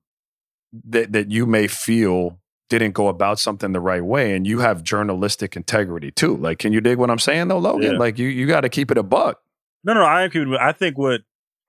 that 0.88 1.12
that 1.12 1.30
you 1.30 1.46
may 1.46 1.68
feel 1.68 2.40
didn't 2.68 2.94
go 2.94 3.06
about 3.06 3.38
something 3.38 3.70
the 3.70 3.78
right 3.78 4.04
way 4.04 4.34
and 4.34 4.44
you 4.44 4.58
have 4.58 4.82
journalistic 4.82 5.54
integrity 5.54 6.10
too. 6.10 6.36
Like 6.36 6.58
can 6.58 6.72
you 6.72 6.80
dig 6.80 6.98
what 6.98 7.12
I'm 7.12 7.20
saying 7.20 7.46
though, 7.46 7.60
Logan? 7.60 7.92
Yeah. 7.92 7.98
Like 7.98 8.18
you 8.18 8.26
you 8.26 8.48
got 8.48 8.62
to 8.62 8.68
keep 8.68 8.90
it 8.90 8.98
a 8.98 9.04
buck. 9.04 9.40
No, 9.84 9.94
no, 9.94 10.02
I 10.02 10.22
agree. 10.22 10.58
I 10.60 10.72
think 10.72 10.98
what 10.98 11.20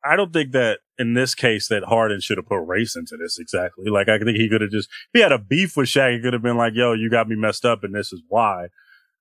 I 0.04 0.16
don't 0.16 0.34
think 0.34 0.54
that 0.54 0.80
in 0.98 1.14
this 1.14 1.36
case 1.36 1.68
that 1.68 1.84
Harden 1.84 2.20
should 2.20 2.38
have 2.40 2.48
put 2.48 2.66
race 2.66 2.96
into 2.96 3.16
this 3.16 3.38
exactly. 3.38 3.92
Like 3.92 4.10
I 4.10 4.18
think 4.18 4.38
he 4.38 4.50
could 4.50 4.62
have 4.62 4.72
just 4.72 4.90
if 4.90 5.10
he 5.14 5.20
had 5.20 5.32
a 5.32 5.38
beef 5.38 5.78
with 5.78 5.90
Shaq, 5.90 6.16
he 6.16 6.20
could 6.20 6.34
have 6.34 6.42
been 6.42 6.58
like, 6.58 6.74
"Yo, 6.74 6.94
you 6.94 7.12
got 7.12 7.30
me 7.30 7.36
messed 7.36 7.64
up, 7.64 7.84
and 7.84 7.94
this 7.94 8.12
is 8.12 8.24
why." 8.28 8.70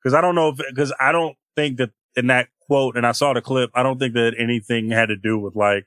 Because 0.03 0.15
I 0.15 0.23
don't 0.23 0.35
know 0.35 0.49
if 0.49 0.57
because 0.71 0.95
I 0.99 1.13
don't 1.13 1.37
think 1.55 1.77
that 1.77 1.91
in 2.19 2.27
that 2.29 2.49
quote, 2.67 2.97
and 2.97 3.07
I 3.07 3.13
saw 3.13 3.33
the 3.33 3.41
clip, 3.41 3.71
I 3.75 3.83
don't 3.83 3.99
think 3.99 4.15
that 4.15 4.35
anything 4.39 4.91
had 4.91 5.07
to 5.07 5.17
do 5.17 5.39
with 5.39 5.57
like 5.57 5.87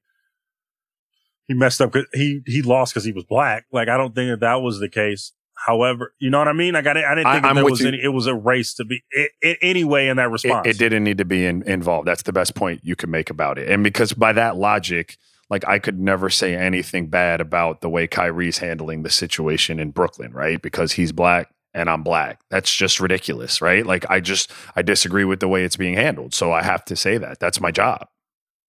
he 1.48 1.54
messed 1.54 1.82
up. 1.82 1.92
'cause 1.92 2.06
he 2.14 2.42
he 2.46 2.62
lost 2.62 2.94
because 2.94 3.06
he 3.06 3.12
was 3.12 3.24
black. 3.26 3.66
Like 3.72 3.90
I 3.90 3.98
don't 3.98 4.16
think 4.16 4.32
that 4.32 4.40
that 4.40 4.62
was 4.62 4.80
the 4.80 4.90
case. 4.90 5.34
However, 5.68 6.14
you 6.20 6.32
know 6.32 6.40
what 6.40 6.48
I 6.48 6.54
mean? 6.54 6.74
Like 6.74 6.88
I 6.88 6.94
didn't, 6.94 7.06
I 7.06 7.16
didn't 7.16 7.32
think 7.34 7.46
I'm 7.46 7.56
there 7.56 7.66
was 7.66 7.82
you. 7.82 7.90
any, 7.90 8.02
it 8.02 8.08
was 8.08 8.26
a 8.26 8.34
race 8.34 8.74
to 8.76 8.86
be 8.86 9.04
i 9.16 9.28
i 9.44 9.58
anyway 9.62 10.08
in 10.08 10.18
that 10.18 10.28
it, 10.28 10.30
response. 10.30 10.68
it 10.68 10.80
didn't 10.80 11.04
need 11.04 11.20
to 11.20 11.26
be 11.26 11.46
in, 11.46 11.62
involved. 11.64 12.08
That's 12.08 12.24
the 12.24 12.34
best 12.34 12.56
point 12.56 12.82
you 12.84 12.96
can 12.96 13.12
make 13.12 13.30
about 13.30 13.60
it. 13.60 13.70
And 13.70 13.84
because 13.84 14.14
by 14.14 14.34
that 14.34 14.58
logic, 14.58 15.18
like 15.52 15.68
I 15.68 15.78
could 15.78 16.00
never 16.00 16.30
say 16.32 16.56
anything 16.56 17.08
bad 17.08 17.42
about 17.42 17.82
the 17.82 17.90
way 17.90 18.08
Kyrie's 18.08 18.58
handling 18.58 19.04
the 19.04 19.12
situation 19.12 19.80
in 19.80 19.92
Brooklyn, 19.92 20.32
right? 20.32 20.60
Because 20.60 20.94
he's 20.94 21.12
black 21.12 21.54
and 21.74 21.90
I'm 21.90 22.04
black. 22.04 22.40
That's 22.50 22.74
just 22.74 23.00
ridiculous, 23.00 23.62
right? 23.62 23.86
Like 23.86 24.10
I 24.10 24.20
just 24.20 24.52
I 24.76 24.82
disagree 24.82 25.26
with 25.26 25.40
the 25.40 25.48
way 25.48 25.64
it's 25.64 25.76
being 25.78 25.96
handled. 25.96 26.34
So 26.34 26.52
I 26.52 26.64
have 26.64 26.86
to 26.86 26.96
say 26.96 27.18
that. 27.18 27.40
That's 27.40 27.62
my 27.62 27.72
job. 27.72 28.08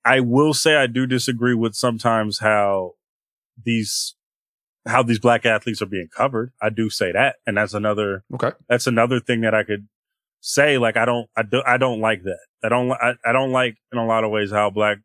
I 0.04 0.20
will 0.20 0.54
say 0.54 0.76
I 0.76 0.86
do 0.88 1.06
disagree 1.06 1.54
with 1.54 1.74
sometimes 1.74 2.40
how 2.40 2.92
these 3.62 4.14
how 4.86 5.02
these 5.02 5.20
black 5.20 5.46
athletes 5.46 5.80
are 5.80 5.86
being 5.86 6.08
covered. 6.16 6.52
I 6.60 6.70
do 6.70 6.90
say 6.90 7.12
that, 7.12 7.36
and 7.46 7.56
that's 7.56 7.74
another 7.74 8.24
Okay. 8.34 8.50
that's 8.68 8.86
another 8.86 9.20
thing 9.20 9.42
that 9.42 9.54
I 9.54 9.62
could 9.62 9.86
say. 10.40 10.78
Like 10.78 10.96
I 10.96 11.04
don't 11.04 11.28
I 11.36 11.42
do 11.42 11.62
I 11.66 11.76
don't 11.76 12.00
like 12.00 12.22
that. 12.24 12.40
I 12.64 12.68
don't 12.68 12.90
I, 12.92 13.14
I 13.24 13.32
don't 13.32 13.52
like 13.52 13.76
in 13.92 13.98
a 13.98 14.06
lot 14.06 14.24
of 14.24 14.30
ways 14.30 14.50
how 14.50 14.70
black 14.70 14.98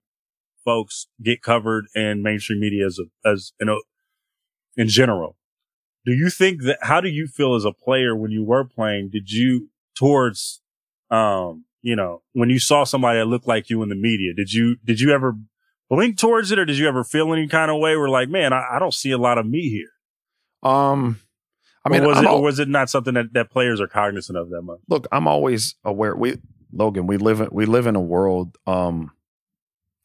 folks 0.65 1.07
get 1.23 1.41
covered 1.41 1.85
in 1.95 2.21
mainstream 2.23 2.59
media 2.59 2.85
as 2.87 2.99
a, 2.99 3.29
as 3.29 3.53
you 3.59 3.65
know 3.67 3.81
in 4.75 4.87
general. 4.87 5.35
Do 6.07 6.13
you 6.13 6.29
think 6.29 6.63
that 6.63 6.79
how 6.83 7.01
do 7.01 7.09
you 7.09 7.27
feel 7.27 7.53
as 7.55 7.65
a 7.65 7.73
player 7.73 8.15
when 8.15 8.31
you 8.31 8.41
were 8.41 8.63
playing? 8.63 9.09
Did 9.09 9.29
you 9.29 9.67
towards 9.93 10.61
um 11.11 11.65
you 11.81 11.97
know 11.97 12.21
when 12.31 12.49
you 12.49 12.59
saw 12.59 12.85
somebody 12.85 13.19
that 13.19 13.25
looked 13.25 13.45
like 13.47 13.69
you 13.69 13.83
in 13.83 13.89
the 13.89 13.95
media? 13.95 14.33
Did 14.33 14.53
you 14.53 14.77
did 14.85 15.01
you 15.01 15.11
ever 15.11 15.35
blink 15.89 16.17
towards 16.17 16.49
it 16.49 16.59
or 16.59 16.63
did 16.63 16.77
you 16.77 16.87
ever 16.87 17.03
feel 17.03 17.33
any 17.33 17.45
kind 17.49 17.69
of 17.69 17.81
way 17.81 17.97
where 17.97 18.07
like 18.07 18.29
man 18.29 18.53
I, 18.53 18.75
I 18.75 18.79
don't 18.79 18.93
see 18.93 19.11
a 19.11 19.17
lot 19.17 19.37
of 19.37 19.45
me 19.45 19.69
here? 19.69 19.91
Um 20.63 21.19
I 21.83 21.89
mean, 21.89 22.03
or 22.03 22.07
was 22.07 22.17
I'm 22.19 22.23
it 22.23 22.27
al- 22.29 22.37
or 22.37 22.41
was 22.41 22.59
it 22.59 22.69
not 22.69 22.89
something 22.89 23.13
that, 23.15 23.33
that 23.33 23.51
players 23.51 23.81
are 23.81 23.87
cognizant 23.87 24.37
of 24.37 24.49
that 24.51 24.61
much? 24.61 24.79
look, 24.87 25.07
I'm 25.11 25.27
always 25.27 25.75
aware. 25.83 26.15
We 26.15 26.37
Logan, 26.71 27.05
we 27.05 27.17
live 27.17 27.41
in 27.41 27.49
we 27.51 27.65
live 27.65 27.85
in 27.85 27.97
a 27.97 28.01
world 28.01 28.57
um 28.65 29.11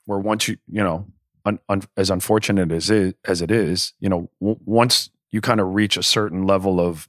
where 0.06 0.18
once 0.18 0.48
you 0.48 0.56
you 0.66 0.82
know 0.82 1.06
un, 1.44 1.60
un, 1.68 1.82
as 1.96 2.10
unfortunate 2.10 2.72
as 2.72 2.90
it 2.90 3.16
as 3.24 3.40
it 3.40 3.52
is, 3.52 3.92
you 4.00 4.08
know, 4.08 4.28
w- 4.40 4.58
once 4.64 5.10
you 5.32 5.40
kind 5.40 5.60
of 5.60 5.74
reach 5.74 5.96
a 5.96 6.02
certain 6.02 6.46
level 6.46 6.80
of 6.80 7.08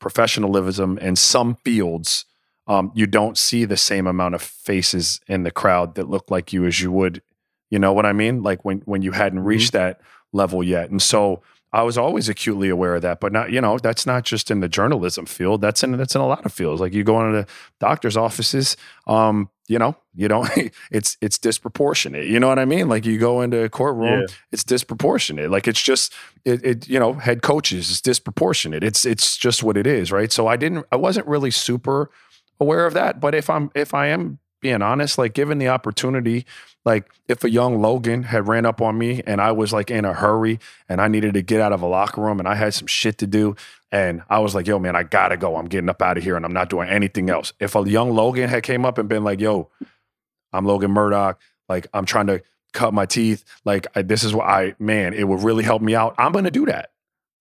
professionalism 0.00 0.98
in 0.98 1.14
some 1.14 1.56
fields, 1.64 2.24
um, 2.66 2.90
you 2.94 3.06
don't 3.06 3.38
see 3.38 3.64
the 3.64 3.76
same 3.76 4.06
amount 4.06 4.34
of 4.34 4.42
faces 4.42 5.20
in 5.28 5.42
the 5.42 5.50
crowd 5.50 5.94
that 5.94 6.08
look 6.08 6.30
like 6.30 6.52
you 6.52 6.66
as 6.66 6.80
you 6.80 6.90
would. 6.90 7.22
You 7.70 7.78
know 7.78 7.92
what 7.92 8.06
I 8.06 8.12
mean? 8.12 8.42
Like 8.42 8.64
when 8.64 8.78
when 8.80 9.02
you 9.02 9.12
hadn't 9.12 9.44
reached 9.44 9.72
that 9.72 10.00
level 10.32 10.62
yet, 10.64 10.90
and 10.90 11.00
so. 11.00 11.42
I 11.70 11.82
was 11.82 11.98
always 11.98 12.30
acutely 12.30 12.70
aware 12.70 12.94
of 12.94 13.02
that, 13.02 13.20
but 13.20 13.30
not, 13.30 13.52
you 13.52 13.60
know, 13.60 13.76
that's 13.76 14.06
not 14.06 14.24
just 14.24 14.50
in 14.50 14.60
the 14.60 14.70
journalism 14.70 15.26
field. 15.26 15.60
That's 15.60 15.82
in 15.82 15.92
that's 15.98 16.14
in 16.14 16.22
a 16.22 16.26
lot 16.26 16.46
of 16.46 16.52
fields. 16.54 16.80
Like 16.80 16.94
you 16.94 17.04
go 17.04 17.20
into 17.20 17.46
doctor's 17.78 18.16
offices, 18.16 18.74
um, 19.06 19.50
you 19.68 19.78
know, 19.78 19.94
you 20.14 20.26
don't 20.28 20.50
it's 20.90 21.16
it's 21.20 21.38
disproportionate. 21.38 22.26
You 22.26 22.40
know 22.40 22.48
what 22.48 22.58
I 22.58 22.64
mean? 22.64 22.88
Like 22.88 23.06
you 23.06 23.18
go 23.18 23.42
into 23.42 23.62
a 23.62 23.68
courtroom, 23.68 24.20
Yeah. 24.22 24.26
it's 24.50 24.64
disproportionate. 24.64 25.50
Like 25.50 25.68
it's 25.68 25.80
just 25.82 26.12
it, 26.44 26.64
it 26.64 26.88
you 26.88 26.98
know, 26.98 27.12
head 27.12 27.42
coaches, 27.42 27.90
it's 27.90 28.00
disproportionate. 28.00 28.82
It's 28.82 29.04
it's 29.04 29.36
just 29.36 29.62
what 29.62 29.76
it 29.76 29.86
is, 29.86 30.10
right? 30.10 30.32
So 30.32 30.46
I 30.46 30.56
didn't 30.56 30.86
I 30.90 30.96
wasn't 30.96 31.26
really 31.26 31.50
super 31.50 32.10
aware 32.58 32.86
of 32.86 32.94
that. 32.94 33.20
But 33.20 33.34
if 33.34 33.48
I'm 33.50 33.70
if 33.74 33.94
I 33.94 34.06
am 34.08 34.38
being 34.60 34.82
honest, 34.82 35.18
like 35.18 35.34
given 35.34 35.58
the 35.58 35.68
opportunity, 35.68 36.44
like 36.84 37.08
if 37.28 37.44
a 37.44 37.50
young 37.50 37.80
Logan 37.80 38.24
had 38.24 38.48
ran 38.48 38.66
up 38.66 38.80
on 38.80 38.98
me 38.98 39.22
and 39.26 39.40
I 39.40 39.52
was 39.52 39.72
like 39.72 39.88
in 39.90 40.04
a 40.04 40.14
hurry 40.14 40.58
and 40.88 41.00
I 41.00 41.06
needed 41.06 41.34
to 41.34 41.42
get 41.42 41.60
out 41.60 41.72
of 41.72 41.80
a 41.82 41.86
locker 41.86 42.20
room 42.22 42.40
and 42.40 42.48
I 42.48 42.56
had 42.56 42.74
some 42.74 42.88
shit 42.88 43.18
to 43.18 43.26
do 43.28 43.54
and 43.90 44.22
I 44.28 44.38
was 44.40 44.54
like, 44.54 44.66
yo, 44.66 44.78
man, 44.78 44.96
I 44.96 45.02
gotta 45.02 45.36
go. 45.36 45.56
I'm 45.56 45.66
getting 45.66 45.88
up 45.88 46.02
out 46.02 46.18
of 46.18 46.24
here 46.24 46.36
and 46.36 46.44
I'm 46.44 46.52
not 46.52 46.68
doing 46.70 46.88
anything 46.88 47.30
else. 47.30 47.52
If 47.60 47.74
a 47.74 47.88
young 47.88 48.10
Logan 48.10 48.48
had 48.48 48.62
came 48.62 48.84
up 48.84 48.98
and 48.98 49.08
been 49.08 49.24
like, 49.24 49.40
yo, 49.40 49.70
I'm 50.52 50.64
Logan 50.66 50.90
Murdock, 50.90 51.40
like 51.68 51.86
I'm 51.94 52.04
trying 52.06 52.26
to 52.28 52.42
cut 52.72 52.92
my 52.94 53.06
teeth, 53.06 53.44
like 53.64 53.86
I, 53.94 54.02
this 54.02 54.24
is 54.24 54.34
what 54.34 54.46
I 54.46 54.74
man, 54.78 55.14
it 55.14 55.24
would 55.26 55.42
really 55.42 55.64
help 55.64 55.82
me 55.82 55.94
out. 55.94 56.14
I'm 56.18 56.32
gonna 56.32 56.50
do 56.50 56.66
that. 56.66 56.90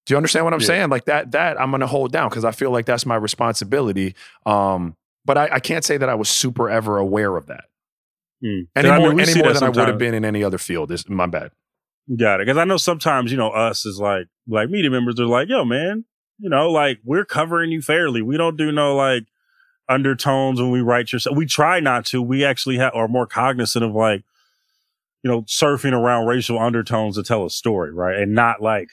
Do 0.06 0.14
you 0.14 0.18
understand 0.18 0.45
what 0.45 0.54
I'm 0.54 0.62
Yeah. 0.62 0.68
saying? 0.68 0.89
Like 0.89 1.06
that, 1.06 1.32
that 1.32 1.60
I'm 1.60 1.70
gonna 1.72 1.88
hold 1.88 2.12
down 2.12 2.30
because 2.30 2.45
I 2.45 2.52
feel 2.52 2.72
like 2.72 2.86
that's 2.86 3.06
my 3.06 3.16
responsibility. 3.16 4.16
Um, 4.45 4.95
but 5.26 5.38
I, 5.38 5.50
I 5.54 5.60
can't 5.60 5.84
say 5.84 5.98
that 5.98 6.08
I 6.08 6.16
was 6.16 6.30
super 6.30 6.70
ever 6.70 6.98
aware 6.98 7.36
of 7.36 7.48
that 7.48 7.66
Hmm. 8.41 8.62
any 8.76 8.88
I 8.89 9.00
mean, 9.00 9.02
more, 9.02 9.22
any 9.22 9.34
more 9.36 9.52
that 9.52 9.56
than 9.56 9.64
I 9.64 9.70
would 9.70 9.88
have 9.88 9.98
been 9.98 10.14
in 10.14 10.24
any 10.24 10.43
other 10.43 10.58
field. 10.60 10.91
Is 10.91 11.10
my 11.10 11.26
bad. 11.26 11.52
Got 12.16 12.39
it. 12.39 12.45
Because 12.45 12.58
I 12.58 12.64
know 12.64 12.78
sometimes, 12.78 13.32
you 13.32 13.38
know, 13.38 13.50
us 13.50 13.86
is 13.86 14.00
like 14.00 14.28
like 14.48 14.70
media 14.70 14.89
members 14.89 15.20
are 15.20 15.26
like, 15.26 15.50
yo, 15.50 15.66
man, 15.66 16.06
you 16.39 16.49
know, 16.49 16.71
like 16.71 16.99
we're 17.03 17.25
covering 17.25 17.71
you 17.71 17.81
fairly. 17.81 18.21
We 18.21 18.38
don't 18.38 18.57
do 18.57 18.71
no 18.71 18.95
like 18.95 19.25
undertones 19.89 20.61
when 20.61 20.71
we 20.71 20.81
write 20.81 21.11
your 21.11 21.21
We 21.33 21.45
try 21.45 21.79
not 21.79 22.05
to. 22.07 22.21
We 22.21 22.43
actually 22.45 22.77
have 22.77 22.93
are 22.93 23.07
more 23.07 23.25
cognizant 23.25 23.83
of 23.83 23.93
like, 23.93 24.23
you 25.23 25.31
know, 25.31 25.43
surfing 25.43 25.93
around 25.93 26.27
racial 26.27 26.59
undertones 26.59 27.15
to 27.15 27.23
tell 27.23 27.45
a 27.45 27.49
story, 27.49 27.91
right? 27.91 28.17
And 28.17 28.35
not 28.35 28.61
like, 28.61 28.89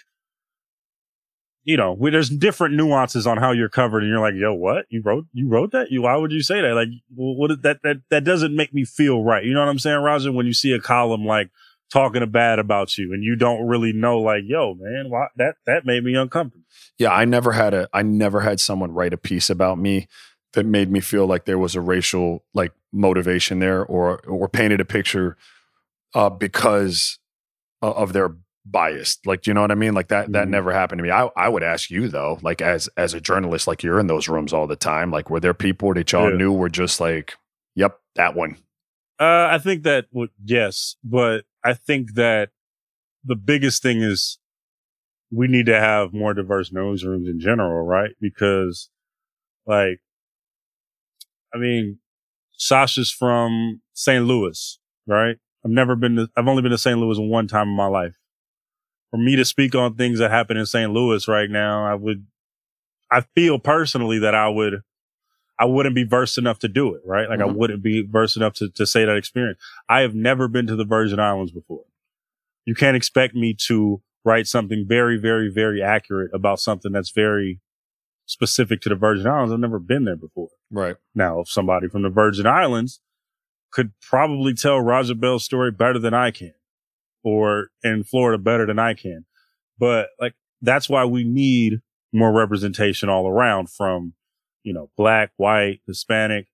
you 1.64 1.76
know, 1.76 1.92
we, 1.92 2.10
there's 2.10 2.28
different 2.28 2.74
nuances 2.74 3.26
on 3.26 3.38
how 3.38 3.52
you're 3.52 3.70
covered, 3.70 4.02
and 4.02 4.10
you're 4.10 4.20
like, 4.20 4.34
yo, 4.36 4.52
what 4.52 4.84
you 4.90 5.00
wrote? 5.02 5.26
You 5.32 5.48
wrote 5.48 5.72
that? 5.72 5.90
You 5.90 6.02
why 6.02 6.16
would 6.16 6.32
you 6.32 6.42
say 6.42 6.60
that? 6.60 6.74
Like, 6.74 6.88
what 7.14 7.62
that 7.62 7.80
that 7.82 7.96
that 8.10 8.24
doesn't 8.24 8.54
make 8.54 8.74
me 8.74 8.84
feel 8.84 9.22
right. 9.22 9.44
You 9.44 9.54
know 9.54 9.60
what 9.60 9.68
I'm 9.68 9.78
saying, 9.78 10.00
Raja? 10.00 10.30
When 10.32 10.46
you 10.46 10.52
see 10.52 10.72
a 10.72 10.80
column 10.80 11.24
like 11.24 11.50
talking 11.94 12.28
bad 12.30 12.58
about 12.58 12.98
you 12.98 13.12
and 13.12 13.22
you 13.22 13.36
don't 13.36 13.66
really 13.68 13.92
know 13.92 14.18
like 14.18 14.42
yo 14.46 14.74
man 14.74 15.08
why 15.10 15.28
that 15.36 15.54
that 15.64 15.86
made 15.86 16.02
me 16.02 16.14
uncomfortable 16.16 16.64
Yeah, 16.98 17.12
I 17.12 17.24
never 17.24 17.52
had 17.52 17.72
a 17.72 17.88
I 17.92 18.02
never 18.02 18.40
had 18.40 18.58
someone 18.60 18.92
write 18.92 19.12
a 19.12 19.16
piece 19.16 19.48
about 19.48 19.78
me 19.78 20.08
that 20.54 20.66
made 20.66 20.90
me 20.90 21.00
feel 21.00 21.26
like 21.26 21.44
there 21.44 21.58
was 21.58 21.74
a 21.76 21.80
racial 21.80 22.44
like 22.52 22.72
motivation 22.92 23.60
there 23.60 23.84
or 23.84 24.18
or 24.26 24.48
painted 24.48 24.80
a 24.80 24.84
picture 24.84 25.36
uh 26.14 26.30
because 26.30 27.18
of 27.82 28.12
their 28.12 28.34
bias. 28.66 29.18
Like 29.26 29.46
you 29.46 29.54
know 29.54 29.60
what 29.60 29.70
I 29.70 29.74
mean? 29.74 29.94
Like 29.94 30.08
that 30.08 30.32
that 30.32 30.46
Mhm. 30.48 30.50
never 30.50 30.72
happened 30.72 30.98
to 30.98 31.02
me. 31.04 31.10
I 31.10 31.28
I 31.36 31.48
would 31.48 31.62
ask 31.62 31.90
you 31.90 32.08
though, 32.08 32.38
like 32.42 32.60
as 32.62 32.88
as 32.96 33.14
a 33.14 33.20
journalist 33.20 33.66
like 33.68 33.82
you're 33.82 34.00
in 34.00 34.06
those 34.08 34.28
rooms 34.28 34.52
all 34.52 34.66
the 34.66 34.76
time, 34.76 35.10
like 35.10 35.30
were 35.30 35.40
there 35.40 35.54
people 35.54 35.94
that 35.94 36.10
y'all 36.12 36.30
Yeah. 36.30 36.36
knew 36.38 36.52
were 36.52 36.68
just 36.70 37.00
like, 37.00 37.34
"Yep, 37.76 37.98
that 38.16 38.34
one." 38.34 38.56
uh 39.20 39.46
i 39.52 39.58
think 39.58 39.84
that 39.84 40.06
would 40.10 40.30
yes 40.44 40.96
but 41.04 41.44
i 41.64 41.74
think 41.74 42.14
that 42.14 42.50
the 43.24 43.36
biggest 43.36 43.82
thing 43.82 44.02
is 44.02 44.38
we 45.32 45.48
need 45.48 45.66
to 45.66 45.78
have 45.80 46.12
more 46.12 46.34
diverse 46.34 46.70
newsrooms 46.70 47.28
in 47.28 47.40
general 47.40 47.84
right? 47.84 48.12
Because 48.20 48.90
like 49.66 50.00
i 51.54 51.58
mean 51.58 51.98
sasha's 52.52 53.10
from 53.10 53.80
st 53.94 54.24
louis 54.26 54.78
right? 55.06 55.36
I've 55.64 55.70
never 55.72 55.96
been 55.96 56.16
to 56.16 56.28
i've 56.36 56.48
only 56.48 56.62
been 56.62 56.72
to 56.72 56.78
st 56.78 56.98
louis 56.98 57.18
one 57.18 57.48
time 57.48 57.68
in 57.68 57.76
my 57.76 57.86
life. 57.86 58.16
For 59.10 59.18
me 59.18 59.36
to 59.36 59.44
speak 59.44 59.74
on 59.74 59.96
things 59.96 60.18
that 60.20 60.30
happen 60.30 60.56
in 60.56 60.66
st 60.66 60.92
louis 60.92 61.28
right 61.28 61.50
now 61.50 61.86
i 61.86 61.94
would 61.94 62.26
i 63.10 63.22
feel 63.36 63.58
personally 63.58 64.18
that 64.20 64.34
i 64.34 64.48
would 64.48 64.82
I 65.58 65.66
wouldn't 65.66 65.94
be 65.94 66.04
versed 66.04 66.36
enough 66.38 66.58
to 66.60 66.68
do 66.68 66.94
it, 66.94 67.02
right? 67.04 67.28
Like 67.28 67.40
I 67.40 67.44
Mhm. 67.44 67.54
wouldn't 67.54 67.82
be 67.82 68.02
versed 68.02 68.36
enough 68.36 68.54
to, 68.54 68.68
to 68.70 68.86
say 68.86 69.04
that 69.04 69.16
experience. 69.16 69.58
I 69.88 70.00
have 70.00 70.14
never 70.14 70.48
been 70.48 70.66
to 70.66 70.76
the 70.76 70.84
Virgin 70.84 71.20
Islands 71.20 71.52
before. 71.52 71.84
You 72.64 72.74
can't 72.74 72.96
expect 72.96 73.34
me 73.34 73.54
to 73.68 74.02
write 74.24 74.46
something 74.46 74.84
very, 74.88 75.18
very, 75.18 75.50
very 75.52 75.82
accurate 75.82 76.30
about 76.34 76.58
something 76.58 76.92
that's 76.92 77.10
very 77.10 77.60
specific 78.26 78.80
to 78.80 78.88
the 78.88 78.94
Virgin 78.96 79.26
Islands. 79.26 79.52
I've 79.52 79.60
never 79.60 79.78
been 79.78 80.04
there 80.04 80.16
before. 80.16 80.48
Right. 80.70 80.96
Now, 81.14 81.40
if 81.40 81.48
somebody 81.48 81.88
from 81.88 82.02
the 82.02 82.08
Virgin 82.10 82.46
Islands 82.46 83.00
could 83.70 83.92
probably 84.00 84.54
tell 84.54 84.80
Raja 84.80 85.14
Bell's 85.14 85.44
story 85.44 85.70
better 85.70 85.98
than 85.98 86.14
I 86.14 86.30
can, 86.30 86.54
or 87.22 87.68
in 87.82 88.02
Florida 88.04 88.38
better 88.42 88.66
than 88.66 88.78
I 88.78 88.94
can. 88.94 89.26
But 89.78 90.08
like, 90.18 90.34
that's 90.62 90.88
why 90.88 91.04
we 91.04 91.22
need 91.24 91.80
more 92.12 92.32
representation 92.32 93.08
all 93.08 93.28
around 93.28 93.68
from, 93.70 94.14
you 94.64 94.72
know, 94.72 94.90
black, 94.96 95.30
white, 95.36 95.80
Hispanic, 95.86 96.48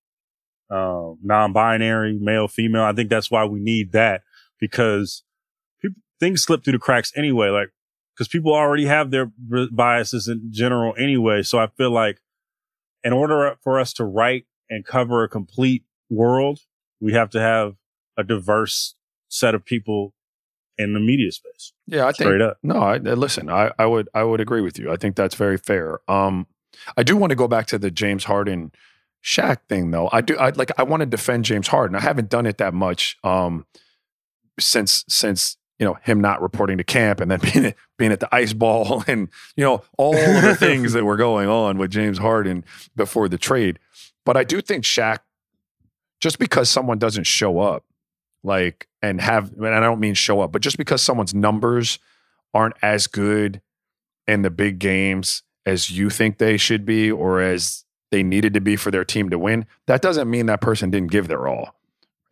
um, 0.70 1.18
non-binary, 1.22 2.18
male, 2.20 2.48
female. 2.48 2.82
I 2.82 2.92
think 2.92 3.08
that's 3.08 3.30
why 3.30 3.44
we 3.44 3.60
need 3.60 3.92
that 3.92 4.22
because 4.60 5.22
people, 5.80 6.00
things 6.18 6.42
slip 6.42 6.62
through 6.62 6.74
the 6.74 6.78
cracks 6.78 7.12
anyway. 7.16 7.48
Like, 7.48 7.70
cause 8.18 8.28
people 8.28 8.52
already 8.52 8.84
have 8.84 9.10
their 9.10 9.30
biases 9.72 10.28
in 10.28 10.52
general 10.52 10.94
anyway. 10.98 11.42
So 11.42 11.58
I 11.58 11.68
feel 11.68 11.90
like 11.90 12.20
in 13.02 13.12
order 13.12 13.56
for 13.62 13.80
us 13.80 13.92
to 13.94 14.04
write 14.04 14.44
and 14.68 14.84
cover 14.84 15.24
a 15.24 15.28
complete 15.28 15.84
world, 16.10 16.60
we 17.00 17.14
have 17.14 17.30
to 17.30 17.40
have 17.40 17.76
a 18.16 18.22
diverse 18.22 18.96
set 19.28 19.54
of 19.54 19.64
people 19.64 20.12
in 20.76 20.92
the 20.92 21.00
media 21.00 21.30
space. 21.30 21.72
Yeah, 21.86 22.06
I 22.06 22.12
think 22.12 22.28
Straight 22.28 22.40
up. 22.40 22.58
No, 22.62 22.76
I, 22.76 22.96
uh, 22.96 23.14
listen. 23.14 23.50
I, 23.50 23.70
I 23.78 23.86
would 23.86 24.08
I 24.14 24.22
would 24.24 24.40
agree 24.40 24.60
with 24.60 24.78
you. 24.78 24.90
I 24.90 24.96
think 24.96 25.16
that's 25.16 25.34
very 25.34 25.56
fair. 25.56 26.00
Um, 26.08 26.46
I 26.96 27.02
do 27.02 27.16
want 27.16 27.30
to 27.30 27.36
go 27.36 27.48
back 27.48 27.66
to 27.68 27.78
the 27.78 27.90
James 27.90 28.24
Harden, 28.24 28.72
Shaq 29.22 29.58
thing, 29.68 29.90
though. 29.90 30.08
I 30.12 30.20
do. 30.20 30.36
I 30.36 30.50
like. 30.50 30.70
I 30.78 30.82
want 30.82 31.00
to 31.00 31.06
defend 31.06 31.44
James 31.44 31.68
Harden. 31.68 31.96
I 31.96 32.00
haven't 32.00 32.30
done 32.30 32.46
it 32.46 32.58
that 32.58 32.74
much. 32.74 33.18
Um, 33.22 33.66
since 34.58 35.04
since 35.08 35.56
you 35.78 35.86
know 35.86 35.98
him 36.02 36.20
not 36.20 36.42
reporting 36.42 36.78
to 36.78 36.84
camp 36.84 37.20
and 37.20 37.30
then 37.30 37.40
being 37.52 37.66
at, 37.66 37.76
being 37.98 38.12
at 38.12 38.20
the 38.20 38.34
ice 38.34 38.52
ball 38.52 39.02
and 39.08 39.28
you 39.56 39.64
know 39.64 39.82
all 39.98 40.12
the 40.12 40.56
things 40.58 40.92
that 40.92 41.04
were 41.04 41.16
going 41.16 41.48
on 41.48 41.78
with 41.78 41.90
James 41.90 42.18
Harden 42.18 42.64
before 42.96 43.28
the 43.28 43.38
trade. 43.38 43.78
But 44.24 44.36
I 44.36 44.44
do 44.44 44.60
think 44.60 44.84
Shaq, 44.84 45.18
just 46.20 46.38
because 46.38 46.68
someone 46.68 46.98
doesn't 46.98 47.24
show 47.24 47.58
up, 47.58 47.84
like 48.42 48.86
and 49.02 49.20
have, 49.20 49.52
and 49.54 49.68
I 49.68 49.80
don't 49.80 50.00
mean 50.00 50.14
show 50.14 50.40
up, 50.40 50.52
but 50.52 50.62
just 50.62 50.76
because 50.76 51.02
someone's 51.02 51.34
numbers 51.34 51.98
aren't 52.52 52.76
as 52.82 53.06
good 53.06 53.60
in 54.26 54.42
the 54.42 54.50
big 54.50 54.78
games 54.78 55.42
as 55.66 55.90
you 55.90 56.10
think 56.10 56.38
they 56.38 56.56
should 56.56 56.84
be 56.84 57.10
or 57.10 57.40
as 57.40 57.84
they 58.10 58.22
needed 58.22 58.54
to 58.54 58.60
be 58.60 58.76
for 58.76 58.90
their 58.90 59.04
team 59.04 59.30
to 59.30 59.38
win, 59.38 59.66
that 59.86 60.02
doesn't 60.02 60.30
mean 60.30 60.46
that 60.46 60.60
person 60.60 60.90
didn't 60.90 61.10
give 61.10 61.28
their 61.28 61.46
all. 61.46 61.74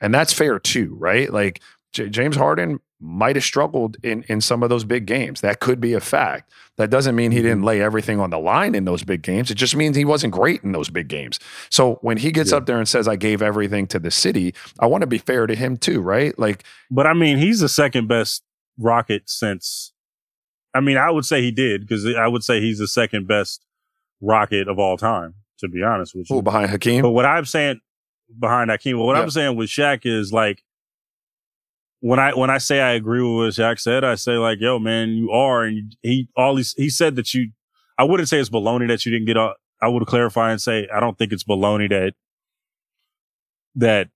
And 0.00 0.14
that's 0.14 0.32
fair 0.32 0.58
too, 0.58 0.96
right? 0.98 1.32
Like 1.32 1.60
J- 1.92 2.08
James 2.08 2.36
Harden 2.36 2.80
might 3.00 3.36
have 3.36 3.44
struggled 3.44 3.96
in 4.02 4.24
in 4.24 4.40
some 4.40 4.62
of 4.62 4.68
those 4.70 4.84
big 4.84 5.06
games. 5.06 5.40
That 5.40 5.60
could 5.60 5.80
be 5.80 5.92
a 5.92 6.00
fact. 6.00 6.52
That 6.76 6.90
doesn't 6.90 7.14
mean 7.14 7.30
he 7.30 7.42
didn't 7.42 7.58
mm-hmm. 7.58 7.66
lay 7.66 7.82
everything 7.82 8.18
on 8.18 8.30
the 8.30 8.38
line 8.38 8.74
in 8.74 8.84
those 8.84 9.04
big 9.04 9.22
games. 9.22 9.50
It 9.50 9.54
just 9.54 9.76
means 9.76 9.96
he 9.96 10.04
wasn't 10.04 10.32
great 10.32 10.64
in 10.64 10.72
those 10.72 10.88
big 10.88 11.08
games. 11.08 11.38
So 11.70 11.94
when 12.02 12.16
he 12.16 12.32
gets 12.32 12.50
Yeah. 12.50 12.58
up 12.58 12.66
there 12.66 12.78
and 12.78 12.88
says 12.88 13.06
I 13.06 13.16
gave 13.16 13.40
everything 13.40 13.86
to 13.88 13.98
the 14.00 14.10
city, 14.10 14.54
I 14.80 14.86
want 14.86 15.02
to 15.02 15.06
be 15.06 15.18
fair 15.18 15.46
to 15.46 15.54
him 15.54 15.76
too, 15.76 16.00
right? 16.00 16.36
Like 16.38 16.64
But 16.90 17.06
I 17.06 17.14
mean, 17.14 17.38
he's 17.38 17.60
the 17.60 17.68
second 17.68 18.08
best 18.08 18.42
Rocket 18.78 19.28
since. 19.28 19.92
I 20.74 20.80
mean, 20.80 20.96
I 20.96 21.10
would 21.10 21.24
say 21.24 21.42
he 21.42 21.50
did 21.50 21.80
because 21.82 22.06
I 22.06 22.26
would 22.26 22.44
say 22.44 22.60
he's 22.60 22.78
the 22.78 22.88
second 22.88 23.26
best 23.26 23.64
Rocket 24.20 24.68
of 24.68 24.78
all 24.78 24.96
time. 24.96 25.34
To 25.60 25.68
be 25.68 25.82
honest 25.82 26.14
with 26.14 26.30
you, 26.30 26.36
who 26.36 26.42
behind 26.42 26.70
Hakeem? 26.70 27.02
But 27.02 27.10
what 27.10 27.24
I'm 27.24 27.44
saying 27.44 27.80
behind 28.38 28.70
Hakeem, 28.70 28.96
but 28.96 29.04
what 29.04 29.16
Yeah. 29.16 29.22
I'm 29.22 29.30
saying 29.30 29.56
with 29.56 29.68
Shaq 29.68 30.00
is 30.04 30.32
like 30.32 30.62
when 32.00 32.20
I 32.20 32.32
when 32.32 32.48
I 32.50 32.58
say 32.58 32.80
I 32.80 32.92
agree 32.92 33.20
with 33.22 33.58
what 33.58 33.64
Shaq 33.64 33.80
said, 33.80 34.04
I 34.04 34.14
say 34.14 34.32
like, 34.32 34.58
yo, 34.60 34.78
man, 34.78 35.10
you 35.10 35.30
are, 35.32 35.64
and 35.64 35.96
he 36.02 36.28
all 36.36 36.54
these 36.54 36.74
he 36.74 36.90
said 36.90 37.16
that 37.16 37.34
you. 37.34 37.50
I 37.96 38.04
wouldn't 38.04 38.28
say 38.28 38.38
it's 38.38 38.50
baloney 38.50 38.86
that 38.86 39.04
you 39.04 39.10
didn't 39.10 39.26
get. 39.26 39.36
All, 39.36 39.54
I 39.82 39.88
would 39.88 40.06
clarify 40.06 40.52
and 40.52 40.60
say 40.60 40.88
I 40.94 41.00
don't 41.00 41.18
think 41.18 41.32
it's 41.32 41.44
baloney 41.44 41.88
that 41.90 42.14
that. 43.76 44.08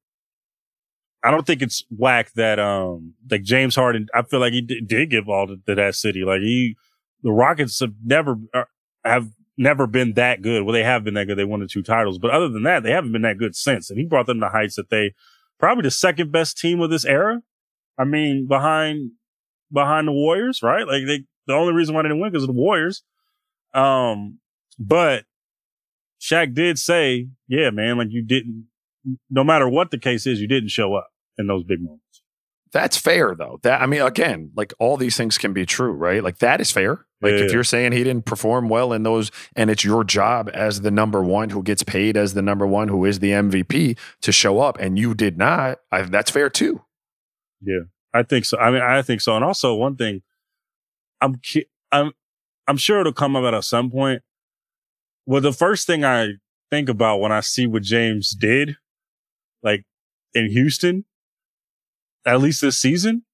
I 1.25 1.31
don't 1.31 1.47
think 1.47 1.63
it's 1.63 1.85
whack 1.91 2.33
that 2.35 2.59
um 2.59 3.15
like 3.31 3.43
James 3.43 3.77
Harden. 3.77 4.09
I 4.15 4.23
feel 4.23 4.41
like 4.41 4.53
he 4.53 4.61
did, 4.61 4.89
did 4.89 5.11
give 5.11 5.29
all 5.29 5.47
to, 5.47 5.57
to 5.67 5.75
that 5.77 5.95
city. 5.95 6.25
Like 6.25 6.41
he, 6.41 6.77
the 7.23 7.31
Rockets 7.31 7.79
have 7.81 7.95
never 8.05 8.37
uh, 8.53 8.65
have 9.05 9.29
never 9.57 9.87
been 9.87 10.15
that 10.15 10.43
good. 10.43 10.65
Well, 10.65 10.73
they 10.73 10.83
have 10.83 11.05
been 11.05 11.15
that 11.15 11.27
good. 11.27 11.39
They 11.39 11.45
won 11.45 11.61
the 11.61 11.69
two 11.69 11.83
titles, 11.83 12.19
but 12.19 12.33
other 12.33 12.49
than 12.49 12.65
that, 12.65 12.83
they 12.83 12.91
haven't 12.91 13.13
been 13.13 13.23
that 13.23 13.39
good 13.39 13.55
since. 13.55 13.89
And 13.89 13.99
he 13.99 14.05
brought 14.05 14.27
them 14.27 14.41
to 14.41 14.49
heights 14.49 14.77
that 14.77 14.91
they 14.91 15.15
probably 15.61 15.83
the 15.83 15.91
second 15.93 16.33
best 16.33 16.59
team 16.59 16.81
of 16.81 16.91
this 16.91 17.05
era. 17.05 17.43
I 17.97 18.05
mean, 18.05 18.49
behind 18.49 19.13
behind 19.73 20.09
the 20.09 20.13
Warriors, 20.13 20.61
right? 20.61 20.87
Like 20.87 21.07
they 21.07 21.25
the 21.47 21.55
only 21.55 21.73
reason 21.73 21.95
why 21.95 22.03
they 22.03 22.09
didn't 22.09 22.21
win 22.21 22.33
because 22.33 22.45
of 22.45 22.49
the 22.49 22.61
Warriors. 22.61 23.05
Um, 23.75 24.39
but 24.77 25.25
Shaq 26.21 26.53
did 26.53 26.81
say, 26.81 27.29
"Yeah, 27.47 27.71
man, 27.71 27.99
like 27.99 28.09
you 28.11 28.25
didn't. 28.25 28.67
No 29.31 29.45
matter 29.45 29.69
what 29.69 29.91
the 29.91 29.99
case 29.99 30.27
is, 30.27 30.41
you 30.41 30.49
didn't 30.49 30.71
show 30.71 30.95
up 30.95 31.12
in 31.43 31.47
those 31.49 31.65
big 31.65 31.83
moments." 31.83 32.23
That's 32.73 32.97
fair 32.97 33.35
though. 33.35 33.61
That 33.65 33.83
I 33.83 33.87
mean, 33.87 34.01
again, 34.01 34.51
like 34.57 34.73
all 34.79 34.97
these 34.97 35.15
things 35.17 35.37
can 35.37 35.53
be 35.53 35.67
true, 35.67 35.93
right? 35.93 36.25
Like 36.25 36.39
that 36.39 36.59
is 36.61 36.71
fair. 36.71 37.05
Like 37.21 37.33
Yeah. 37.35 37.41
if 37.41 37.53
you're 37.53 37.65
saying 37.65 37.93
he 37.93 38.03
didn't 38.03 38.25
perform 38.25 38.71
well 38.71 38.95
in 38.95 39.03
those, 39.03 39.31
and 39.55 39.69
it's 39.69 39.85
your 39.85 40.05
job 40.05 40.49
as 40.55 40.81
the 40.81 40.91
number 40.91 41.23
one 41.23 41.51
who 41.51 41.63
gets 41.63 41.83
paid 41.83 42.17
as 42.17 42.33
the 42.33 42.41
number 42.41 42.67
one 42.67 42.89
who 42.89 43.05
is 43.05 43.19
the 43.19 43.31
MVP 43.33 43.99
to 44.23 44.33
show 44.33 44.61
up, 44.61 44.79
and 44.81 44.99
you 44.99 45.15
did 45.15 45.37
not, 45.37 45.81
I, 45.91 46.03
that's 46.03 46.31
fair 46.31 46.49
too. 46.49 46.83
Yeah, 47.61 47.81
I 48.15 48.23
think 48.23 48.47
so. 48.47 48.59
I 48.59 48.71
mean, 48.71 48.81
I 48.83 49.03
think 49.03 49.21
so. 49.21 49.37
And 49.37 49.45
also, 49.45 49.75
one 49.75 49.97
thing, 49.97 50.23
I'm, 51.21 51.41
I'm, 51.93 52.13
I'm 52.67 52.77
sure 52.79 53.01
it'll 53.01 53.13
come 53.13 53.37
up 53.37 53.45
at 53.53 53.65
some 53.65 53.91
point. 53.91 54.23
Well, 55.27 55.43
the 55.43 55.53
first 55.53 55.87
thing 55.87 56.05
I 56.05 56.33
think 56.71 56.89
about 56.89 57.21
when 57.21 57.31
I 57.33 57.41
see 57.41 57.67
what 57.67 57.83
James 57.83 58.31
did, 58.31 58.77
like 59.63 59.85
in 60.35 60.51
Houston, 60.51 61.05
at 62.25 62.41
least 62.41 62.61
this 62.61 62.79
season, 62.79 63.25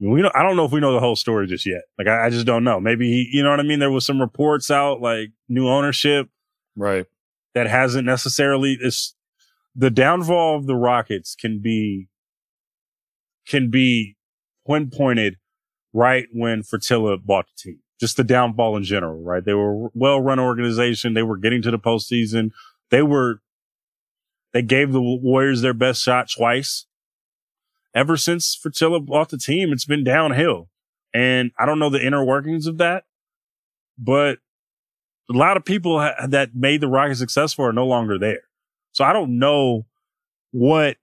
we 0.00 0.22
don't. 0.22 0.34
I 0.34 0.42
don't 0.42 0.56
know 0.56 0.64
if 0.64 0.72
we 0.72 0.80
know 0.80 0.92
the 0.92 1.00
whole 1.00 1.16
story 1.16 1.46
just 1.46 1.66
yet. 1.66 1.82
Like, 1.98 2.08
I, 2.08 2.26
I 2.26 2.30
just 2.30 2.46
don't 2.46 2.64
know. 2.64 2.80
Maybe 2.80 3.08
he, 3.08 3.28
you 3.36 3.42
know 3.42 3.50
what 3.50 3.60
I 3.60 3.62
mean. 3.64 3.78
There 3.78 3.90
was 3.90 4.04
some 4.04 4.20
reports 4.20 4.70
out, 4.70 5.00
like 5.00 5.30
new 5.48 5.68
ownership 5.68 6.28
Right. 6.76 7.06
that 7.54 7.68
hasn't 7.68 8.04
necessarily 8.04 8.76
it's 8.80 9.14
the 9.76 9.90
downfall 9.90 10.56
of 10.56 10.66
the 10.66 10.74
Rockets 10.76 11.34
can 11.34 11.60
be 11.60 12.08
can 13.46 13.70
be 13.70 14.16
pinpointed 14.66 15.36
right 15.92 16.26
when 16.32 16.62
Fertitta 16.62 17.24
bought 17.24 17.46
the 17.46 17.70
team. 17.70 17.78
Just 18.00 18.16
the 18.16 18.24
downfall 18.24 18.76
in 18.76 18.82
general, 18.82 19.22
right? 19.22 19.44
They 19.44 19.54
were 19.54 19.86
a 19.86 19.90
well 19.94 20.20
run 20.20 20.40
organization. 20.40 21.14
They 21.14 21.22
were 21.22 21.36
getting 21.36 21.62
to 21.62 21.70
the 21.70 21.78
postseason. 21.78 22.50
They 22.90 23.02
were 23.02 23.40
they 24.52 24.62
gave 24.62 24.92
the 24.92 25.00
Warriors 25.00 25.60
their 25.62 25.74
best 25.74 26.02
shot 26.02 26.28
twice. 26.36 26.86
Ever 27.94 28.16
since 28.16 28.56
Fertitta 28.56 29.04
bought 29.04 29.28
the 29.28 29.38
team, 29.38 29.72
it's 29.72 29.84
been 29.84 30.04
downhill. 30.04 30.68
And 31.14 31.52
I 31.58 31.64
don't 31.66 31.78
know 31.78 31.90
the 31.90 32.04
inner 32.04 32.24
workings 32.24 32.66
of 32.66 32.78
that, 32.78 33.04
but 33.96 34.38
a 35.30 35.36
lot 35.36 35.56
of 35.56 35.64
people 35.64 36.00
ha- 36.00 36.26
that 36.26 36.54
made 36.54 36.80
the 36.80 36.88
Rockets 36.88 37.20
successful 37.20 37.64
are 37.64 37.72
no 37.72 37.86
longer 37.86 38.18
there. 38.18 38.42
So 38.92 39.04
I 39.04 39.12
don't 39.12 39.38
know 39.38 39.86
what 40.50 40.96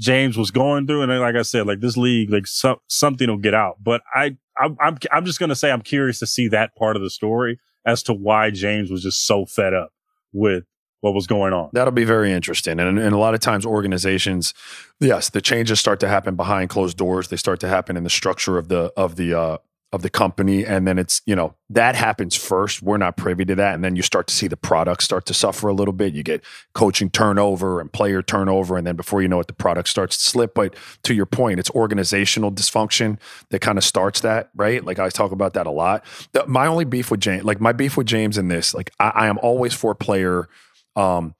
James 0.00 0.36
was 0.36 0.50
going 0.50 0.86
through. 0.86 1.02
And 1.02 1.20
like 1.20 1.36
I 1.36 1.42
said, 1.42 1.66
like 1.66 1.80
this 1.80 1.96
league, 1.96 2.30
like 2.30 2.46
some, 2.46 2.76
something 2.88 3.28
will 3.28 3.36
get 3.36 3.54
out. 3.54 3.76
But 3.82 4.02
I, 4.14 4.36
I'm, 4.58 4.76
I'm, 4.80 4.98
I'm 5.12 5.24
just 5.24 5.38
going 5.38 5.50
to 5.50 5.56
say 5.56 5.70
I'm 5.70 5.82
curious 5.82 6.18
to 6.20 6.26
see 6.26 6.48
that 6.48 6.74
part 6.76 6.96
of 6.96 7.02
the 7.02 7.10
story 7.10 7.58
as 7.86 8.02
to 8.04 8.14
why 8.14 8.50
James 8.50 8.90
was 8.90 9.02
just 9.02 9.26
so 9.26 9.44
fed 9.44 9.74
up 9.74 9.92
with 10.32 10.64
what 11.02 11.14
was 11.14 11.26
going 11.26 11.52
on. 11.52 11.68
That'll 11.72 11.92
be 11.92 12.04
very 12.04 12.32
interesting. 12.32 12.78
And, 12.80 12.98
and 12.98 13.12
a 13.12 13.18
lot 13.18 13.34
of 13.34 13.40
times, 13.40 13.66
organizations, 13.66 14.54
yes, 15.00 15.30
the 15.30 15.40
changes 15.40 15.78
start 15.78 16.00
to 16.00 16.08
happen 16.08 16.36
behind 16.36 16.70
closed 16.70 16.96
doors. 16.96 17.28
They 17.28 17.36
start 17.36 17.60
to 17.60 17.68
happen 17.68 17.96
in 17.96 18.04
the 18.04 18.10
structure 18.10 18.56
of 18.56 18.68
the 18.68 18.92
of 18.96 19.16
the 19.16 19.38
uh, 19.38 19.58
of 19.92 20.02
the 20.02 20.08
company, 20.08 20.64
and 20.64 20.86
then 20.86 21.00
it's 21.00 21.20
you 21.26 21.34
know 21.34 21.56
that 21.70 21.96
happens 21.96 22.36
first. 22.36 22.82
We're 22.82 22.98
not 22.98 23.16
privy 23.16 23.44
to 23.46 23.56
that, 23.56 23.74
and 23.74 23.82
then 23.82 23.96
you 23.96 24.02
start 24.02 24.28
to 24.28 24.34
see 24.34 24.46
the 24.46 24.56
product 24.56 25.02
start 25.02 25.26
to 25.26 25.34
suffer 25.34 25.66
a 25.66 25.74
little 25.74 25.92
bit. 25.92 26.14
You 26.14 26.22
get 26.22 26.40
coaching 26.72 27.10
turnover 27.10 27.80
and 27.80 27.92
player 27.92 28.22
turnover, 28.22 28.76
and 28.76 28.86
then 28.86 28.94
before 28.94 29.22
you 29.22 29.28
know 29.28 29.40
it, 29.40 29.48
the 29.48 29.54
product 29.54 29.88
starts 29.88 30.16
to 30.16 30.22
slip. 30.22 30.54
But 30.54 30.76
to 31.02 31.14
your 31.14 31.26
point, 31.26 31.58
it's 31.58 31.70
organizational 31.70 32.52
dysfunction 32.52 33.18
that 33.50 33.58
kind 33.58 33.76
of 33.76 33.82
starts 33.82 34.20
that, 34.20 34.50
right? 34.54 34.84
Like 34.84 35.00
I 35.00 35.08
talk 35.08 35.32
about 35.32 35.54
that 35.54 35.66
a 35.66 35.72
lot. 35.72 36.04
The, 36.30 36.46
my 36.46 36.68
only 36.68 36.84
beef 36.84 37.10
with 37.10 37.18
James, 37.18 37.42
like 37.42 37.60
my 37.60 37.72
beef 37.72 37.96
with 37.96 38.06
James 38.06 38.38
in 38.38 38.46
this, 38.46 38.72
like 38.72 38.92
I, 39.00 39.08
I 39.08 39.26
am 39.26 39.38
always 39.38 39.74
for 39.74 39.96
player 39.96 40.48
um, 40.96 41.34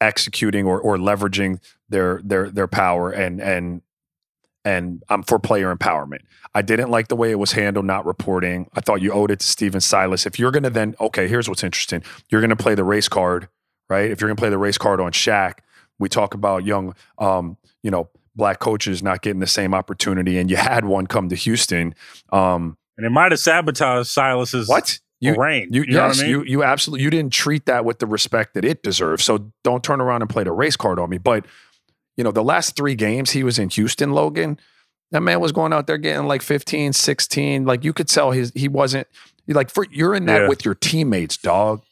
executing 0.00 0.66
or 0.66 0.80
or 0.80 0.96
leveraging 0.96 1.60
their 1.88 2.20
their 2.24 2.50
their 2.50 2.66
power 2.68 3.10
and 3.10 3.40
and 3.40 3.82
and 4.64 5.02
I'm 5.08 5.22
for 5.22 5.38
player 5.38 5.74
empowerment. 5.74 6.20
I 6.54 6.62
didn't 6.62 6.90
like 6.90 7.08
the 7.08 7.16
way 7.16 7.30
it 7.30 7.38
was 7.38 7.52
handled, 7.52 7.86
not 7.86 8.04
reporting. 8.04 8.68
I 8.74 8.80
thought 8.80 9.00
you 9.00 9.12
owed 9.12 9.30
it 9.30 9.40
to 9.40 9.46
Stephen 9.46 9.80
Silas. 9.80 10.26
If 10.26 10.38
you're 10.38 10.50
going 10.50 10.64
to 10.64 10.70
then, 10.70 10.94
okay, 11.00 11.28
here's 11.28 11.48
what's 11.48 11.64
interesting. 11.64 12.02
You're 12.28 12.40
going 12.40 12.50
to 12.50 12.56
play 12.56 12.74
the 12.74 12.84
race 12.84 13.08
card, 13.08 13.48
right? 13.88 14.10
If 14.10 14.20
you're 14.20 14.28
going 14.28 14.36
to 14.36 14.40
play 14.40 14.50
the 14.50 14.58
race 14.58 14.76
card 14.76 15.00
on 15.00 15.12
Shaq, 15.12 15.60
we 15.98 16.08
talk 16.08 16.34
about 16.34 16.64
young, 16.64 16.94
um, 17.18 17.56
you 17.82 17.90
know, 17.90 18.10
black 18.36 18.58
coaches 18.58 19.02
not 19.02 19.22
getting 19.22 19.40
the 19.40 19.46
same 19.46 19.72
opportunity, 19.74 20.38
and 20.38 20.50
you 20.50 20.56
had 20.56 20.84
one 20.84 21.06
come 21.06 21.28
to 21.30 21.36
Houston. 21.36 21.94
Um, 22.30 22.76
And 22.98 23.06
it 23.06 23.10
might 23.10 23.32
have 23.32 23.40
sabotaged 23.40 24.08
Silas's 24.08 24.68
what? 24.68 24.98
You, 25.20 25.34
reign. 25.34 25.68
you, 25.70 25.84
know 25.86 26.06
yes, 26.06 26.18
I 26.20 26.22
mean? 26.22 26.30
you 26.30 26.44
you 26.44 26.62
absolutely 26.62 27.04
you 27.04 27.10
didn't 27.10 27.32
treat 27.32 27.66
that 27.66 27.84
with 27.84 27.98
the 27.98 28.06
respect 28.06 28.54
that 28.54 28.64
it 28.64 28.82
deserves. 28.82 29.22
So 29.22 29.52
don't 29.64 29.84
turn 29.84 30.00
around 30.00 30.22
and 30.22 30.30
play 30.30 30.44
the 30.44 30.52
race 30.52 30.76
card 30.76 30.98
on 30.98 31.10
me. 31.10 31.18
But 31.18 31.44
you 32.16 32.24
know, 32.24 32.32
the 32.32 32.42
last 32.44 32.74
three 32.76 32.94
games 32.94 33.30
he 33.30 33.44
was 33.44 33.58
in 33.58 33.68
Houston, 33.70 34.12
Logan, 34.12 34.58
that 35.10 35.20
man 35.20 35.40
was 35.40 35.52
going 35.52 35.72
out 35.72 35.86
there 35.86 35.98
getting 35.98 36.26
like 36.26 36.40
15, 36.42 36.92
16. 36.94 37.64
Like 37.66 37.84
you 37.84 37.92
could 37.92 38.08
tell 38.08 38.30
his 38.30 38.50
he 38.54 38.68
wasn't 38.68 39.06
like 39.46 39.70
for 39.70 39.84
you're 39.90 40.14
in 40.14 40.24
that 40.26 40.42
Yeah. 40.42 40.48
with 40.48 40.64
your 40.64 40.74
teammates, 40.74 41.36
dog. 41.36 41.82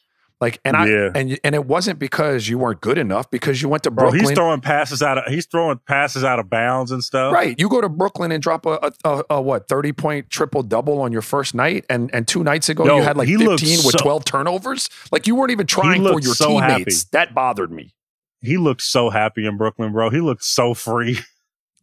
Like 0.41 0.61
and 0.65 0.77
I 0.77 0.87
Yeah. 0.89 1.11
and 1.17 1.39
and 1.43 1.55
it 1.57 1.67
wasn't 1.67 1.99
because 1.99 2.49
you 2.49 2.59
weren't 2.59 2.81
good 2.81 2.97
enough 2.97 3.29
because 3.31 3.61
you 3.61 3.69
went 3.69 3.83
to 3.83 3.91
Bro, 3.91 4.11
Brooklyn. 4.11 4.21
he's 4.29 4.37
throwing 4.37 4.61
passes 4.61 5.03
out 5.03 5.19
of 5.19 5.25
he's 5.33 5.47
throwing 5.47 5.79
passes 5.89 6.23
out 6.23 6.39
of 6.39 6.49
bounds 6.49 6.93
and 6.93 7.03
stuff. 7.03 7.33
Right. 7.33 7.59
You 7.59 7.69
go 7.69 7.81
to 7.81 7.89
Brooklyn 7.89 8.31
and 8.31 8.41
drop 8.41 8.65
a, 8.65 8.79
a, 8.83 8.93
a, 9.11 9.25
a 9.31 9.43
what, 9.43 9.67
30 9.67 9.93
point 9.95 10.31
triple 10.31 10.63
double 10.63 11.01
on 11.01 11.11
your 11.11 11.23
first 11.23 11.55
night. 11.57 11.85
And 11.91 12.09
and 12.15 12.29
two 12.29 12.45
nights 12.45 12.69
ago, 12.69 12.85
Yo, 12.87 12.99
you 12.99 13.03
had 13.03 13.17
like 13.17 13.27
15 13.29 13.49
with 13.49 13.59
so- 13.99 13.99
12 13.99 14.25
turnovers. 14.25 14.89
Like 15.11 15.27
you 15.27 15.35
weren't 15.35 15.51
even 15.51 15.67
trying 15.67 16.05
for 16.05 16.21
your 16.21 16.35
so 16.35 16.61
teammates. 16.61 17.03
happy. 17.03 17.09
That 17.13 17.35
bothered 17.35 17.73
me. 17.73 17.93
He 18.41 18.59
looked 18.59 18.83
so 18.83 19.11
happy 19.11 19.45
in 19.45 19.57
Brooklyn, 19.57 19.93
bro. 19.93 20.11
He 20.11 20.21
looked 20.21 20.45
so 20.45 20.73
free. 20.75 21.19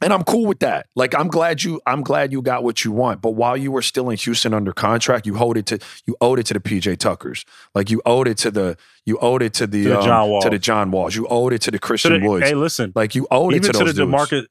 And 0.06 0.14
I'm 0.14 0.24
cool 0.24 0.46
with 0.46 0.60
that. 0.60 0.86
Like 0.96 1.16
I'm 1.16 1.28
glad 1.30 1.64
you 1.64 1.82
I'm 1.88 2.04
glad 2.04 2.32
you 2.32 2.42
got 2.44 2.64
what 2.64 2.86
you 2.86 2.92
want. 2.92 3.22
But 3.24 3.32
while 3.32 3.58
you 3.58 3.72
were 3.72 3.82
still 3.82 4.10
in 4.12 4.18
Houston 4.18 4.54
under 4.54 4.72
contract, 4.72 5.26
you 5.26 5.36
owed 5.38 5.58
it 5.58 5.66
to 5.66 5.80
you 6.06 6.16
owed 6.22 6.38
it 6.38 6.46
to 6.46 6.54
the 6.54 6.60
PJ 6.60 6.98
Tuckers. 7.00 7.44
Like 7.74 7.90
you 7.90 8.04
owed 8.06 8.28
it 8.28 8.38
to 8.40 8.52
the 8.52 8.78
you 9.06 9.18
owed 9.18 9.42
it 9.42 9.54
to 9.56 9.66
the, 9.68 9.84
To 9.84 9.90
the 9.90 9.98
um, 10.00 10.06
John 10.06 10.30
Walls. 10.30 10.44
to 10.44 10.50
the 10.52 10.60
John 10.60 10.92
Walls. 10.92 11.16
You 11.16 11.28
owed 11.28 11.54
it 11.54 11.62
to 11.64 11.72
the 11.72 11.78
To 11.80 11.82
Christian 11.82 12.22
the- 12.22 12.30
Woods. 12.30 12.46
hey, 12.48 12.54
listen, 12.54 12.92
like 12.96 13.16
you 13.16 13.28
owed 13.32 13.56
it 13.56 13.64
to, 13.64 13.72
to 13.74 13.80
those 13.80 13.96
the 13.96 14.06
dudes. 14.06 14.14
Demarcus, 14.32 14.46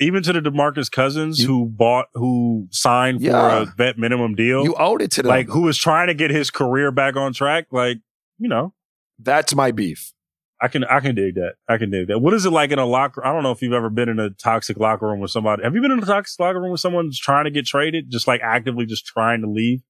even 0.00 0.22
to 0.22 0.32
the 0.32 0.40
Demarcus 0.40 0.90
Cousins 0.90 1.40
You- 1.42 1.48
who 1.48 1.66
bought, 1.66 2.06
who 2.14 2.66
signed 2.70 3.22
for 3.22 3.30
a 3.36 3.66
vet 3.76 3.98
minimum 3.98 4.34
deal, 4.34 4.64
You 4.64 4.74
owed 4.76 5.02
it 5.02 5.10
to 5.12 5.22
them. 5.22 5.28
like 5.28 5.48
who 5.48 5.62
was 5.62 5.76
trying 5.78 6.06
to 6.08 6.14
get 6.14 6.30
his 6.30 6.50
career 6.50 6.90
back 6.90 7.16
on 7.16 7.32
track. 7.34 7.66
Like, 7.70 7.98
you 8.38 8.48
know, 8.48 8.72
That's 9.18 9.54
my 9.54 9.72
beef. 9.72 10.12
I 10.60 10.68
can 10.68 10.84
I 10.84 11.00
can 11.00 11.14
dig 11.14 11.34
that. 11.34 11.54
I 11.68 11.76
can 11.76 11.90
dig 11.90 12.08
that. 12.08 12.20
What 12.20 12.32
is 12.32 12.46
it 12.46 12.50
like 12.50 12.70
in 12.70 12.78
a 12.78 12.86
locker? 12.86 13.24
I 13.26 13.32
don't 13.32 13.42
know 13.42 13.50
if 13.50 13.60
you've 13.60 13.72
ever 13.72 13.90
been 13.90 14.08
in 14.08 14.18
a 14.18 14.30
toxic 14.30 14.78
locker 14.78 15.06
room 15.06 15.20
with 15.20 15.30
somebody. 15.30 15.62
Have 15.62 15.74
you 15.74 15.82
been 15.82 15.90
in 15.90 16.02
a 16.02 16.06
toxic 16.06 16.40
locker 16.40 16.60
room 16.60 16.72
with 16.72 16.80
someone 16.80 17.10
trying 17.12 17.44
to 17.44 17.50
get 17.50 17.66
traded, 17.66 18.10
just 18.10 18.26
like 18.26 18.40
actively 18.42 18.86
just 18.86 19.04
trying 19.04 19.42
to 19.42 19.50
leave? 19.50 19.82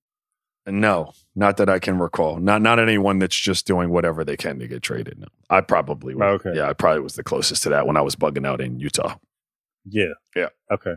No, 0.69 1.13
not 1.37 1.59
that 1.59 1.69
I 1.69 1.79
can 1.79 1.99
recall. 1.99 2.39
Not 2.39 2.63
not 2.63 2.81
anyone 2.81 3.21
that's 3.21 3.39
just 3.39 3.67
doing 3.67 3.91
whatever 3.91 4.25
they 4.25 4.37
can 4.37 4.59
to 4.59 4.67
get 4.67 4.83
traded. 4.83 5.21
No. 5.21 5.27
I 5.49 5.61
probably 5.61 6.17
was. 6.17 6.41
Okay. 6.41 6.57
Yeah, 6.57 6.69
I 6.69 6.73
probably 6.73 7.01
was 7.01 7.15
the 7.15 7.23
closest 7.23 7.63
to 7.65 7.69
that 7.69 7.87
when 7.87 7.97
I 7.97 8.01
was 8.01 8.17
bugging 8.17 8.47
out 8.47 8.61
in 8.61 8.81
Utah. 8.81 9.17
Yeah. 9.85 10.15
Yeah. 10.35 10.49
Okay. 10.73 10.95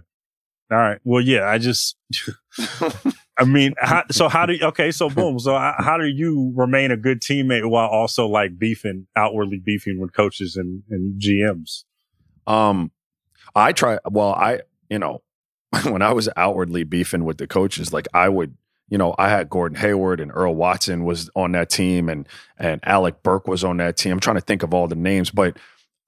All 0.71 0.77
right. 0.77 0.99
Well, 1.03 1.21
yeah. 1.21 1.47
I 1.47 1.59
just, 1.59 1.97
I 3.39 3.45
mean, 3.45 3.73
how, 3.79 4.03
so 4.11 4.29
how 4.29 4.45
do 4.45 4.53
you, 4.53 4.65
okay? 4.67 4.91
So 4.91 5.09
boom. 5.09 5.39
So 5.39 5.53
how, 5.57 5.75
how 5.77 5.97
do 5.97 6.05
you 6.05 6.53
remain 6.55 6.91
a 6.91 6.97
good 6.97 7.21
teammate 7.21 7.69
while 7.69 7.87
also 7.87 8.27
like 8.27 8.57
beefing 8.57 9.07
outwardly 9.15 9.57
beefing 9.57 9.99
with 9.99 10.13
coaches 10.13 10.55
and, 10.55 10.83
and 10.89 11.21
GMs? 11.21 11.83
Um, 12.45 12.91
I 13.55 13.71
try. 13.71 13.99
Well, 14.09 14.33
I 14.33 14.61
you 14.89 14.99
know 14.99 15.21
when 15.83 16.01
I 16.01 16.13
was 16.13 16.29
outwardly 16.35 16.83
beefing 16.83 17.25
with 17.25 17.37
the 17.37 17.47
coaches, 17.47 17.93
like 17.93 18.07
I 18.13 18.29
would, 18.29 18.55
you 18.89 18.97
know, 18.97 19.15
I 19.17 19.29
had 19.29 19.49
Gordon 19.49 19.77
Hayward 19.77 20.19
and 20.19 20.31
Earl 20.33 20.55
Watson 20.55 21.03
was 21.03 21.29
on 21.35 21.51
that 21.53 21.69
team, 21.69 22.09
and 22.09 22.27
and 22.57 22.81
Alec 22.83 23.23
Burks 23.23 23.47
was 23.47 23.63
on 23.63 23.77
that 23.77 23.97
team. 23.97 24.13
I'm 24.13 24.19
trying 24.19 24.37
to 24.37 24.41
think 24.41 24.63
of 24.63 24.73
all 24.73 24.87
the 24.87 24.95
names, 24.95 25.31
but 25.31 25.57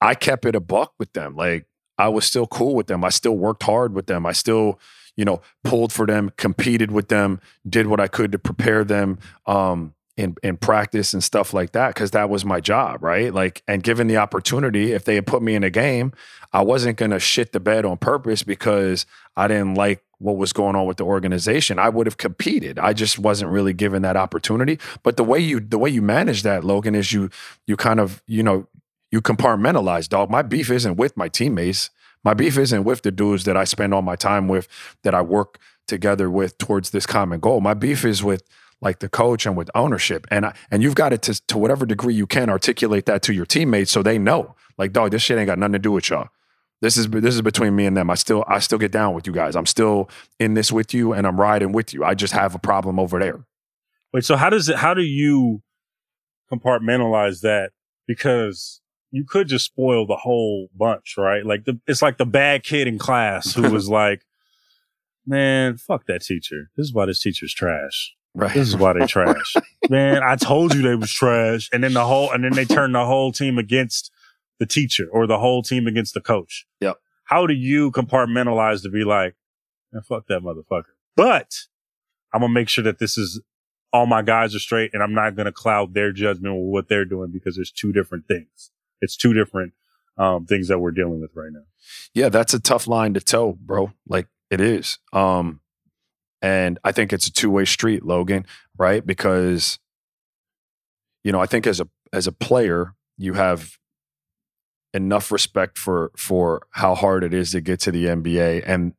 I 0.01 0.15
kept 0.15 0.45
it 0.45 0.55
a 0.55 0.59
buck 0.59 0.93
with 0.97 1.13
them. 1.13 1.35
Like 1.35 1.67
I 2.01 2.09
was 2.09 2.25
still 2.25 2.47
cool 2.47 2.73
with 2.73 2.87
them. 2.87 3.05
I 3.05 3.09
still 3.09 3.37
worked 3.37 3.61
hard 3.63 3.93
with 3.93 4.07
them. 4.07 4.25
I 4.25 4.31
still, 4.31 4.79
you 5.15 5.25
know, 5.25 5.41
pulled 5.63 5.93
for 5.93 6.05
them, 6.05 6.31
competed 6.37 6.91
with 6.91 7.09
them, 7.09 7.39
did 7.67 7.87
what 7.87 7.99
I 7.99 8.07
could 8.07 8.31
to 8.31 8.39
prepare 8.39 8.83
them. 8.83 9.19
Um, 9.45 9.93
in, 10.17 10.35
in 10.43 10.57
practice 10.57 11.13
and 11.13 11.23
stuff 11.23 11.53
like 11.53 11.71
that 11.71 11.95
because 11.95 12.11
that 12.11 12.29
was 12.29 12.43
my 12.43 12.59
job 12.59 13.01
right 13.01 13.33
like 13.33 13.63
and 13.65 13.81
given 13.81 14.07
the 14.07 14.17
opportunity 14.17 14.91
if 14.91 15.05
they 15.05 15.15
had 15.15 15.25
put 15.25 15.41
me 15.41 15.55
in 15.55 15.63
a 15.63 15.69
game 15.69 16.11
I 16.53 16.61
wasn't 16.63 16.97
going 16.97 17.11
to 17.11 17.19
shit 17.19 17.53
the 17.53 17.59
bed 17.59 17.85
on 17.85 17.97
purpose 17.97 18.43
because 18.43 19.05
I 19.37 19.47
didn't 19.47 19.75
like 19.75 20.03
what 20.21 20.37
was 20.37 20.53
going 20.53 20.75
on 20.75 20.85
with 20.85 20.97
the 20.97 21.03
organization. 21.03 21.79
I 21.79 21.89
would 21.89 22.05
have 22.05 22.17
competed. 22.17 22.77
I 22.77 22.93
just 22.93 23.17
wasn't 23.17 23.51
really 23.51 23.73
given 23.73 24.01
that 24.03 24.15
opportunity. 24.15 24.79
But 25.01 25.17
the 25.17 25.23
way 25.23 25.39
you 25.39 25.59
the 25.59 25.79
way 25.79 25.89
you 25.89 26.01
manage 26.01 26.43
that, 26.43 26.63
Logan, 26.63 26.93
is 26.93 27.11
you 27.11 27.29
you 27.65 27.75
kind 27.75 27.99
of 27.99 28.21
you 28.27 28.43
know 28.43 28.67
you 29.11 29.21
compartmentalize. 29.21 30.07
Dog, 30.07 30.29
my 30.29 30.41
beef 30.41 30.69
isn't 30.69 30.95
with 30.95 31.17
my 31.17 31.27
teammates. 31.27 31.89
My 32.23 32.33
beef 32.33 32.57
isn't 32.57 32.83
with 32.83 33.01
the 33.01 33.11
dudes 33.11 33.45
that 33.45 33.57
I 33.57 33.63
spend 33.63 33.93
all 33.93 34.01
my 34.01 34.15
time 34.15 34.47
with, 34.47 34.67
that 35.03 35.15
I 35.15 35.21
work 35.21 35.59
together 35.87 36.29
with 36.29 36.57
towards 36.57 36.91
this 36.91 37.05
common 37.05 37.39
goal. 37.39 37.61
My 37.61 37.73
beef 37.73 38.05
is 38.05 38.23
with 38.23 38.43
like 38.81 38.99
the 38.99 39.09
coach 39.09 39.45
and 39.45 39.55
with 39.55 39.69
ownership. 39.75 40.27
And 40.31 40.47
I, 40.47 40.53
and 40.69 40.81
you've 40.81 40.95
got 40.95 41.09
to, 41.09 41.17
to 41.17 41.41
to 41.47 41.57
whatever 41.57 41.85
degree 41.85 42.13
you 42.13 42.27
can 42.27 42.49
articulate 42.49 43.05
that 43.05 43.21
to 43.23 43.33
your 43.33 43.45
teammates 43.45 43.91
so 43.91 44.01
they 44.01 44.17
know. 44.17 44.55
Like, 44.77 44.93
dog, 44.93 45.11
this 45.11 45.21
shit 45.21 45.37
ain't 45.37 45.47
got 45.47 45.59
nothing 45.59 45.73
to 45.73 45.79
do 45.79 45.91
with 45.91 46.09
y'all. 46.09 46.29
This 46.81 46.97
is 46.97 47.07
this 47.09 47.35
is 47.35 47.41
between 47.43 47.75
me 47.75 47.85
and 47.85 47.95
them. 47.95 48.09
I 48.09 48.15
still 48.15 48.43
I 48.47 48.57
still 48.59 48.79
get 48.79 48.91
down 48.91 49.13
with 49.13 49.27
you 49.27 49.33
guys. 49.33 49.55
I'm 49.55 49.67
still 49.67 50.09
in 50.39 50.55
this 50.55 50.71
with 50.71 50.93
you 50.93 51.13
and 51.13 51.27
I'm 51.27 51.39
riding 51.39 51.71
with 51.71 51.93
you. 51.93 52.03
I 52.03 52.15
just 52.15 52.33
have 52.33 52.55
a 52.55 52.59
problem 52.59 52.99
over 52.99 53.19
there. 53.19 53.45
Wait, 54.13 54.25
so 54.25 54.35
how 54.35 54.49
does 54.49 54.67
it, 54.67 54.77
how 54.77 54.93
do 54.93 55.03
you 55.03 55.61
compartmentalize 56.51 57.41
that? 57.41 57.71
Because 58.07 58.80
you 59.11 59.25
could 59.25 59.47
just 59.47 59.65
spoil 59.65 60.07
the 60.07 60.15
whole 60.15 60.69
bunch, 60.75 61.15
right? 61.17 61.45
Like 61.45 61.65
the, 61.65 61.79
it's 61.85 62.01
like 62.01 62.17
the 62.17 62.25
bad 62.25 62.63
kid 62.63 62.87
in 62.87 62.97
class 62.97 63.53
who 63.53 63.69
was 63.71 63.89
like, 63.89 64.25
man, 65.25 65.77
fuck 65.77 66.05
that 66.07 66.21
teacher. 66.23 66.71
This 66.75 66.87
is 66.87 66.93
why 66.93 67.05
this 67.05 67.21
teacher's 67.21 67.53
trash. 67.53 68.15
Right. 68.33 68.53
This 68.53 68.69
is 68.69 68.77
why 68.77 68.93
they 68.93 69.05
trash. 69.05 69.55
man, 69.89 70.23
I 70.23 70.37
told 70.37 70.73
you 70.73 70.81
they 70.81 70.95
was 70.95 71.11
trash. 71.11 71.69
And 71.73 71.83
then 71.83 71.93
the 71.93 72.05
whole, 72.05 72.31
and 72.31 72.43
then 72.43 72.53
they 72.53 72.65
turn 72.65 72.93
the 72.93 73.05
whole 73.05 73.33
team 73.33 73.57
against 73.57 74.11
the 74.59 74.65
teacher 74.65 75.07
or 75.11 75.27
the 75.27 75.39
whole 75.39 75.61
team 75.61 75.87
against 75.87 76.13
the 76.13 76.21
coach. 76.21 76.65
Yep. 76.79 76.97
How 77.25 77.45
do 77.45 77.53
you 77.53 77.91
compartmentalize 77.91 78.83
to 78.83 78.89
be 78.89 79.03
like, 79.03 79.35
man, 79.91 80.01
fuck 80.03 80.27
that 80.27 80.41
motherfucker? 80.41 80.93
But 81.17 81.53
I'm 82.33 82.39
going 82.39 82.49
to 82.49 82.53
make 82.53 82.69
sure 82.69 82.83
that 82.85 82.99
this 82.99 83.17
is 83.17 83.41
all 83.91 84.05
my 84.05 84.21
guys 84.21 84.55
are 84.55 84.59
straight 84.59 84.91
and 84.93 85.03
I'm 85.03 85.13
not 85.13 85.35
going 85.35 85.45
to 85.45 85.51
cloud 85.51 85.93
their 85.93 86.13
judgment 86.13 86.55
with 86.55 86.71
what 86.71 86.87
they're 86.87 87.03
doing 87.03 87.31
because 87.31 87.57
there's 87.57 87.71
two 87.71 87.91
different 87.91 88.27
things. 88.27 88.71
It's 89.01 89.15
two 89.15 89.33
different 89.33 89.73
um, 90.17 90.45
things 90.45 90.67
that 90.67 90.79
we're 90.79 90.91
dealing 90.91 91.21
with 91.21 91.31
right 91.35 91.51
now. 91.51 91.63
Yeah, 92.13 92.29
that's 92.29 92.53
a 92.53 92.59
tough 92.59 92.87
line 92.87 93.13
to 93.15 93.21
toe, 93.21 93.57
bro. 93.59 93.91
Like 94.07 94.27
it 94.49 94.61
is. 94.61 94.99
Um, 95.13 95.61
and 96.41 96.79
I 96.83 96.91
think 96.91 97.13
it's 97.13 97.27
a 97.27 97.31
two 97.31 97.49
way 97.49 97.65
street, 97.65 98.03
Logan, 98.03 98.45
right? 98.77 99.05
Because, 99.05 99.79
you 101.23 101.31
know, 101.31 101.39
I 101.39 101.45
think 101.45 101.67
as 101.67 101.79
a 101.79 101.87
as 102.13 102.27
a 102.27 102.31
player, 102.31 102.95
you 103.17 103.33
have 103.33 103.77
enough 104.93 105.31
respect 105.31 105.77
for 105.77 106.11
for 106.15 106.63
how 106.71 106.95
hard 106.95 107.23
it 107.23 107.33
is 107.33 107.51
to 107.51 107.61
get 107.61 107.79
to 107.81 107.91
the 107.91 108.05
NBA 108.05 108.63
and 108.65 108.93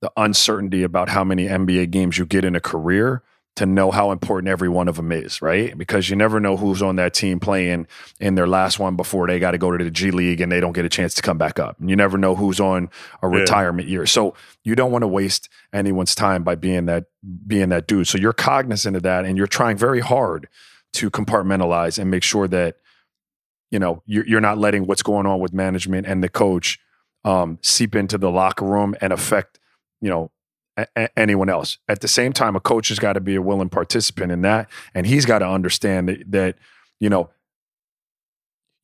the 0.00 0.10
uncertainty 0.16 0.82
about 0.82 1.10
how 1.10 1.22
many 1.22 1.46
NBA 1.46 1.90
games 1.90 2.18
you 2.18 2.26
get 2.26 2.44
in 2.44 2.56
a 2.56 2.60
career 2.60 3.22
to 3.56 3.66
know 3.66 3.90
how 3.90 4.12
important 4.12 4.48
every 4.48 4.68
one 4.68 4.88
of 4.88 4.96
them 4.96 5.12
is, 5.12 5.42
right? 5.42 5.76
Because 5.76 6.08
you 6.08 6.16
never 6.16 6.40
know 6.40 6.56
who's 6.56 6.80
on 6.80 6.96
that 6.96 7.12
team 7.12 7.38
playing 7.38 7.86
in 8.18 8.34
their 8.34 8.46
last 8.46 8.78
one 8.78 8.96
before 8.96 9.26
they 9.26 9.38
got 9.38 9.50
to 9.50 9.58
go 9.58 9.76
to 9.76 9.84
the 9.84 9.90
G 9.90 10.10
League 10.10 10.40
and 10.40 10.50
they 10.50 10.58
don't 10.58 10.72
get 10.72 10.86
a 10.86 10.88
chance 10.88 11.12
to 11.14 11.22
come 11.22 11.36
back 11.36 11.58
up. 11.58 11.78
And 11.78 11.90
you 11.90 11.96
never 11.96 12.16
know 12.16 12.34
who's 12.34 12.60
on 12.60 12.88
a 13.22 13.28
Yeah. 13.28 13.40
retirement 13.40 13.88
year. 13.88 14.06
So 14.06 14.34
you 14.64 14.74
don't 14.74 14.90
want 14.90 15.02
to 15.02 15.06
waste 15.08 15.50
anyone's 15.72 16.14
time 16.14 16.44
by 16.44 16.54
being 16.54 16.86
that 16.86 17.04
being 17.46 17.68
that 17.68 17.86
dude. 17.86 18.08
So 18.08 18.16
you're 18.16 18.32
cognizant 18.32 18.96
of 18.96 19.02
that 19.02 19.26
and 19.26 19.36
you're 19.36 19.46
trying 19.46 19.76
very 19.76 20.00
hard 20.00 20.48
to 20.94 21.10
compartmentalize 21.10 21.98
and 21.98 22.10
make 22.10 22.22
sure 22.22 22.48
that 22.48 22.76
you 23.70 23.78
know 23.78 24.02
you're, 24.06 24.26
you're 24.26 24.40
not 24.40 24.56
letting 24.58 24.86
what's 24.86 25.02
going 25.02 25.26
on 25.26 25.40
with 25.40 25.52
management 25.52 26.06
and 26.06 26.22
the 26.24 26.28
coach 26.30 26.78
um, 27.24 27.58
seep 27.62 27.94
into 27.94 28.16
the 28.18 28.30
locker 28.30 28.64
room 28.64 28.94
and 29.02 29.12
affect 29.12 29.58
you 30.00 30.08
know 30.08 30.30
a- 30.76 31.18
anyone 31.18 31.48
else. 31.48 31.78
At 31.88 32.00
the 32.00 32.08
same 32.08 32.32
time, 32.32 32.56
a 32.56 32.60
coach 32.60 32.88
has 32.88 32.98
got 32.98 33.14
to 33.14 33.20
be 33.20 33.34
a 33.34 33.42
willing 33.42 33.68
participant 33.68 34.32
in 34.32 34.42
that, 34.42 34.68
and 34.94 35.06
he's 35.06 35.26
got 35.26 35.40
to 35.40 35.48
understand 35.48 36.08
that, 36.08 36.30
that 36.30 36.56
you 37.00 37.08
know 37.08 37.30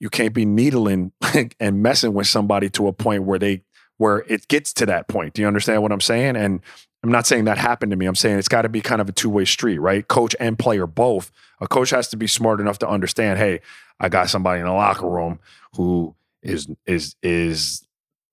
you 0.00 0.10
can't 0.10 0.34
be 0.34 0.44
needling 0.44 1.12
and 1.60 1.82
messing 1.82 2.14
with 2.14 2.26
somebody 2.26 2.68
to 2.70 2.86
a 2.88 2.92
point 2.92 3.24
where 3.24 3.38
they 3.38 3.62
where 3.96 4.24
it 4.28 4.46
gets 4.48 4.72
to 4.72 4.86
that 4.86 5.08
point. 5.08 5.34
Do 5.34 5.42
you 5.42 5.48
understand 5.48 5.82
what 5.82 5.90
I'm 5.92 6.00
saying? 6.00 6.36
And 6.36 6.60
I'm 7.02 7.10
not 7.10 7.26
saying 7.26 7.44
that 7.44 7.58
happened 7.58 7.90
to 7.90 7.96
me. 7.96 8.06
I'm 8.06 8.14
saying 8.14 8.38
it's 8.38 8.48
got 8.48 8.62
to 8.62 8.68
be 8.68 8.80
kind 8.80 9.00
of 9.00 9.08
a 9.08 9.12
two 9.12 9.30
way 9.30 9.44
street, 9.44 9.78
right? 9.78 10.06
Coach 10.06 10.34
and 10.40 10.58
player 10.58 10.86
both. 10.86 11.30
A 11.60 11.68
coach 11.68 11.90
has 11.90 12.08
to 12.08 12.16
be 12.16 12.26
smart 12.26 12.60
enough 12.60 12.78
to 12.78 12.88
understand, 12.88 13.38
hey, 13.38 13.60
I 14.00 14.08
got 14.08 14.30
somebody 14.30 14.60
in 14.60 14.66
the 14.66 14.72
locker 14.72 15.08
room 15.08 15.40
who 15.74 16.14
is 16.42 16.68
is 16.86 17.16
is 17.22 17.86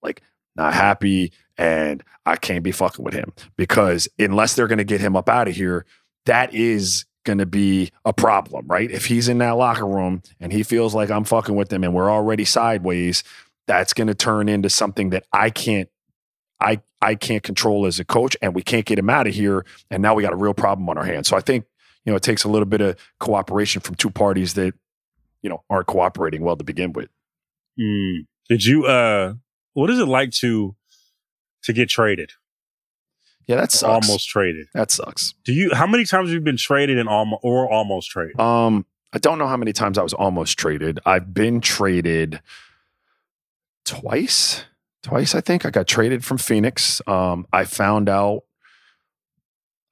like 0.04 0.22
not 0.56 0.74
happy 0.74 1.32
and 1.58 2.04
I 2.26 2.36
can't 2.36 2.64
be 2.64 2.72
fucking 2.72 3.04
with 3.04 3.14
him 3.14 3.34
because 3.56 4.08
unless 4.18 4.56
they're 4.56 4.68
going 4.68 4.80
to 4.80 4.84
get 4.84 5.02
him 5.02 5.16
up 5.16 5.30
out 5.30 5.48
of 5.48 5.56
here, 5.56 5.86
that 6.26 6.54
is 6.54 7.06
going 7.24 7.38
to 7.38 7.46
be 7.46 7.92
a 8.04 8.14
problem, 8.14 8.66
right? 8.68 8.90
If 8.90 9.06
he's 9.06 9.28
in 9.28 9.40
that 9.40 9.52
locker 9.52 9.86
room 9.86 10.22
and 10.40 10.52
he 10.52 10.64
feels 10.64 10.94
like 10.94 11.10
I'm 11.10 11.24
fucking 11.24 11.56
with 11.56 11.72
him 11.72 11.84
and 11.84 11.94
we're 11.94 12.12
already 12.12 12.46
sideways, 12.46 13.24
that's 13.68 13.94
going 13.94 14.08
to 14.08 14.16
turn 14.16 14.48
into 14.50 14.70
something 14.70 15.10
that 15.10 15.26
I 15.34 15.50
can't 15.50 15.90
I 16.62 16.82
I 17.02 17.16
can't 17.16 17.44
control 17.44 17.86
as 17.86 18.00
a 18.00 18.06
coach 18.06 18.38
and 18.42 18.56
we 18.56 18.62
can't 18.62 18.86
get 18.86 18.98
him 18.98 19.10
out 19.10 19.28
of 19.28 19.34
here 19.34 19.66
and 19.92 20.02
now 20.02 20.14
we 20.14 20.24
got 20.24 20.34
a 20.34 20.38
real 20.38 20.54
problem 20.54 20.88
on 20.90 20.98
our 20.98 21.04
hands. 21.04 21.28
So 21.28 21.36
I 21.36 21.42
think, 21.42 21.66
you 22.06 22.12
know, 22.12 22.16
it 22.16 22.24
takes 22.24 22.44
a 22.44 22.48
little 22.48 22.66
bit 22.66 22.82
of 22.82 22.96
cooperation 23.20 23.82
from 23.82 23.96
two 23.96 24.10
parties 24.10 24.54
that 24.54 24.74
you 25.42 25.50
know 25.50 25.64
aren't 25.70 25.88
cooperating 25.88 26.42
well 26.42 26.56
to 26.56 26.64
begin 26.64 26.94
with. 26.94 27.10
Mm. 27.80 28.26
Did 28.50 28.64
you, 28.64 28.86
uh, 28.86 29.34
what 29.74 29.90
is 29.90 30.00
it 30.00 30.08
like 30.08 30.32
to, 30.32 30.76
to 31.66 31.74
get 31.74 31.90
traded? 31.90 32.32
Yeah, 33.48 33.58
that 33.58 33.72
sucks. 33.72 34.08
Almost 34.08 34.30
traded. 34.30 34.68
that 34.74 34.90
sucks. 34.90 35.36
Do 35.44 35.54
you, 35.54 35.70
how 35.74 35.86
many 35.86 36.04
times 36.06 36.30
have 36.30 36.34
you 36.34 36.42
been 36.42 36.58
traded 36.58 36.98
and 36.98 37.08
almost, 37.08 37.42
or 37.44 37.70
almost 37.72 38.10
traded? 38.10 38.40
Um, 38.40 38.86
I 39.14 39.20
don't 39.20 39.38
know 39.38 39.48
how 39.48 39.58
many 39.58 39.72
times 39.72 39.98
I 39.98 40.04
was 40.04 40.14
almost 40.14 40.58
traded. 40.58 41.00
I've 41.06 41.34
been 41.34 41.62
traded 41.62 42.42
twice. 43.86 44.66
Twice, 45.04 45.36
I 45.36 45.42
think. 45.42 45.66
I 45.66 45.70
got 45.70 45.88
traded 45.88 46.26
from 46.26 46.40
Phoenix. 46.40 47.02
Um, 47.06 47.46
I 47.54 47.66
found 47.66 48.10
out 48.10 48.42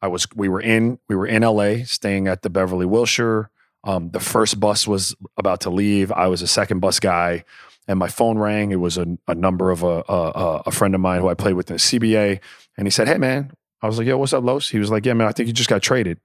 I 0.02 0.08
was 0.08 0.28
we 0.36 0.50
were 0.50 0.60
in 0.60 1.00
we 1.08 1.16
were 1.16 1.28
in 1.28 1.44
LA 1.44 1.86
staying 1.86 2.28
at 2.28 2.42
the 2.42 2.50
Beverly 2.50 2.88
Wilshire. 2.88 3.52
Um, 3.86 4.10
the 4.10 4.20
first 4.20 4.60
bus 4.60 4.88
was 4.88 5.16
about 5.38 5.62
to 5.62 5.70
leave. 5.70 6.12
I 6.12 6.28
was 6.28 6.42
a 6.42 6.48
second 6.48 6.80
bus 6.80 7.00
guy, 7.00 7.46
and 7.88 8.00
my 8.00 8.08
phone 8.08 8.38
rang. 8.38 8.72
It 8.72 8.80
was 8.80 8.98
a, 8.98 9.06
a 9.28 9.36
number 9.36 9.72
of 9.72 9.84
a, 9.84 10.04
a 10.08 10.64
a 10.68 10.72
friend 10.72 10.96
of 10.96 11.02
mine 11.02 11.22
who 11.22 11.28
I 11.28 11.34
played 11.34 11.54
with 11.54 11.70
in 11.70 11.76
the 11.76 11.80
CBA, 11.80 12.40
and 12.78 12.88
he 12.88 12.92
said, 12.92 13.08
"Hey 13.08 13.18
man," 13.18 13.52
I 13.82 13.88
was 13.88 13.98
like, 13.98 14.08
"Yo, 14.08 14.18
what's 14.18 14.34
up, 14.34 14.44
Los?" 14.44 14.70
He 14.70 14.80
was 14.80 14.92
like, 14.92 15.06
"Yeah 15.06 15.14
man, 15.14 15.28
I 15.28 15.32
think 15.32 15.48
you 15.48 15.54
just 15.54 15.70
got 15.70 15.82
traded." 15.82 16.20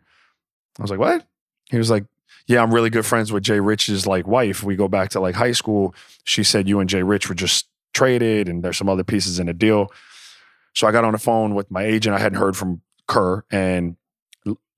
I 0.79 0.83
was 0.83 0.91
like, 0.91 1.01
"What?" 1.01 1.27
He 1.71 1.79
was 1.79 1.91
like, 1.91 2.05
"Yeah, 2.47 2.63
I'm 2.63 2.73
really 2.73 2.91
good 2.91 3.07
friends 3.07 3.33
with 3.33 3.43
Jay 3.43 3.61
Rich's 3.61 4.07
like 4.07 4.27
wife. 4.27 4.63
We 4.63 4.77
go 4.77 4.89
back 4.89 5.11
to 5.11 5.21
like 5.21 5.35
high 5.35 5.53
school. 5.53 5.95
She 6.25 6.45
said 6.45 6.69
you 6.69 6.81
and 6.81 6.89
Jay 6.89 7.03
Rich 7.03 7.29
were 7.29 7.35
just 7.35 7.67
traded, 7.93 8.49
and 8.49 8.63
there's 8.63 8.79
some 8.79 8.89
other 8.89 9.05
pieces 9.05 9.39
in 9.39 9.47
the 9.47 9.55
deal. 9.55 9.93
So 10.75 10.87
I 10.87 10.93
got 10.93 11.05
on 11.05 11.13
the 11.13 11.19
phone 11.19 11.55
with 11.55 11.71
my 11.71 11.83
agent. 11.83 12.15
I 12.15 12.21
hadn't 12.21 12.39
heard 12.39 12.57
from 12.57 12.83
Kerr, 13.07 13.45
and 13.51 13.97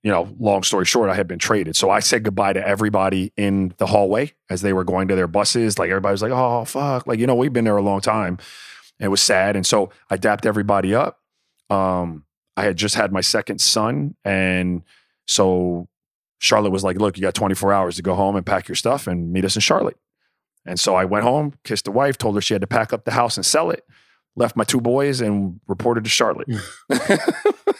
you 0.03 0.11
know, 0.11 0.35
long 0.39 0.63
story 0.63 0.87
short, 0.87 1.11
I 1.11 1.15
had 1.15 1.29
been 1.29 1.39
traded. 1.39 1.77
So 1.77 1.91
I 1.91 2.01
said 2.01 2.23
goodbye 2.23 2.55
to 2.55 2.67
everybody 2.67 3.33
in 3.37 3.75
the 3.79 3.87
hallway 3.87 4.33
as 4.49 4.63
they 4.63 4.73
were 4.73 4.85
going 4.85 5.09
to 5.09 5.17
their 5.17 5.27
buses. 5.27 5.79
Like 5.79 5.91
everybody 5.91 6.13
was 6.13 6.23
like, 6.23 6.33
"Oh 6.33 6.65
fuck!" 6.65 7.07
Like 7.07 7.19
you 7.19 7.27
know, 7.27 7.35
we've 7.35 7.53
been 7.53 7.65
there 7.65 7.77
a 7.77 7.83
long 7.83 8.01
time. 8.01 8.39
And 8.99 9.07
it 9.07 9.09
was 9.09 9.23
sad, 9.23 9.57
and 9.57 9.67
so 9.67 9.91
I 10.11 10.17
dapped 10.17 10.47
everybody 10.47 10.95
up. 10.95 11.21
Um, 11.69 12.25
I 12.57 12.65
had 12.65 12.77
just 12.77 12.95
had 12.95 13.13
my 13.13 13.21
second 13.21 13.61
son, 13.61 14.15
and 14.25 14.83
so 15.27 15.89
Charlotte 16.39 16.71
was 16.71 16.85
like, 16.85 16.99
"Look, 16.99 17.17
you 17.17 17.23
got 17.23 17.35
24 17.35 17.73
hours 17.73 17.97
to 17.97 18.03
go 18.03 18.15
home 18.15 18.37
and 18.37 18.45
pack 18.45 18.69
your 18.69 18.77
stuff 18.77 19.07
and 19.07 19.33
meet 19.33 19.45
us 19.45 19.55
in 19.55 19.61
Charlotte." 19.61 19.99
And 20.67 20.79
so 20.79 20.95
I 20.95 21.05
went 21.05 21.25
home, 21.25 21.55
kissed 21.65 21.87
the 21.87 21.91
wife, 21.91 22.19
told 22.19 22.35
her 22.35 22.41
she 22.41 22.55
had 22.55 22.61
to 22.61 22.67
pack 22.67 22.93
up 22.93 23.05
the 23.05 23.13
house 23.13 23.37
and 23.37 23.45
sell 23.45 23.71
it. 23.71 23.85
Left 24.37 24.57
my 24.57 24.65
two 24.65 24.81
boys 24.81 25.21
and 25.21 25.61
reported 25.67 26.05
to 26.05 26.11
Charlotte. 26.11 26.49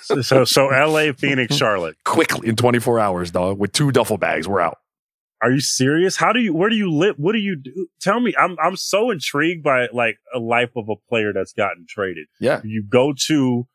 So, 0.03 0.23
so, 0.23 0.45
so 0.45 0.71
L.A., 0.71 1.13
Phoenix, 1.13 1.55
Charlotte. 1.57 1.95
Quickly 2.05 2.49
in 2.49 2.57
24 2.57 2.99
hours, 2.99 3.31
dog, 3.31 3.59
with 3.59 3.71
two 3.73 3.93
duffel 3.93 4.17
bags. 4.17 4.49
We're 4.49 4.61
out. 4.61 4.79
Are 5.43 5.53
you 5.53 5.61
serious? 5.61 6.17
How 6.17 6.33
do 6.33 6.41
you? 6.41 6.53
Where 6.53 6.69
do 6.69 6.75
you 6.75 6.91
live? 6.91 7.15
What 7.17 7.33
do 7.33 7.39
you 7.39 7.55
do? 7.55 7.87
Tell 8.01 8.19
me. 8.19 8.35
I'm 8.37 8.57
I'm 8.63 8.77
so 8.77 9.11
intrigued 9.11 9.63
by 9.63 9.87
like 9.93 10.17
a 10.35 10.39
life 10.39 10.71
of 10.77 10.89
a 10.89 10.97
player 11.09 11.33
that's 11.33 11.53
gotten 11.53 11.87
traded. 11.89 12.27
Yeah. 12.41 12.61
You 12.65 12.83
go 12.83 13.15
to 13.27 13.69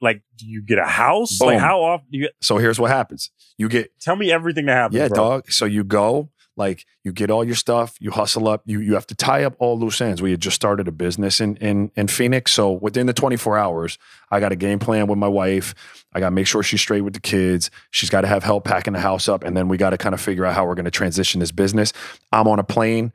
like? 0.00 0.22
Do 0.36 0.46
you 0.46 0.62
get 0.62 0.78
a 0.78 0.86
house? 0.86 1.40
Like 1.40 1.58
how 1.58 1.80
often? 1.82 2.06
Do 2.12 2.18
you 2.18 2.24
get, 2.24 2.32
So 2.40 2.58
here's 2.58 2.78
what 2.78 2.90
happens. 2.90 3.30
You 3.58 3.68
get 3.68 3.90
tell 4.00 4.16
me 4.16 4.30
everything 4.30 4.66
that 4.66 4.74
happens. 4.76 4.98
Yeah, 4.98 5.08
bro. 5.08 5.16
dog. 5.16 5.50
So 5.50 5.64
you 5.64 5.82
go, 5.82 6.30
like 6.60 6.86
you 7.02 7.10
get 7.10 7.30
all 7.30 7.42
your 7.42 7.56
stuff, 7.56 7.96
you 7.98 8.12
hustle 8.12 8.46
up, 8.46 8.62
you 8.66 8.78
you 8.78 8.94
have 8.94 9.06
to 9.08 9.14
tie 9.16 9.42
up 9.42 9.56
all 9.58 9.76
loose 9.76 10.00
ends. 10.00 10.22
We 10.22 10.30
had 10.30 10.40
just 10.40 10.54
started 10.54 10.86
a 10.86 10.92
business 10.92 11.40
in 11.40 11.56
in 11.56 11.90
in 11.96 12.06
Phoenix. 12.06 12.52
So 12.52 12.70
within 12.70 13.06
the 13.06 13.12
24 13.12 13.58
hours, 13.58 13.98
I 14.30 14.38
got 14.38 14.52
a 14.52 14.56
game 14.56 14.78
plan 14.78 15.08
with 15.08 15.18
my 15.18 15.26
wife. 15.26 15.74
I 16.12 16.20
got 16.20 16.26
to 16.26 16.34
make 16.34 16.46
sure 16.46 16.62
she's 16.62 16.80
straight 16.80 17.00
with 17.00 17.14
the 17.14 17.20
kids. 17.20 17.70
She's 17.90 18.10
got 18.10 18.20
to 18.20 18.28
have 18.28 18.44
help 18.44 18.64
packing 18.64 18.92
the 18.92 19.00
house 19.00 19.28
up. 19.28 19.42
And 19.42 19.56
then 19.56 19.68
we 19.68 19.76
got 19.76 19.90
to 19.90 19.98
kind 19.98 20.14
of 20.14 20.20
figure 20.20 20.44
out 20.44 20.54
how 20.54 20.66
we're 20.66 20.74
going 20.74 20.84
to 20.84 20.90
transition 20.90 21.40
this 21.40 21.50
business. 21.50 21.92
I'm 22.30 22.46
on 22.46 22.58
a 22.58 22.64
plane. 22.64 23.12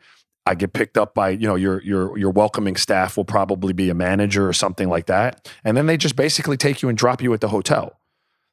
I 0.47 0.55
get 0.55 0.73
picked 0.73 0.97
up 0.97 1.13
by, 1.13 1.29
you 1.29 1.47
know, 1.47 1.55
your 1.55 1.81
your 1.83 2.17
your 2.17 2.31
welcoming 2.31 2.75
staff 2.75 3.15
will 3.15 3.25
probably 3.25 3.73
be 3.73 3.89
a 3.89 3.95
manager 3.95 4.49
or 4.49 4.53
something 4.53 4.89
like 4.89 5.05
that. 5.05 5.49
And 5.63 5.77
then 5.77 5.85
they 5.85 5.97
just 5.97 6.15
basically 6.15 6.57
take 6.57 6.81
you 6.81 6.89
and 6.89 6.97
drop 6.97 7.21
you 7.21 7.33
at 7.33 7.41
the 7.41 7.49
hotel. 7.49 7.99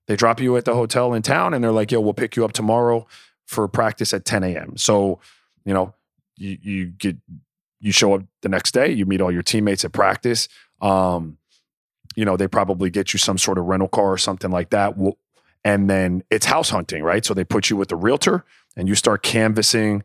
They 0.07 0.17
drop 0.17 0.41
you 0.41 0.57
at 0.57 0.65
the 0.65 0.75
hotel 0.75 1.15
in 1.15 1.23
town 1.23 1.55
and 1.55 1.65
they're 1.65 1.73
like, 1.73 1.93
yo, 1.93 2.01
we'll 2.01 2.15
pick 2.15 2.37
you 2.37 2.45
up 2.45 2.53
tomorrow 2.53 3.07
for 3.53 3.67
practice 3.69 4.13
at 4.13 4.25
10 4.25 4.43
a.m. 4.45 4.77
So, 4.77 5.21
you 5.65 5.75
know, 5.75 5.95
you, 6.37 6.59
you 6.61 6.87
get, 6.87 7.17
you 7.81 7.93
show 7.93 8.15
up 8.15 8.23
the 8.43 8.49
next 8.49 8.73
day, 8.73 8.91
you 8.91 9.07
meet 9.07 9.21
all 9.21 9.33
your 9.33 9.43
teammates 9.43 9.85
at 9.85 9.93
practice. 9.93 10.49
Um, 10.81 11.39
you 12.17 12.25
know, 12.25 12.37
they 12.37 12.49
probably 12.49 12.91
get 12.91 13.13
you 13.13 13.19
some 13.19 13.39
sort 13.39 13.59
of 13.59 13.65
rental 13.65 13.89
car 13.89 14.13
or 14.13 14.19
something 14.19 14.51
like 14.51 14.71
that. 14.71 14.97
And 15.65 15.89
then 15.89 16.23
it's 16.31 16.47
house 16.47 16.71
hunting, 16.71 17.03
right? 17.03 17.25
So 17.25 17.35
they 17.35 17.45
put 17.45 17.71
you 17.71 17.77
with 17.77 17.93
a 17.93 17.97
realtor 17.97 18.45
and 18.77 18.89
you 18.89 18.95
start 18.95 19.23
canvassing 19.23 20.03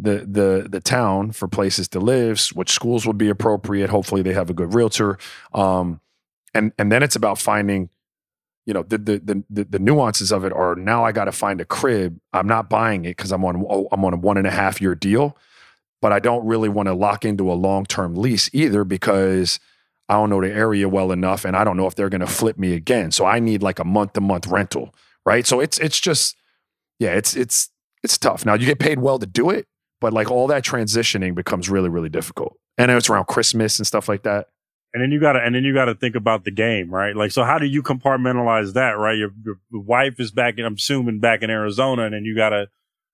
the 0.00 0.24
the 0.30 0.68
the 0.70 0.80
town 0.80 1.32
for 1.32 1.48
places 1.48 1.88
to 1.88 1.98
live, 1.98 2.40
which 2.54 2.70
schools 2.70 3.04
would 3.06 3.18
be 3.18 3.28
appropriate. 3.28 3.90
Hopefully 3.90 4.22
they 4.22 4.32
have 4.32 4.48
a 4.48 4.54
good 4.54 4.72
realtor. 4.74 5.18
Um, 5.52 6.00
and 6.54 6.72
and 6.78 6.92
then 6.92 7.02
it's 7.02 7.16
about 7.16 7.38
finding 7.38 7.90
you 8.68 8.74
know 8.74 8.82
the 8.82 8.98
the 8.98 9.42
the, 9.48 9.64
the, 9.64 9.78
nuances 9.78 10.30
of 10.30 10.44
it 10.44 10.52
are 10.52 10.74
now 10.76 11.02
I 11.02 11.10
got 11.10 11.24
to 11.24 11.32
find 11.32 11.58
a 11.58 11.64
crib. 11.64 12.20
I'm 12.34 12.46
not 12.46 12.68
buying 12.68 13.06
it 13.06 13.16
because 13.16 13.32
I'm 13.32 13.42
on 13.42 13.64
oh, 13.66 13.88
I'm 13.90 14.04
on 14.04 14.12
a 14.12 14.18
one 14.18 14.36
and 14.36 14.46
a 14.46 14.50
half 14.50 14.78
year 14.78 14.94
deal, 14.94 15.38
but 16.02 16.12
I 16.12 16.18
don't 16.18 16.46
really 16.46 16.68
want 16.68 16.86
to 16.88 16.92
lock 16.92 17.24
into 17.24 17.50
a 17.50 17.54
long 17.54 17.86
term 17.86 18.14
lease 18.14 18.50
either 18.52 18.84
because 18.84 19.58
I 20.10 20.14
don't 20.16 20.28
know 20.28 20.42
the 20.42 20.52
area 20.52 20.86
well 20.86 21.12
enough, 21.12 21.46
and 21.46 21.56
I 21.56 21.64
don't 21.64 21.78
know 21.78 21.86
if 21.86 21.94
they're 21.94 22.10
going 22.10 22.20
to 22.20 22.26
flip 22.26 22.58
me 22.58 22.74
again. 22.74 23.10
So 23.10 23.24
I 23.24 23.40
need 23.40 23.62
like 23.62 23.78
a 23.78 23.86
month 23.86 24.12
to 24.12 24.20
month 24.20 24.46
rental, 24.46 24.94
right? 25.24 25.46
So 25.46 25.60
it's 25.60 25.78
it's 25.78 25.98
just 25.98 26.36
yeah, 26.98 27.14
it's 27.14 27.34
it's 27.34 27.70
it's 28.02 28.18
tough. 28.18 28.44
Now 28.44 28.52
you 28.52 28.66
get 28.66 28.78
paid 28.78 28.98
well 28.98 29.18
to 29.18 29.26
do 29.26 29.48
it, 29.48 29.64
but 29.98 30.12
like 30.12 30.30
all 30.30 30.46
that 30.48 30.62
transitioning 30.62 31.34
becomes 31.34 31.70
really 31.70 31.88
really 31.88 32.10
difficult, 32.10 32.58
and 32.76 32.90
it's 32.90 33.08
around 33.08 33.28
Christmas 33.28 33.78
and 33.78 33.86
stuff 33.86 34.10
like 34.10 34.24
that. 34.24 34.48
And 34.94 35.02
then 35.02 35.10
you 35.10 35.20
gotta, 35.20 35.40
and 35.40 35.54
then 35.54 35.64
you 35.64 35.74
gotta 35.74 35.94
think 35.94 36.14
about 36.14 36.44
the 36.44 36.50
game, 36.50 36.90
right? 36.90 37.14
Like, 37.14 37.30
so 37.30 37.44
how 37.44 37.58
do 37.58 37.66
you 37.66 37.82
compartmentalize 37.82 38.72
that, 38.72 38.92
right? 38.92 39.16
Your, 39.18 39.30
your 39.44 39.56
wife 39.70 40.18
is 40.18 40.30
back 40.30 40.58
in, 40.58 40.64
I'm 40.64 40.74
assuming 40.74 41.20
back 41.20 41.42
in 41.42 41.50
Arizona 41.50 42.04
and 42.04 42.14
then 42.14 42.24
you 42.24 42.34
gotta, 42.34 42.68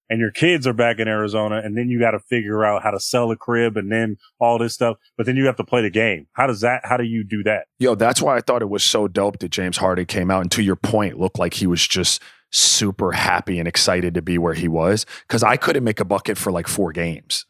and 0.08 0.20
your 0.20 0.30
kids 0.30 0.66
are 0.66 0.72
back 0.72 0.98
in 1.00 1.08
Arizona 1.08 1.60
and 1.64 1.76
then 1.76 1.88
you 1.88 1.98
gotta 1.98 2.20
figure 2.20 2.64
out 2.64 2.84
how 2.84 2.92
to 2.92 3.00
sell 3.00 3.30
a 3.32 3.36
crib 3.36 3.76
and 3.76 3.90
then 3.90 4.18
all 4.38 4.58
this 4.58 4.74
stuff. 4.74 4.98
But 5.16 5.26
then 5.26 5.34
you 5.36 5.46
have 5.46 5.56
to 5.56 5.64
play 5.64 5.82
the 5.82 5.90
game. 5.90 6.28
How 6.34 6.46
does 6.46 6.60
that, 6.60 6.82
how 6.84 6.96
do 6.96 7.04
you 7.04 7.24
do 7.24 7.42
that? 7.42 7.66
Yo, 7.80 7.96
that's 7.96 8.22
why 8.22 8.36
I 8.36 8.40
thought 8.40 8.62
it 8.62 8.70
was 8.70 8.84
so 8.84 9.08
dope 9.08 9.40
that 9.40 9.50
James 9.50 9.78
Harden 9.78 10.06
came 10.06 10.30
out 10.30 10.42
and 10.42 10.52
to 10.52 10.62
your 10.62 10.76
point, 10.76 11.18
looked 11.18 11.40
like 11.40 11.54
he 11.54 11.66
was 11.66 11.86
just 11.86 12.22
super 12.52 13.10
happy 13.10 13.58
and 13.58 13.66
excited 13.66 14.14
to 14.14 14.22
be 14.22 14.38
where 14.38 14.54
he 14.54 14.68
was. 14.68 15.06
Cause 15.28 15.42
I 15.42 15.56
couldn't 15.56 15.82
make 15.82 15.98
a 15.98 16.04
bucket 16.04 16.38
for 16.38 16.52
like 16.52 16.68
four 16.68 16.92
games. 16.92 17.46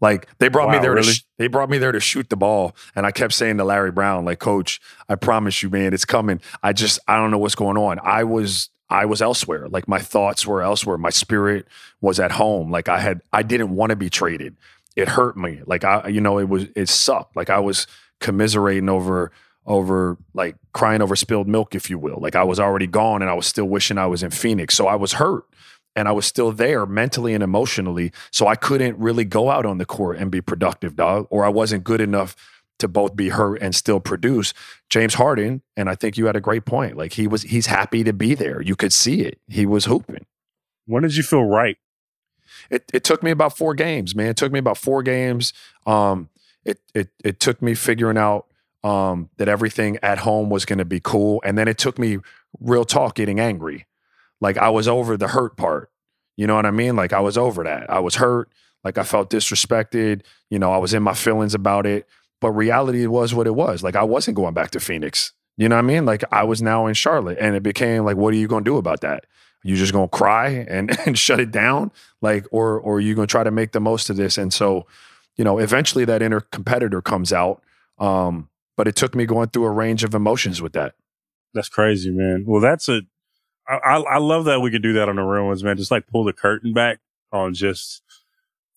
Like 0.00 0.28
they 0.38 0.48
brought 0.48 0.70
me 0.70 0.78
there 0.78 0.94
really? 0.94 1.06
to 1.06 1.12
sh- 1.12 1.24
they 1.38 1.48
brought 1.48 1.70
me 1.70 1.78
there 1.78 1.92
to 1.92 2.00
shoot 2.00 2.28
the 2.28 2.36
ball, 2.36 2.74
and 2.94 3.04
I 3.04 3.10
kept 3.10 3.32
saying 3.32 3.56
to 3.58 3.64
Larry 3.64 3.90
Brown, 3.90 4.24
like, 4.24 4.38
Coach, 4.38 4.80
I 5.08 5.16
promise 5.16 5.62
you, 5.62 5.70
man, 5.70 5.92
it's 5.92 6.04
coming. 6.04 6.40
I 6.62 6.72
just 6.72 6.98
I 7.08 7.16
don't 7.16 7.30
know 7.30 7.38
what's 7.38 7.54
going 7.54 7.76
on. 7.76 7.98
I 8.02 8.24
was 8.24 8.70
I 8.90 9.04
was 9.04 9.20
elsewhere. 9.20 9.68
Like 9.68 9.88
my 9.88 9.98
thoughts 9.98 10.46
were 10.46 10.62
elsewhere. 10.62 10.98
My 10.98 11.10
spirit 11.10 11.66
was 12.00 12.20
at 12.20 12.32
home. 12.32 12.70
Like 12.70 12.88
I 12.88 13.00
had 13.00 13.22
I 13.32 13.42
didn't 13.42 13.74
want 13.74 13.90
to 13.90 13.96
be 13.96 14.08
traded. 14.08 14.56
It 14.96 15.08
hurt 15.08 15.36
me. 15.36 15.60
Like 15.66 15.84
I 15.84 16.08
you 16.08 16.20
know 16.20 16.38
it 16.38 16.48
was 16.48 16.66
it 16.74 16.88
sucked. 16.88 17.36
Like 17.36 17.50
I 17.50 17.58
was 17.58 17.86
commiserating 18.20 18.88
over 18.88 19.32
over 19.66 20.16
like 20.32 20.56
crying 20.72 21.02
over 21.02 21.16
spilled 21.16 21.48
milk, 21.48 21.74
if 21.74 21.90
you 21.90 21.98
will. 21.98 22.18
Like 22.20 22.36
I 22.36 22.44
was 22.44 22.58
already 22.58 22.86
gone, 22.86 23.20
and 23.20 23.30
I 23.30 23.34
was 23.34 23.46
still 23.46 23.66
wishing 23.66 23.98
I 23.98 24.06
was 24.06 24.22
in 24.22 24.30
Phoenix. 24.30 24.74
So 24.74 24.86
I 24.86 24.94
was 24.94 25.14
hurt 25.14 25.44
and 25.98 26.06
I 26.06 26.12
was 26.12 26.26
still 26.26 26.52
there 26.52 26.86
mentally 26.86 27.34
and 27.34 27.42
emotionally. 27.42 28.12
So 28.30 28.46
I 28.46 28.54
couldn't 28.54 28.96
really 28.98 29.24
go 29.24 29.50
out 29.50 29.66
on 29.66 29.78
the 29.78 29.84
court 29.84 30.18
and 30.18 30.30
be 30.30 30.40
productive, 30.40 30.94
dog, 30.94 31.26
or 31.28 31.44
I 31.44 31.48
wasn't 31.48 31.82
good 31.82 32.00
enough 32.00 32.36
to 32.78 32.86
both 32.86 33.16
be 33.16 33.30
hurt 33.30 33.60
and 33.60 33.74
still 33.74 33.98
produce. 33.98 34.54
James 34.88 35.14
Harden, 35.14 35.60
and 35.76 35.90
I 35.90 35.96
think 35.96 36.16
you 36.16 36.26
had 36.26 36.36
a 36.36 36.40
great 36.40 36.64
point. 36.64 36.96
Like 36.96 37.14
he 37.14 37.26
was, 37.26 37.42
he's 37.42 37.66
happy 37.66 38.04
to 38.04 38.12
be 38.12 38.36
there. 38.36 38.62
You 38.62 38.76
could 38.76 38.92
see 38.92 39.22
it. 39.22 39.40
He 39.48 39.66
was 39.66 39.86
hooping. 39.86 40.24
When 40.86 41.02
did 41.02 41.16
you 41.16 41.24
feel 41.24 41.42
right? 41.42 41.78
It 42.70 42.84
it 42.94 43.02
took 43.02 43.24
me 43.24 43.32
about 43.32 43.58
four 43.58 43.74
games, 43.74 44.14
man. 44.14 44.28
It 44.28 44.36
took 44.36 44.52
me 44.52 44.60
about 44.60 44.78
four 44.78 45.02
games. 45.02 45.52
Um, 45.84 46.28
it 46.64 46.78
it 46.94 47.08
it 47.24 47.40
took 47.40 47.60
me 47.60 47.74
figuring 47.74 48.16
out 48.16 48.46
um 48.84 49.30
that 49.38 49.48
everything 49.48 49.98
at 50.02 50.18
home 50.18 50.48
was 50.48 50.64
going 50.64 50.78
to 50.78 50.84
be 50.84 51.00
cool, 51.00 51.42
and 51.44 51.58
then 51.58 51.66
it 51.66 51.76
took 51.76 51.98
me 51.98 52.18
real 52.60 52.84
talk 52.84 53.16
getting 53.16 53.40
angry. 53.40 53.87
Like 54.40 54.58
I 54.58 54.70
was 54.70 54.88
over 54.88 55.16
the 55.16 55.28
hurt 55.28 55.56
part. 55.56 55.90
You 56.36 56.46
know 56.46 56.54
what 56.54 56.66
I 56.66 56.70
mean? 56.70 56.96
Like 56.96 57.12
I 57.12 57.20
was 57.20 57.36
over 57.36 57.64
that. 57.64 57.90
I 57.90 57.98
was 57.98 58.16
hurt. 58.16 58.50
Like 58.84 58.98
I 58.98 59.02
felt 59.02 59.30
disrespected. 59.30 60.22
You 60.50 60.58
know, 60.58 60.72
I 60.72 60.78
was 60.78 60.94
in 60.94 61.02
my 61.02 61.14
feelings 61.14 61.54
about 61.54 61.86
it. 61.86 62.06
But 62.40 62.52
reality 62.52 63.04
was 63.06 63.34
what 63.34 63.48
it 63.48 63.54
was. 63.54 63.82
Like 63.82 63.96
I 63.96 64.04
wasn't 64.04 64.36
going 64.36 64.54
back 64.54 64.70
to 64.72 64.80
Phoenix. 64.80 65.32
You 65.56 65.68
know 65.68 65.74
what 65.74 65.84
I 65.84 65.88
mean? 65.88 66.06
Like 66.06 66.22
I 66.30 66.44
was 66.44 66.62
now 66.62 66.86
in 66.86 66.94
Charlotte, 66.94 67.38
and 67.40 67.56
it 67.56 67.64
became 67.64 68.04
like, 68.04 68.16
what 68.16 68.32
are 68.32 68.36
you 68.36 68.46
going 68.46 68.62
to 68.62 68.70
do 68.70 68.76
about 68.76 69.00
that? 69.00 69.26
You 69.64 69.74
just 69.74 69.92
going 69.92 70.08
to 70.08 70.16
cry 70.16 70.48
and 70.68 70.96
and 71.06 71.18
shut 71.18 71.40
it 71.40 71.50
down, 71.50 71.90
like, 72.22 72.46
or 72.52 72.78
or 72.78 72.96
are 72.96 73.00
you 73.00 73.16
going 73.16 73.26
to 73.26 73.30
try 73.30 73.42
to 73.42 73.50
make 73.50 73.72
the 73.72 73.80
most 73.80 74.08
of 74.08 74.16
this? 74.16 74.38
And 74.38 74.52
so, 74.52 74.86
you 75.36 75.42
know, 75.42 75.58
eventually 75.58 76.04
that 76.04 76.22
inner 76.22 76.40
competitor 76.40 77.02
comes 77.02 77.32
out. 77.32 77.60
Um, 77.98 78.48
but 78.76 78.86
it 78.86 78.94
took 78.94 79.16
me 79.16 79.26
going 79.26 79.48
through 79.48 79.64
a 79.64 79.72
range 79.72 80.04
of 80.04 80.14
emotions 80.14 80.62
with 80.62 80.72
that. 80.74 80.94
That's 81.52 81.68
crazy, 81.68 82.10
man. 82.10 82.44
Well, 82.46 82.60
that's 82.60 82.88
a, 82.88 83.02
I, 83.68 83.98
I, 83.98 84.18
love 84.18 84.46
that 84.46 84.60
we 84.60 84.70
can 84.70 84.80
do 84.80 84.94
that 84.94 85.08
on 85.08 85.16
the 85.16 85.22
real 85.22 85.46
ones, 85.46 85.62
man. 85.62 85.76
Just 85.76 85.90
like 85.90 86.06
pull 86.06 86.24
the 86.24 86.32
curtain 86.32 86.72
back 86.72 87.00
on 87.32 87.52
just 87.54 88.02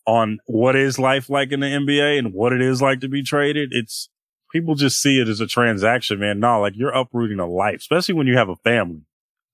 on 0.05 0.39
what 0.45 0.75
is 0.75 0.99
life 0.99 1.29
like 1.29 1.51
in 1.51 1.61
the 1.61 1.67
NBA 1.67 2.17
and 2.17 2.33
what 2.33 2.53
it 2.53 2.61
is 2.61 2.81
like 2.81 2.99
to 3.01 3.07
be 3.07 3.23
traded. 3.23 3.69
It's 3.71 4.09
people 4.51 4.75
just 4.75 5.01
see 5.01 5.19
it 5.19 5.27
as 5.27 5.39
a 5.39 5.47
transaction, 5.47 6.19
man. 6.19 6.39
No, 6.39 6.59
like 6.61 6.73
you're 6.75 6.91
uprooting 6.91 7.39
a 7.39 7.47
life, 7.47 7.77
especially 7.77 8.15
when 8.15 8.27
you 8.27 8.37
have 8.37 8.49
a 8.49 8.55
family. 8.57 9.01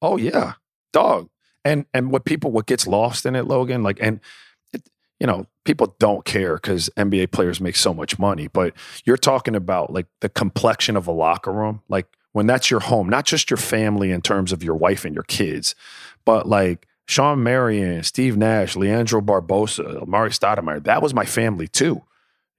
Oh 0.02 0.18
yeah, 0.18 0.54
dog. 0.92 1.30
And 1.64 1.86
and 1.94 2.12
what 2.12 2.26
people 2.26 2.52
what 2.52 2.66
gets 2.66 2.88
lost 2.88 3.26
in 3.26 3.36
it, 3.36 3.46
Logan, 3.46 3.84
like 3.84 4.00
and 4.02 4.20
it, 4.74 4.90
you 5.20 5.28
know 5.28 5.46
people 5.66 5.96
don't 6.00 6.24
care 6.24 6.56
because 6.56 6.90
NBA 6.98 7.32
players 7.32 7.60
make 7.60 7.76
so 7.76 7.94
much 7.94 8.18
money, 8.18 8.48
but 8.48 8.74
you're 9.06 9.18
talking 9.18 9.56
about 9.56 9.92
like 9.92 10.08
the 10.22 10.30
complexion 10.30 10.96
of 10.96 11.08
a 11.08 11.12
locker 11.12 11.52
room, 11.52 11.82
like 11.90 12.08
when 12.38 12.46
that's 12.46 12.70
your 12.70 12.82
home, 12.82 13.10
not 13.10 13.26
just 13.26 13.50
your 13.50 13.58
family 13.58 14.12
in 14.12 14.22
terms 14.22 14.52
of 14.54 14.62
your 14.62 14.76
wife 14.76 15.06
and 15.06 15.16
your 15.16 15.24
kids, 15.24 15.74
but 16.24 16.48
like 16.48 16.88
Shawn 17.08 17.42
Marion, 17.42 18.04
Steve 18.04 18.38
Nash, 18.38 18.76
Leandro 18.76 19.22
Barbosa, 19.22 20.04
Amar'e 20.04 20.30
Stoudemire, 20.30 20.84
that 20.84 21.02
was 21.02 21.16
my 21.16 21.26
family 21.26 21.68
too. 21.68 22.04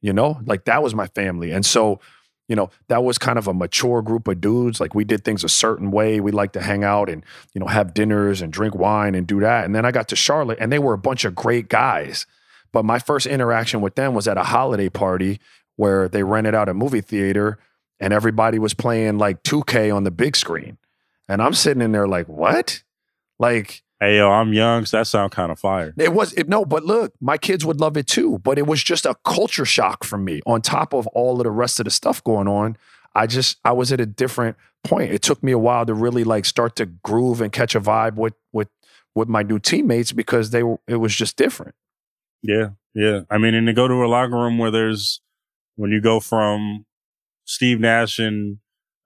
You 0.00 0.12
know, 0.12 0.40
like 0.44 0.64
that 0.64 0.82
was 0.82 0.96
my 0.96 1.06
family, 1.06 1.52
and 1.52 1.64
so 1.64 2.00
you 2.48 2.56
know, 2.56 2.70
that 2.88 3.04
was 3.04 3.18
kind 3.18 3.38
of 3.38 3.46
a 3.46 3.54
mature 3.54 4.02
group 4.02 4.26
of 4.26 4.40
dudes. 4.40 4.80
Like 4.80 4.96
we 4.96 5.04
did 5.04 5.24
things 5.24 5.44
a 5.44 5.48
certain 5.48 5.92
way. 5.92 6.18
We 6.18 6.32
like 6.32 6.52
to 6.54 6.62
hang 6.62 6.82
out 6.82 7.10
and, 7.10 7.22
you 7.52 7.60
know, 7.60 7.66
have 7.66 7.92
dinners 7.92 8.40
and 8.40 8.50
drink 8.50 8.74
wine 8.74 9.14
and 9.14 9.26
do 9.26 9.40
that. 9.40 9.66
And 9.66 9.74
then 9.74 9.84
I 9.84 9.90
got 9.90 10.08
to 10.08 10.16
Charlotte 10.16 10.56
and 10.58 10.72
they 10.72 10.78
were 10.78 10.94
a 10.94 10.98
bunch 10.98 11.26
of 11.26 11.34
great 11.34 11.68
guys. 11.68 12.26
But 12.72 12.86
my 12.86 12.98
first 12.98 13.26
interaction 13.26 13.82
with 13.82 13.96
them 13.96 14.14
was 14.14 14.26
at 14.26 14.38
a 14.38 14.44
holiday 14.44 14.88
party 14.88 15.40
where 15.76 16.08
they 16.08 16.22
rented 16.22 16.54
out 16.54 16.70
a 16.70 16.74
movie 16.74 17.02
theater 17.02 17.58
and 18.00 18.12
everybody 18.12 18.58
was 18.58 18.74
playing 18.74 19.18
like 19.18 19.42
2K 19.42 19.94
on 19.94 20.04
the 20.04 20.10
big 20.10 20.36
screen. 20.36 20.78
And 21.28 21.42
I'm 21.42 21.54
sitting 21.54 21.82
in 21.82 21.92
there 21.92 22.08
like, 22.08 22.28
what? 22.28 22.82
Like, 23.38 23.82
Hey, 24.00 24.18
yo, 24.18 24.30
I'm 24.30 24.52
young, 24.52 24.84
so 24.86 24.98
that 24.98 25.06
sound 25.08 25.32
kind 25.32 25.50
of 25.50 25.58
fire. 25.58 25.92
it 25.98 26.12
was 26.12 26.32
it, 26.34 26.48
no, 26.48 26.64
but 26.64 26.84
look, 26.84 27.14
my 27.20 27.36
kids 27.36 27.66
would 27.66 27.80
love 27.80 27.96
it 27.96 28.06
too. 28.06 28.38
But 28.38 28.56
it 28.56 28.64
was 28.66 28.80
just 28.82 29.04
a 29.04 29.16
culture 29.24 29.64
shock 29.64 30.04
for 30.04 30.16
me. 30.16 30.40
On 30.46 30.62
top 30.62 30.94
of 30.94 31.08
all 31.08 31.38
of 31.40 31.44
the 31.44 31.50
rest 31.50 31.80
of 31.80 31.84
the 31.84 31.90
stuff 31.90 32.22
going 32.22 32.46
on, 32.46 32.76
I 33.16 33.26
just 33.26 33.58
I 33.64 33.72
was 33.72 33.90
at 33.90 34.00
a 34.00 34.06
different 34.06 34.56
point. 34.84 35.10
It 35.12 35.22
took 35.22 35.42
me 35.42 35.50
a 35.50 35.58
while 35.58 35.84
to 35.84 35.94
really 35.94 36.22
like 36.22 36.44
start 36.44 36.76
to 36.76 36.86
groove 36.86 37.40
and 37.40 37.50
catch 37.50 37.74
a 37.74 37.80
vibe 37.80 38.14
with 38.14 38.34
with 38.52 38.68
with 39.16 39.26
my 39.26 39.42
new 39.42 39.58
teammates 39.58 40.12
because 40.12 40.50
they 40.50 40.62
were 40.62 40.78
it 40.86 40.96
was 40.96 41.12
just 41.16 41.36
different. 41.36 41.74
Yeah, 42.40 42.70
yeah. 42.94 43.22
I 43.28 43.38
mean, 43.38 43.54
and 43.54 43.66
to 43.66 43.72
go 43.72 43.88
to 43.88 43.94
a 43.94 44.06
locker 44.06 44.36
room 44.36 44.58
where 44.58 44.70
there's 44.70 45.20
when 45.74 45.90
you 45.90 46.00
go 46.00 46.20
from 46.20 46.86
Steve 47.48 47.80
Nash 47.80 48.18
and 48.18 48.58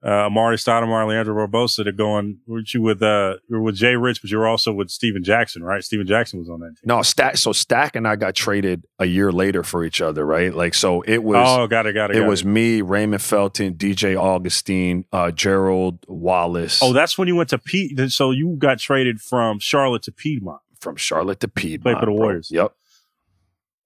uh, 0.05 0.28
Amar'e 0.28 0.55
Stoudemire, 0.55 1.03
and 1.03 1.11
Leandro 1.11 1.47
Barbosa 1.47 1.84
to 1.84 1.93
going, 1.93 2.38
weren't 2.45 2.74
you 2.74 2.82
with 2.82 3.01
uh, 3.01 3.36
you 3.49 3.57
were 3.57 3.62
with 3.62 3.76
Jay 3.76 3.95
Rich, 3.95 4.20
but 4.20 4.32
you 4.32 4.38
were 4.38 4.49
also 4.49 4.72
with 4.72 4.90
Stephen 4.90 5.22
Jackson, 5.22 5.62
right? 5.62 5.84
Stephen 5.84 6.09
Jackson 6.09 6.40
was 6.40 6.51
on 6.51 6.59
that 6.59 6.70
team. 6.70 6.82
No, 6.84 7.03
Stack. 7.03 7.36
So 7.36 7.53
Stack 7.53 7.95
and 7.95 8.07
I 8.07 8.16
got 8.16 8.34
traded 8.34 8.84
a 8.99 9.05
year 9.07 9.30
later 9.30 9.62
for 9.62 9.84
each 9.84 10.01
other, 10.03 10.26
right? 10.26 10.53
Like 10.53 10.74
so, 10.74 11.03
it 11.03 11.22
was. 11.22 11.47
oh, 11.49 11.68
got 11.68 11.86
it, 11.86 11.93
got 11.93 12.11
it. 12.11 12.16
it 12.16 12.20
got 12.20 12.28
was 12.28 12.45
me, 12.45 12.82
Raymond 12.82 13.22
Felton, 13.22 13.74
DJ 13.74 14.20
Augustin, 14.20 15.05
uh, 15.12 15.30
Gerald 15.30 16.05
Wallace. 16.09 16.82
Oh, 16.82 16.93
that's 16.93 17.16
when 17.16 17.28
you 17.28 17.36
went 17.36 17.51
to 17.51 17.59
Pete. 17.59 18.11
So 18.11 18.32
you 18.32 18.57
got 18.59 18.80
traded 18.80 19.20
from 19.20 19.61
Charlotte 19.61 20.03
to 20.03 20.12
Piedmont. 20.12 20.62
from 20.80 20.97
Charlotte 20.97 21.38
to 21.40 21.49
Piedmont. 21.49 21.82
Played 21.84 22.01
for 22.01 22.07
the 22.07 22.16
bro. 22.16 22.20
Warriors. 22.20 22.49
Yep. 22.51 22.72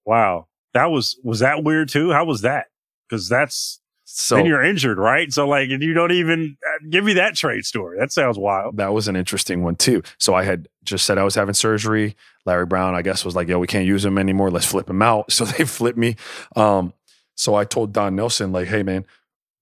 Wow, 0.03 0.47
that 0.73 0.85
was 0.85 1.19
was 1.23 1.39
that 1.39 1.63
weird 1.63 1.89
too? 1.89 2.11
How 2.11 2.25
was 2.25 2.41
that? 2.41 2.67
Because 3.07 3.29
that's 3.29 3.81
So 4.09 4.35
then 4.37 4.45
you're 4.45 4.63
injured, 4.63 4.97
right? 4.97 5.31
So 5.33 5.47
like, 5.47 5.67
you 5.69 5.93
don't 5.93 6.13
even 6.13 6.55
uh, 6.65 6.87
give 6.89 7.03
me 7.03 7.13
that 7.13 7.35
trade 7.35 7.65
story. 7.65 7.99
That 7.99 8.11
sounds 8.13 8.37
wild. 8.37 8.77
that 8.77 8.93
was 8.93 9.09
an 9.09 9.17
interesting 9.17 9.63
one 9.63 9.75
too. 9.75 10.01
So 10.17 10.33
I 10.33 10.43
had 10.43 10.69
just 10.85 11.05
said 11.05 11.17
I 11.17 11.23
was 11.23 11.35
having 11.35 11.53
surgery. 11.53 12.15
Larry 12.45 12.65
Brown, 12.65 12.95
I 12.95 13.01
guess, 13.01 13.25
was 13.25 13.35
like, 13.35 13.49
"Yo, 13.49 13.59
we 13.59 13.67
can't 13.67 13.85
use 13.85 14.05
him 14.05 14.17
anymore. 14.17 14.49
Let's 14.49 14.65
flip 14.65 14.89
him 14.89 15.01
out." 15.01 15.31
So 15.33 15.43
they 15.43 15.65
flipped 15.65 15.97
me. 15.97 16.15
Um, 16.55 16.93
so 17.35 17.53
I 17.55 17.65
told 17.65 17.91
Don 17.91 18.15
Nelson, 18.15 18.51
like, 18.53 18.69
"Hey, 18.69 18.81
man, 18.81 19.05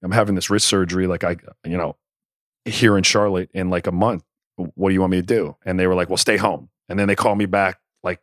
I'm 0.04 0.12
having 0.12 0.36
this 0.36 0.50
wrist 0.52 0.68
surgery. 0.68 1.08
Like, 1.08 1.24
I, 1.24 1.38
you 1.66 1.78
know, 1.78 1.96
here 2.66 2.98
in 2.98 3.04
Charlotte 3.04 3.50
in 3.54 3.70
like 3.72 3.88
a 3.88 3.92
month. 3.92 4.24
What 4.58 4.90
do 4.90 4.94
you 4.94 5.02
want 5.02 5.12
me 5.12 5.18
to 5.22 5.26
do?" 5.26 5.56
And 5.66 5.80
they 5.80 5.88
were 5.88 5.96
like, 5.96 6.10
"Well, 6.10 6.18
stay 6.18 6.38
home." 6.38 6.70
And 6.88 7.00
then 7.00 7.08
they 7.08 7.16
called 7.16 7.40
me 7.40 7.48
back 7.48 7.80
like 8.04 8.22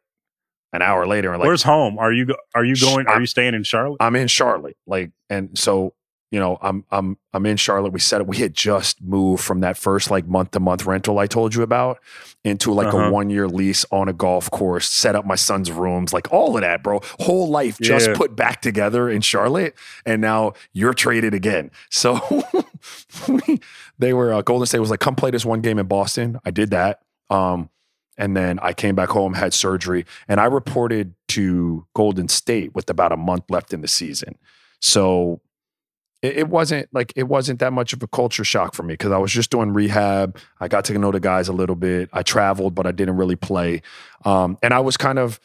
an 0.73 0.83
hour 0.83 1.05
later 1.07 1.33
and 1.33 1.41
like, 1.41 1.47
Where's 1.49 1.65
home? 1.65 1.99
Are 1.99 2.13
you 2.13 2.35
are 2.55 2.65
you 2.65 2.77
going? 2.77 3.09
Are 3.09 3.21
you 3.21 3.27
staying 3.27 3.55
in 3.55 3.65
Charlotte? 3.65 3.97
I'm 4.01 4.15
in 4.15 4.29
Charlotte. 4.29 4.77
Like, 4.87 5.11
and 5.29 5.59
so, 5.59 5.95
you 6.33 6.41
know, 6.41 6.59
I'm 6.63 6.85
I'm 6.91 7.17
I'm 7.33 7.47
in 7.47 7.57
Charlotte. 7.59 7.93
We 7.93 8.01
said 8.01 8.21
it. 8.23 8.27
We 8.27 8.39
had 8.39 8.55
just 8.55 9.01
moved 9.03 9.45
from 9.45 9.61
that 9.61 9.77
first 9.77 10.11
like 10.11 10.27
month 10.27 10.53
to 10.53 10.61
month 10.61 10.85
rental 10.87 11.19
I 11.21 11.27
told 11.29 11.55
you 11.55 11.63
about 11.63 12.01
into 12.43 12.73
like 12.73 12.89
Uh-huh. 12.89 13.05
a 13.09 13.11
one 13.13 13.31
year 13.31 13.47
lease 13.47 13.85
on 13.93 14.09
a 14.09 14.13
golf 14.13 14.51
course, 14.51 14.89
set 14.91 15.15
up 15.15 15.25
my 15.27 15.35
son's 15.37 15.71
rooms, 15.71 16.13
like 16.13 16.33
all 16.33 16.57
of 16.57 16.63
that, 16.63 16.83
bro. 16.83 17.01
Whole 17.21 17.49
life 17.51 17.79
just 17.81 18.09
Yeah. 18.09 18.17
put 18.17 18.35
back 18.35 18.63
together 18.63 19.09
in 19.11 19.21
Charlotte. 19.21 19.75
And 20.07 20.21
now 20.23 20.55
you're 20.73 20.95
traded 20.95 21.35
again. 21.35 21.71
So 21.91 22.19
they 23.99 24.13
were 24.13 24.33
uh, 24.33 24.43
Golden 24.43 24.67
State 24.67 24.81
was 24.81 24.91
like, 24.91 25.01
come 25.01 25.15
play 25.15 25.31
this 25.31 25.45
one 25.45 25.61
game 25.61 25.79
in 25.79 25.87
Boston. 25.87 26.39
I 26.45 26.51
did 26.51 26.71
that. 26.71 27.01
Um, 27.31 27.71
and 28.19 28.37
then 28.37 28.59
I 28.61 28.73
came 28.73 28.95
back 28.95 29.09
home, 29.11 29.35
had 29.35 29.55
surgery, 29.55 30.05
and 30.29 30.41
I 30.41 30.45
reported 30.47 31.15
to 31.29 31.87
Golden 31.95 32.29
State 32.29 32.75
with 32.75 32.91
about 32.91 33.13
a 33.13 33.17
month 33.17 33.45
left 33.51 33.73
in 33.73 33.81
the 33.81 33.89
season. 33.89 34.37
So 34.81 35.41
it, 36.23 36.39
it 36.39 36.49
wasn't 36.49 36.89
like 36.93 37.13
it 37.17 37.25
wasn't 37.25 37.61
that 37.61 37.73
much 37.73 37.93
of 37.93 38.03
a 38.03 38.07
culture 38.07 38.45
shock 38.45 38.75
for 38.75 38.83
me 38.83 38.95
because 38.95 39.13
I 39.13 39.19
was 39.19 39.33
just 39.33 39.51
doing 39.51 39.73
rehab. 39.73 40.39
I 40.61 40.69
got 40.69 40.85
to 40.87 40.99
know 40.99 41.11
the 41.11 41.21
guys 41.21 41.49
a 41.49 41.53
little 41.53 41.77
bit. 41.77 42.09
I 42.13 42.23
traveled, 42.23 42.75
but 42.75 42.87
I 42.87 42.93
didn't 42.93 43.17
really 43.17 43.37
play. 43.37 43.83
Um, 44.25 44.57
and 44.63 44.73
I 44.73 44.81
was 44.81 44.97
kind 44.97 45.19
of 45.19 45.41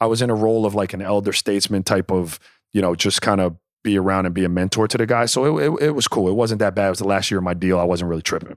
I 0.00 0.06
was 0.06 0.22
in 0.22 0.30
a 0.30 0.34
role 0.34 0.64
of 0.64 0.74
like 0.74 0.94
an 0.94 1.02
elder 1.02 1.32
statesman 1.32 1.82
type 1.82 2.10
of, 2.10 2.38
you 2.72 2.80
know, 2.80 2.94
just 2.94 3.20
kind 3.20 3.40
of 3.40 3.56
be 3.82 3.98
around 3.98 4.26
and 4.26 4.34
be 4.34 4.44
a 4.44 4.48
mentor 4.48 4.86
to 4.88 4.98
the 4.98 5.06
guys. 5.06 5.32
So 5.32 5.58
it, 5.58 5.68
it, 5.68 5.82
it 5.88 5.90
was 5.90 6.08
cool. 6.08 6.28
It 6.28 6.34
wasn't 6.34 6.60
that 6.60 6.74
bad. 6.74 6.86
It 6.86 6.90
was 6.90 6.98
the 7.00 7.08
last 7.08 7.30
year 7.30 7.38
of 7.38 7.44
my 7.44 7.54
deal. 7.54 7.78
I 7.78 7.84
wasn't 7.84 8.08
really 8.08 8.22
tripping. 8.22 8.56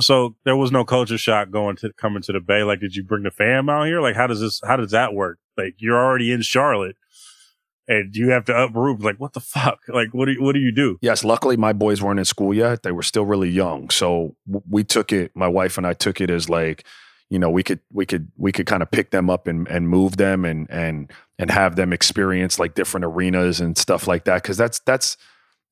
So 0.00 0.34
there 0.44 0.56
was 0.56 0.72
no 0.72 0.84
culture 0.84 1.18
shock 1.18 1.50
going 1.50 1.76
to 1.76 1.92
coming 1.92 2.20
to 2.22 2.32
the 2.32 2.40
Bay. 2.40 2.64
Like, 2.64 2.80
did 2.80 2.96
you 2.96 3.04
bring 3.04 3.22
the 3.22 3.30
fam 3.30 3.68
out 3.68 3.84
here? 3.84 4.00
Like, 4.00 4.16
how 4.16 4.26
does 4.26 4.40
this? 4.40 4.60
How 4.66 4.76
does 4.76 4.90
that 4.90 5.14
work? 5.14 5.38
Like, 5.56 5.76
you're 5.78 5.96
already 5.96 6.32
in 6.32 6.42
Charlotte, 6.42 6.96
and 7.88 8.14
you 8.14 8.30
have 8.30 8.44
to 8.44 8.56
uproot. 8.64 9.00
Like, 9.00 9.16
what 9.18 9.32
the 9.32 9.40
fuck? 9.40 9.80
Like, 9.88 10.12
what 10.12 10.26
do 10.26 10.32
you, 10.32 10.42
what 10.42 10.52
do 10.52 10.60
you 10.60 10.70
do? 10.70 10.98
Yes, 11.00 11.24
luckily 11.24 11.56
my 11.56 11.72
boys 11.72 12.02
weren't 12.02 12.18
in 12.18 12.24
school 12.24 12.52
yet. 12.54 12.82
They 12.82 12.92
were 12.92 13.02
still 13.02 13.24
really 13.24 13.48
young. 13.48 13.90
So 13.90 14.36
we 14.68 14.84
took 14.84 15.12
it, 15.12 15.32
my 15.34 15.48
wife 15.48 15.78
and 15.78 15.86
I 15.86 15.94
took 15.94 16.20
it 16.20 16.30
as 16.30 16.48
like, 16.48 16.84
you 17.30 17.38
know, 17.38 17.50
we 17.50 17.62
could 17.62 17.80
we 17.92 18.06
could 18.06 18.30
we 18.36 18.52
could 18.52 18.66
kind 18.66 18.82
of 18.82 18.90
pick 18.90 19.10
them 19.10 19.28
up 19.28 19.46
and 19.46 19.66
and 19.68 19.88
move 19.88 20.16
them 20.16 20.44
and 20.44 20.70
and 20.70 21.10
and 21.38 21.50
have 21.50 21.76
them 21.76 21.92
experience 21.92 22.58
like 22.58 22.74
different 22.74 23.04
arenas 23.04 23.60
and 23.60 23.76
stuff 23.76 24.06
like 24.06 24.24
that 24.24 24.42
cuz 24.44 24.56
that's 24.56 24.78
that's 24.80 25.16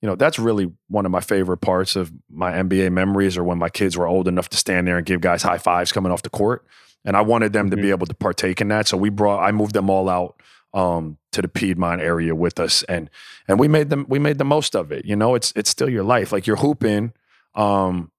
you 0.03 0.07
know, 0.07 0.15
that's 0.15 0.39
really 0.39 0.71
one 0.89 1.07
of 1.07 1.11
my 1.13 1.21
favorite 1.21 1.57
parts 1.59 1.97
of 1.97 2.13
my 2.31 2.53
NBA 2.53 2.93
memories 2.93 3.39
or 3.39 3.45
when 3.45 3.57
my 3.59 3.71
kids 3.71 3.97
were 3.97 4.07
old 4.07 4.29
enough 4.29 4.51
to 4.51 4.57
stand 4.59 4.87
there 4.87 4.99
and 4.99 5.07
give 5.07 5.23
guys 5.23 5.43
high 5.43 5.57
fives 5.57 5.93
coming 5.93 6.13
off 6.13 6.21
the 6.21 6.29
court. 6.29 6.67
And 7.07 7.17
I 7.17 7.23
wanted 7.23 7.55
them 7.55 7.71
to 7.71 7.77
be 7.77 7.85
Mhm. 7.85 7.91
able 7.91 8.07
to 8.07 8.15
partake 8.15 8.61
in 8.61 8.69
that. 8.69 8.87
So 8.87 8.99
we 8.99 9.09
brought 9.09 9.43
I 9.43 9.53
moved 9.53 9.73
them 9.73 9.89
all 9.89 10.11
out 10.11 10.39
um 10.75 11.19
to 11.33 11.43
the 11.43 11.49
Piedmont 11.49 12.01
area 12.01 12.35
with 12.35 12.59
us 12.61 12.83
and 12.85 13.11
and 13.49 13.59
we 13.59 13.69
made 13.69 13.91
them 13.91 14.07
we 14.09 14.19
made 14.19 14.39
the 14.39 14.45
most 14.45 14.75
of 14.75 14.91
it. 14.93 15.05
You 15.05 15.17
know, 15.17 15.35
it's 15.35 15.53
it's 15.57 15.71
still 15.71 15.89
your 15.89 16.05
life. 16.05 16.33
Like 16.33 16.47
you're 16.47 16.57
hooping, 16.57 17.13
um, 17.55 18.11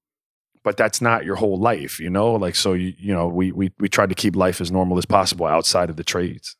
but 0.64 0.78
that's 0.78 1.02
not 1.02 1.26
your 1.26 1.36
whole 1.36 1.58
life. 1.60 2.00
You 2.00 2.10
know, 2.10 2.34
like 2.34 2.56
so 2.56 2.74
you 2.74 2.94
you 2.98 3.14
know 3.14 3.28
we 3.28 3.52
we 3.52 3.72
we 3.80 3.90
tried 3.90 4.10
to 4.10 4.16
keep 4.16 4.36
life 4.36 4.62
as 4.62 4.72
normal 4.72 4.98
as 4.98 5.06
possible 5.06 5.46
outside 5.46 5.90
of 5.90 5.96
the 5.98 6.04
trades. 6.04 6.56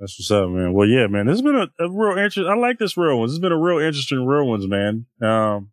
That's 0.00 0.18
what's 0.18 0.30
up, 0.32 0.48
man. 0.50 0.72
Well, 0.72 0.88
yeah, 0.88 1.06
man. 1.06 1.26
This 1.26 1.34
has 1.34 1.42
been 1.42 1.54
a, 1.56 1.68
a 1.84 1.88
real 1.90 2.18
interest. 2.18 2.48
I 2.48 2.54
like 2.56 2.78
this 2.78 2.96
real 2.96 3.18
ones. 3.20 3.30
This 3.30 3.36
has 3.36 3.40
been 3.42 3.52
a 3.52 3.58
real 3.58 3.78
interesting 3.78 4.26
real 4.26 4.46
ones, 4.48 4.66
man. 4.66 5.06
Um, 5.20 5.70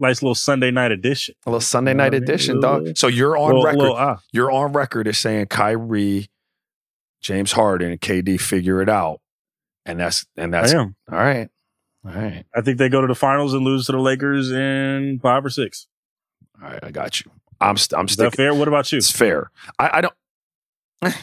nice 0.00 0.22
little 0.22 0.34
Sunday 0.34 0.72
night 0.72 0.90
edition. 0.90 1.36
A 1.46 1.50
little 1.50 1.60
Sunday 1.60 1.92
You 1.92 1.94
know 1.96 2.04
night 2.04 2.12
what 2.12 2.16
I 2.16 2.18
mean? 2.18 2.22
edition, 2.24 2.60
dog. 2.60 2.96
So 2.96 3.06
you're 3.06 3.36
on 3.36 3.48
Little- 3.48 3.64
record. 3.64 3.78
little, 3.78 3.96
ah, 3.96 4.18
you're 4.32 4.50
on 4.50 4.72
record 4.72 5.06
as 5.06 5.18
saying 5.18 5.46
Kyrie, 5.46 6.28
James 7.20 7.52
Harden, 7.52 7.90
and 7.90 8.00
KD 8.00 8.40
figure 8.40 8.80
it 8.82 8.88
out, 8.88 9.20
and 9.84 10.00
that's 10.00 10.26
and 10.36 10.52
that's 10.52 10.72
I 10.72 10.78
all 10.78 10.92
right. 11.10 11.48
All 12.04 12.12
right, 12.12 12.46
I 12.54 12.62
think 12.62 12.78
they 12.78 12.88
go 12.88 13.02
to 13.02 13.06
the 13.06 13.14
finals 13.14 13.52
and 13.52 13.62
lose 13.62 13.86
to 13.86 13.92
the 13.92 13.98
Lakers 13.98 14.50
in 14.50 15.20
five 15.22 15.44
or 15.44 15.50
six. 15.50 15.86
all 16.62 16.70
right. 16.70 16.82
I 16.82 16.90
got 16.90 17.20
you. 17.20 17.30
I'm 17.60 17.76
st- 17.76 17.98
I'm 17.98 18.08
sticking. 18.08 18.30
fair? 18.30 18.54
What 18.54 18.68
about 18.68 18.90
you? 18.90 18.98
It's 18.98 19.10
fair. 19.10 19.50
I, 19.78 19.98
I 19.98 20.00
don't. 20.00 20.14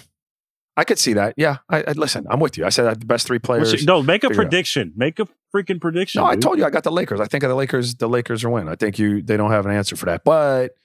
I 0.77 0.83
could 0.83 0.99
see 0.99 1.13
that. 1.13 1.33
Yeah. 1.37 1.57
I, 1.69 1.83
I 1.87 1.91
listen. 1.93 2.27
I'm 2.29 2.39
with 2.39 2.55
you. 2.59 2.63
I 2.65 2.69
said 2.69 3.01
the 3.01 3.05
best 3.07 3.25
three 3.25 3.39
players. 3.39 3.83
No, 3.83 4.03
make 4.03 4.23
a 4.23 4.27
figure 4.27 4.43
it 4.43 4.45
out. 4.45 4.51
prediction. 4.51 4.93
Make 4.95 5.19
a 5.19 5.27
freaking 5.53 5.81
prediction. 5.81 6.21
No, 6.21 6.27
I 6.27 6.35
told 6.35 6.59
you 6.59 6.65
I 6.65 6.69
got 6.69 6.83
the 6.83 6.91
Lakers. 6.91 7.19
I 7.19 7.25
think 7.25 7.41
the 7.41 7.55
Lakers, 7.55 7.95
the 7.95 8.07
Lakers 8.07 8.43
are 8.43 8.49
win. 8.51 8.67
I 8.69 8.75
think 8.75 8.99
you 8.99 9.23
they 9.23 9.37
don't 9.37 9.49
have 9.49 9.65
an 9.65 9.71
answer 9.71 9.95
for 9.95 10.05
that. 10.05 10.23
But 10.23 10.75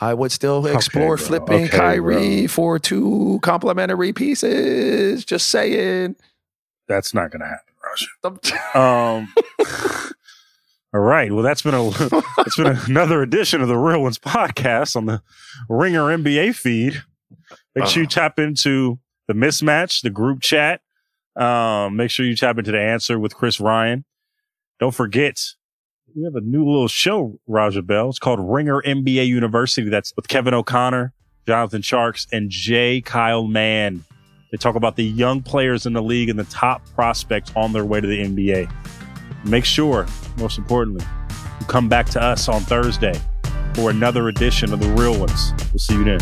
I 0.00 0.14
would 0.14 0.32
still 0.32 0.66
explore 0.66 1.16
bro. 1.16 1.26
flipping 1.26 1.64
Okay, 1.64 1.76
Kyrie 1.78 2.46
for 2.46 2.78
two 2.78 3.38
complimentary 3.42 4.12
pieces. 4.12 5.24
Just 5.24 5.48
saying. 5.48 6.16
That's 6.88 7.14
not 7.14 7.30
going 7.30 7.40
to 7.40 7.46
happen, 7.46 7.74
Raja. 7.82 8.08
Um. 8.78 9.34
all 10.94 11.00
right. 11.00 11.32
Well, 11.32 11.42
that's 11.42 11.62
been 11.62 11.74
a 11.74 11.88
it's 12.38 12.56
been 12.56 12.76
another 12.88 13.22
edition 13.22 13.60
of 13.60 13.68
the 13.68 13.76
Real 13.76 14.02
Ones 14.02 14.18
podcast 14.18 14.96
on 14.96 15.06
the 15.06 15.22
Ringer 15.68 16.02
NBA 16.16 16.54
feed. 16.54 17.02
Make 17.74 17.86
sure 17.86 18.02
you 18.02 18.06
Uh. 18.06 18.10
tap 18.10 18.38
into 18.38 18.98
the 19.28 19.34
mismatch, 19.34 20.02
the 20.02 20.10
group 20.10 20.40
chat. 20.40 20.80
Um, 21.36 21.96
make 21.96 22.10
sure 22.10 22.26
you 22.26 22.34
tap 22.36 22.58
into 22.58 22.72
the 22.72 22.80
answer 22.80 23.18
with 23.18 23.34
Chris 23.36 23.60
Ryan. 23.60 24.04
Don't 24.80 24.94
forget, 24.94 25.40
we 26.16 26.24
have 26.24 26.34
a 26.34 26.40
new 26.40 26.64
little 26.64 26.88
show, 26.88 27.38
Raja 27.46 27.82
Bell. 27.82 28.08
It's 28.08 28.18
called 28.18 28.40
Ringer 28.40 28.82
NBA 28.82 29.26
University. 29.26 29.88
That's 29.88 30.12
with 30.16 30.28
Kevin 30.28 30.54
O'Connor, 30.54 31.12
Jonathan 31.46 31.82
Tjarks, 31.82 32.26
and 32.32 32.50
Jay 32.50 33.00
Kyle 33.00 33.46
Mann. 33.46 34.04
They 34.50 34.56
talk 34.56 34.74
about 34.74 34.96
the 34.96 35.04
young 35.04 35.42
players 35.42 35.86
in 35.86 35.92
the 35.92 36.02
league 36.02 36.28
and 36.28 36.38
the 36.38 36.44
top 36.44 36.82
prospects 36.94 37.52
on 37.54 37.72
their 37.72 37.84
way 37.84 38.00
to 38.00 38.06
the 38.06 38.24
NBA. 38.24 38.72
Make 39.44 39.64
sure, 39.64 40.06
most 40.38 40.58
importantly, 40.58 41.04
you 41.60 41.66
come 41.66 41.88
back 41.88 42.06
to 42.10 42.22
us 42.22 42.48
on 42.48 42.62
Thursday 42.62 43.18
for 43.74 43.90
another 43.90 44.28
edition 44.28 44.72
of 44.72 44.80
The 44.80 44.88
Real 44.88 45.18
Ones. 45.18 45.52
We'll 45.72 45.78
see 45.78 45.94
you 45.94 46.04
then. 46.04 46.20